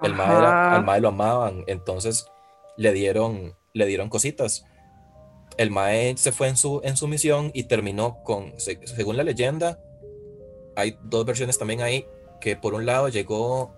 [0.04, 0.76] El mae era- Ajá.
[0.76, 2.26] al mae lo amaban, entonces
[2.76, 4.64] le dieron, le dieron cositas.
[5.58, 9.22] El mae se fue en su, en su misión y terminó con, se- según la
[9.24, 9.78] leyenda,
[10.76, 12.06] hay dos versiones también ahí,
[12.40, 13.74] que por un lado llegó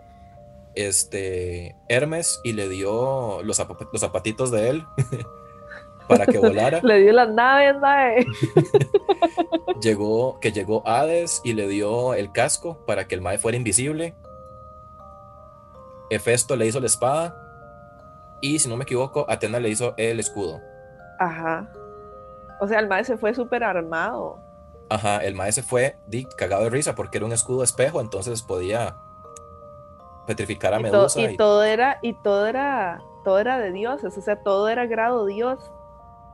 [0.77, 4.85] este Hermes y le dio los, zapa- los zapatitos de él
[6.09, 6.81] para que volara.
[6.85, 8.25] Le dio las naves, mae.
[9.83, 14.15] llegó, que llegó Hades y le dio el casco para que el mae fuera invisible.
[16.15, 17.41] Hefesto le hizo la espada.
[18.41, 20.61] Y si no me equivoco, Atena le hizo el escudo.
[21.19, 21.71] Ajá.
[22.61, 24.39] O sea, el mae se fue súper armado.
[24.91, 28.43] Ajá, el mae se fue di, cagado de risa porque era un escudo espejo, entonces
[28.43, 28.97] podía
[30.27, 31.21] petrificar a Y, to- Medusa.
[31.21, 34.87] y y- todo era, y todo era, todo era de dioses, o sea, todo era
[34.87, 35.59] grado dios.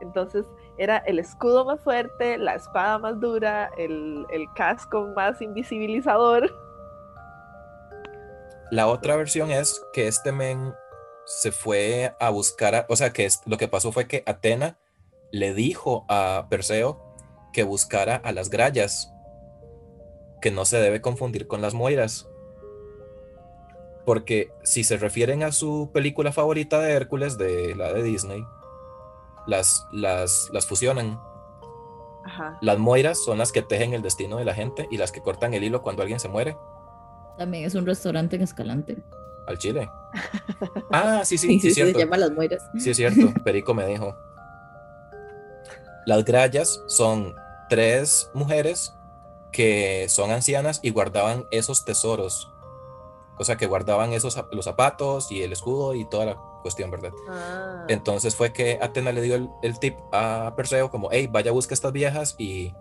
[0.01, 0.45] Entonces
[0.77, 6.51] era el escudo más fuerte, la espada más dura, el, el casco más invisibilizador.
[8.71, 10.73] La otra versión es que este men
[11.25, 14.77] se fue a buscar, a- o sea, que es- lo que pasó fue que Atena
[15.31, 16.99] le dijo a Perseo
[17.53, 19.13] que buscara a las grallas,
[20.41, 22.27] que no se debe confundir con las moiras.
[24.05, 28.43] Porque si se refieren a su película favorita de Hércules, de la de Disney,
[29.47, 31.21] las, las, las fusionan.
[32.25, 32.57] Ajá.
[32.61, 35.53] Las moiras son las que tejen el destino de la gente y las que cortan
[35.53, 36.57] el hilo cuando alguien se muere.
[37.37, 38.97] También es un restaurante en Escalante.
[39.47, 39.89] Al chile.
[40.91, 41.97] Ah, sí, sí, Sí, sí, se cierto.
[41.99, 42.63] llama Las Moiras.
[42.77, 43.33] Sí, es cierto.
[43.43, 44.15] Perico me dijo.
[46.05, 47.35] Las grallas son
[47.69, 48.93] tres mujeres
[49.51, 52.51] que son ancianas y guardaban esos tesoros.
[53.37, 57.11] O sea, que guardaban esos los zapatos y el escudo y toda la cuestión, ¿verdad?
[57.29, 57.85] Ah.
[57.87, 61.73] Entonces fue que Atena le dio el, el tip a Perseo como, hey, vaya, busca
[61.73, 62.73] estas viejas y,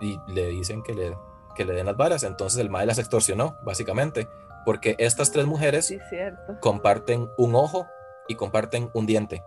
[0.00, 1.16] y le dicen que le,
[1.54, 2.22] que le den las varas.
[2.22, 4.28] Entonces el mae las extorsionó, básicamente,
[4.64, 5.98] porque estas tres mujeres Sí,
[6.60, 7.86] comparten un ojo
[8.28, 9.42] y comparten un diente.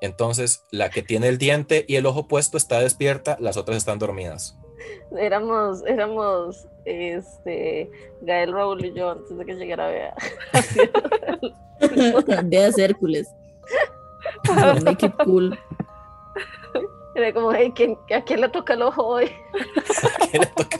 [0.00, 3.98] Entonces, la que tiene el diente y el ojo puesto está despierta, las otras están
[3.98, 4.56] dormidas.
[5.18, 7.90] Éramos, éramos, este,
[8.22, 10.14] Gael Raúl y yo antes de que llegara Bea.
[12.44, 13.28] Veas Hércules.
[14.84, 15.58] Make it cool.
[17.18, 19.28] Era como, hey, ¿quién- ¿a quién le toca el ojo hoy?
[20.30, 20.78] ¿Qué le toca?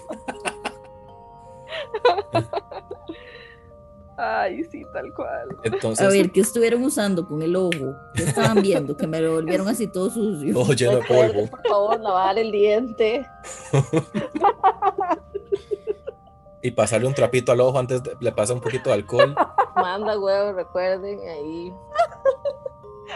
[4.17, 5.49] Ay, sí, tal cual.
[5.65, 7.95] Entonces, A ver, ¿qué estuvieron usando con el ojo?
[8.15, 8.97] ¿Qué estaban viendo?
[8.97, 10.59] Que me lo volvieron así todo sucio.
[10.59, 11.47] ojo lleno de polvo.
[11.49, 13.27] Por favor, lavar el diente.
[16.61, 19.33] Y pasarle un trapito al ojo antes de, le pasa un poquito de alcohol.
[19.77, 21.73] Manda huevos, recuerden ahí.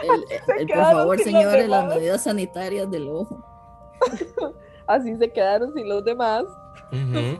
[0.01, 3.43] El- el- por favor, señores, las medidas sanitarias del ojo.
[4.87, 6.43] Así se quedaron sin los demás.
[6.91, 7.39] Ujú.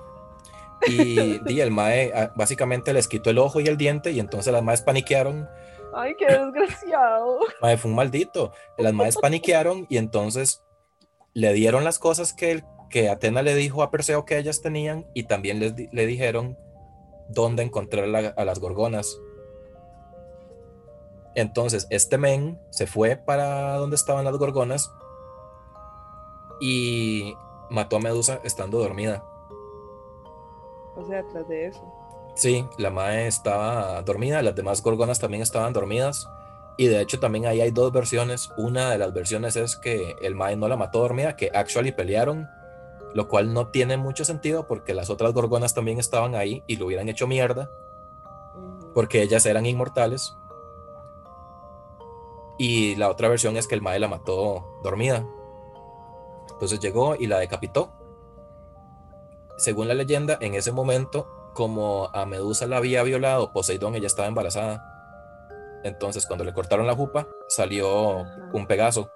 [0.87, 4.51] Y, di, el mae ah, básicamente les quitó el ojo y el diente y entonces
[4.53, 5.47] las maes paniquearon.
[5.95, 7.39] Ay, qué desgraciado.
[7.61, 8.51] Mae fue un maldito.
[8.77, 10.63] Las maes paniquearon y entonces
[11.33, 15.05] le dieron las cosas que, el- que Atena le dijo a Perseo que ellas tenían
[15.13, 16.57] y también les di- le dijeron
[17.29, 19.19] dónde encontrar la- a las gorgonas.
[21.35, 24.91] Entonces, este men se fue para donde estaban las gorgonas
[26.59, 27.35] y
[27.69, 29.23] mató a Medusa estando dormida.
[30.95, 31.81] O sea, tras de eso.
[32.35, 36.27] Sí, la Mae estaba dormida, las demás gorgonas también estaban dormidas.
[36.77, 38.49] Y de hecho también ahí hay dos versiones.
[38.57, 42.47] Una de las versiones es que el Mae no la mató dormida, que actually pelearon,
[43.13, 46.87] lo cual no tiene mucho sentido porque las otras gorgonas también estaban ahí y lo
[46.87, 47.69] hubieran hecho mierda,
[48.95, 50.35] porque ellas eran inmortales.
[52.57, 55.25] Y la otra versión es que el Mae la mató dormida.
[56.51, 57.91] Entonces llegó y la decapitó.
[59.57, 64.27] Según la leyenda, en ese momento, como a Medusa la había violado Poseidón, ella estaba
[64.27, 64.83] embarazada.
[65.83, 68.49] Entonces, cuando le cortaron la jupa, salió Ajá.
[68.53, 69.09] un Pegaso.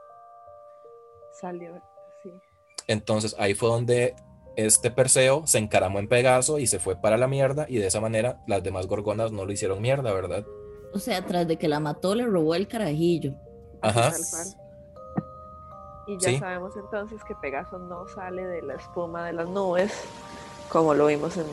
[1.31, 1.81] Salió,
[2.23, 2.31] sí.
[2.87, 4.15] Entonces, ahí fue donde
[4.57, 7.65] este Perseo se encaramó en Pegaso y se fue para la mierda.
[7.69, 10.45] Y de esa manera, las demás gorgonas no lo hicieron mierda, ¿verdad?
[10.93, 13.33] O sea, tras de que la mató, le robó el carajillo.
[13.81, 14.11] Ajá.
[16.07, 16.37] Y ya Sí.
[16.39, 19.91] sabemos entonces que Pegaso no sale de la espuma de las nubes,
[20.69, 21.45] como lo vimos en,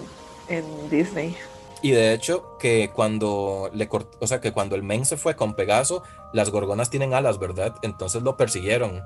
[0.48, 1.36] en Disney.
[1.82, 5.34] Y de hecho, que cuando le cort- o sea, que cuando el men se fue
[5.36, 6.02] con Pegaso,
[6.32, 7.74] las gorgonas tienen alas, ¿verdad?
[7.82, 9.02] Entonces lo persiguieron.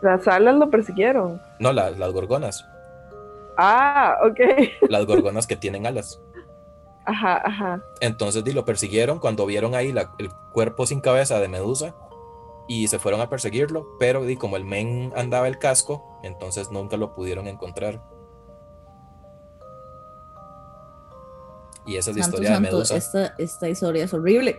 [0.00, 1.40] Las alas lo persiguieron.
[1.60, 2.66] No, la- las gorgonas.
[3.58, 4.88] Ah, ok.
[4.88, 6.18] Las gorgonas que tienen alas.
[7.04, 7.82] Ajá, ajá.
[8.00, 11.94] Entonces di, lo persiguieron cuando vieron ahí la- el cuerpo sin cabeza de Medusa
[12.68, 16.96] y se fueron a perseguirlo, pero di, como el men andaba el casco, entonces nunca
[16.96, 18.00] lo pudieron encontrar.
[21.84, 22.96] Y esa es la Santo, historia de Medusa.
[22.96, 24.56] esta, esta historia es horrible.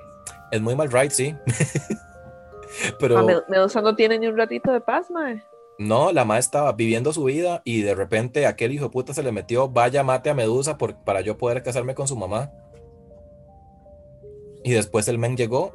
[0.52, 1.34] Es muy mal right, sí.
[2.99, 5.44] pero Ah, Med- Medusa no tiene ni un ratito de paz, mae.
[5.80, 9.24] No, la ma estaba viviendo su vida y de repente aquel hijo de puta se
[9.24, 12.52] le metió, vaya mate a Medusa por- para yo poder casarme con su mamá.
[14.64, 15.74] Y después el men llegó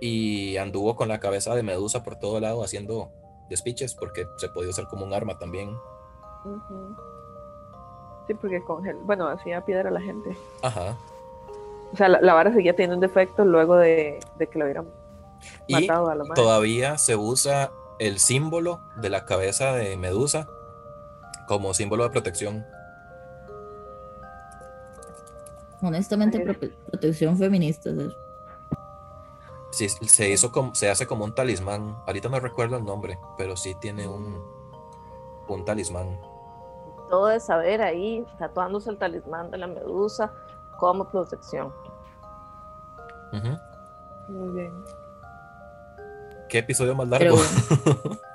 [0.00, 3.10] y anduvo con la cabeza de Medusa por todo lado haciendo
[3.50, 5.70] despiches porque se podía usar como un arma también.
[8.26, 8.96] Sí, porque congel...
[9.04, 10.36] bueno, hacía piedra a la gente.
[10.62, 10.96] Ajá.
[11.92, 14.86] O sea, la, la vara seguía teniendo un defecto luego de, de que lo hubieran
[15.66, 16.34] Y matado a la madre.
[16.34, 20.48] todavía se usa el símbolo de la cabeza de Medusa
[21.46, 22.64] como símbolo de protección.
[25.80, 27.90] Honestamente, prote- protección feminista.
[29.70, 31.96] Sí, se hizo como, se hace como un talismán.
[32.06, 34.42] Ahorita no recuerdo el nombre, pero sí tiene un,
[35.46, 36.18] un talismán.
[37.08, 40.32] Todo de saber ahí, tatuándose el talismán de la medusa
[40.78, 41.72] como protección.
[44.28, 44.84] Muy bien.
[46.48, 47.38] ¿Qué episodio más largo?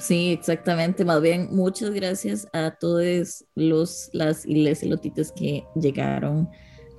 [0.00, 1.04] Sí, exactamente.
[1.04, 6.50] Más bien, muchas gracias a todos los, las y les elotites que llegaron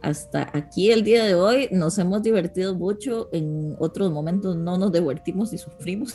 [0.02, 1.68] hasta aquí el día de hoy.
[1.72, 3.30] Nos hemos divertido mucho.
[3.32, 6.12] En otros momentos no nos divertimos y sufrimos.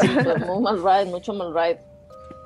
[0.00, 1.80] Sí, fue muy mal ride, mucho mal ride.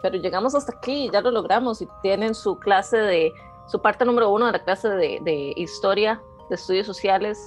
[0.03, 3.33] Pero llegamos hasta aquí, ya lo logramos y tienen su clase de,
[3.67, 7.39] su parte número uno de la clase de, de historia, de estudios sociales,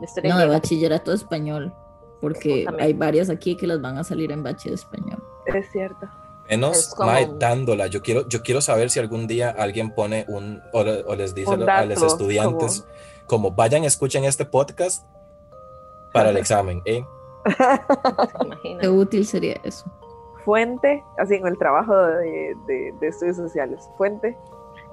[0.00, 1.72] de historia No, de bachillerato español.
[2.20, 2.84] Porque Justamente.
[2.84, 5.22] hay varias aquí que las van a salir en bache de español.
[5.46, 6.06] Es cierto.
[6.48, 7.86] Menos Es como- mae, dándola.
[7.88, 11.34] Yo quiero, yo quiero saber si algún día alguien pone un o, le- o les
[11.34, 12.86] dice a los estudiantes
[13.26, 13.50] como...
[13.52, 15.06] vayan, escuchen este podcast
[16.12, 16.80] para el examen.
[16.86, 17.04] ¿eh?
[18.80, 19.84] Qué útil sería eso.
[20.44, 23.86] Fuente, así en el trabajo de, de- de estudios sociales.
[23.98, 24.36] Fuente.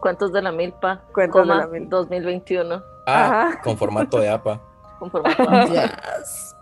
[0.01, 1.95] Cuentos de la milpa, Cuentos de la milpa.
[1.97, 3.61] 2021, Ah, Ajá.
[3.61, 4.61] con formato de APA.
[4.99, 6.54] con formato Yes.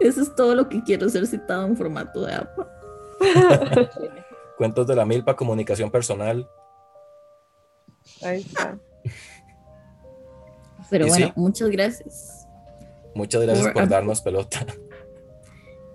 [0.00, 2.68] Eso es todo lo que quiero ser citado en formato de APA.
[4.56, 6.48] Cuentos de la milpa, comunicación personal.
[8.22, 8.78] Ahí está.
[10.90, 11.32] Pero Y bueno, sí.
[11.36, 12.46] muchas gracias.
[13.14, 14.64] Muchas gracias Por- por darnos pelota.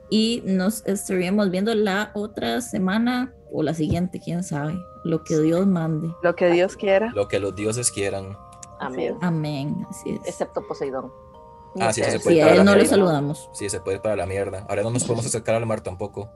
[0.10, 4.76] Y nos estaríamos viendo la otra semana o la siguiente, quién sabe.
[5.04, 6.10] Lo que Dios mande.
[6.22, 7.12] Lo que Dios quiera.
[7.16, 8.38] Lo que los dioses quieran.
[8.80, 9.18] Amén.
[9.22, 9.86] Amén.
[9.90, 10.20] Así es.
[10.28, 11.12] Excepto Poseidón.
[11.80, 12.90] Ah, sí, se Sí, puede Sí, para a la él no le mierda.
[12.96, 13.50] saludamos.
[13.54, 14.66] Sí, se puede ir para la mierda.
[14.70, 16.30] Ahora no nos podemos acercar al mar tampoco.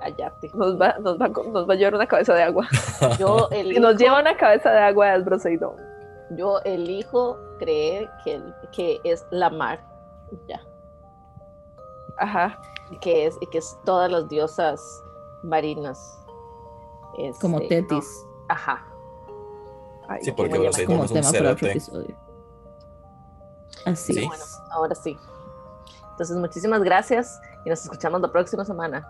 [0.00, 0.50] Cállate.
[0.54, 2.66] Nos va, nos, va, a co- nos va a llevar una cabeza de agua.
[3.18, 5.76] Yo Y elijo, nos lleva una cabeza de agua al Broseidón.
[6.36, 8.42] yo elijo creer que,
[8.72, 9.80] que es la mar.
[10.48, 10.60] Ya.
[12.18, 12.58] Ajá.
[12.90, 14.80] Y que es, y que es todas las diosas
[15.42, 16.18] marinas.
[17.40, 18.04] Como Este, Tetis.
[18.24, 18.86] no, Ajá.
[20.08, 22.16] Ay, Sí, porque Como como es un tema para otro episodio.
[23.86, 24.20] Así Sí.
[24.20, 24.26] es.
[24.26, 25.18] Bueno, ahora sí.
[26.12, 29.06] Entonces, muchísimas gracias y nos escuchamos la próxima semana.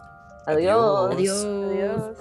[0.47, 1.13] Adiós.
[1.13, 1.45] Adiós.
[1.45, 1.45] Adiós.
[1.45, 2.17] Adiós.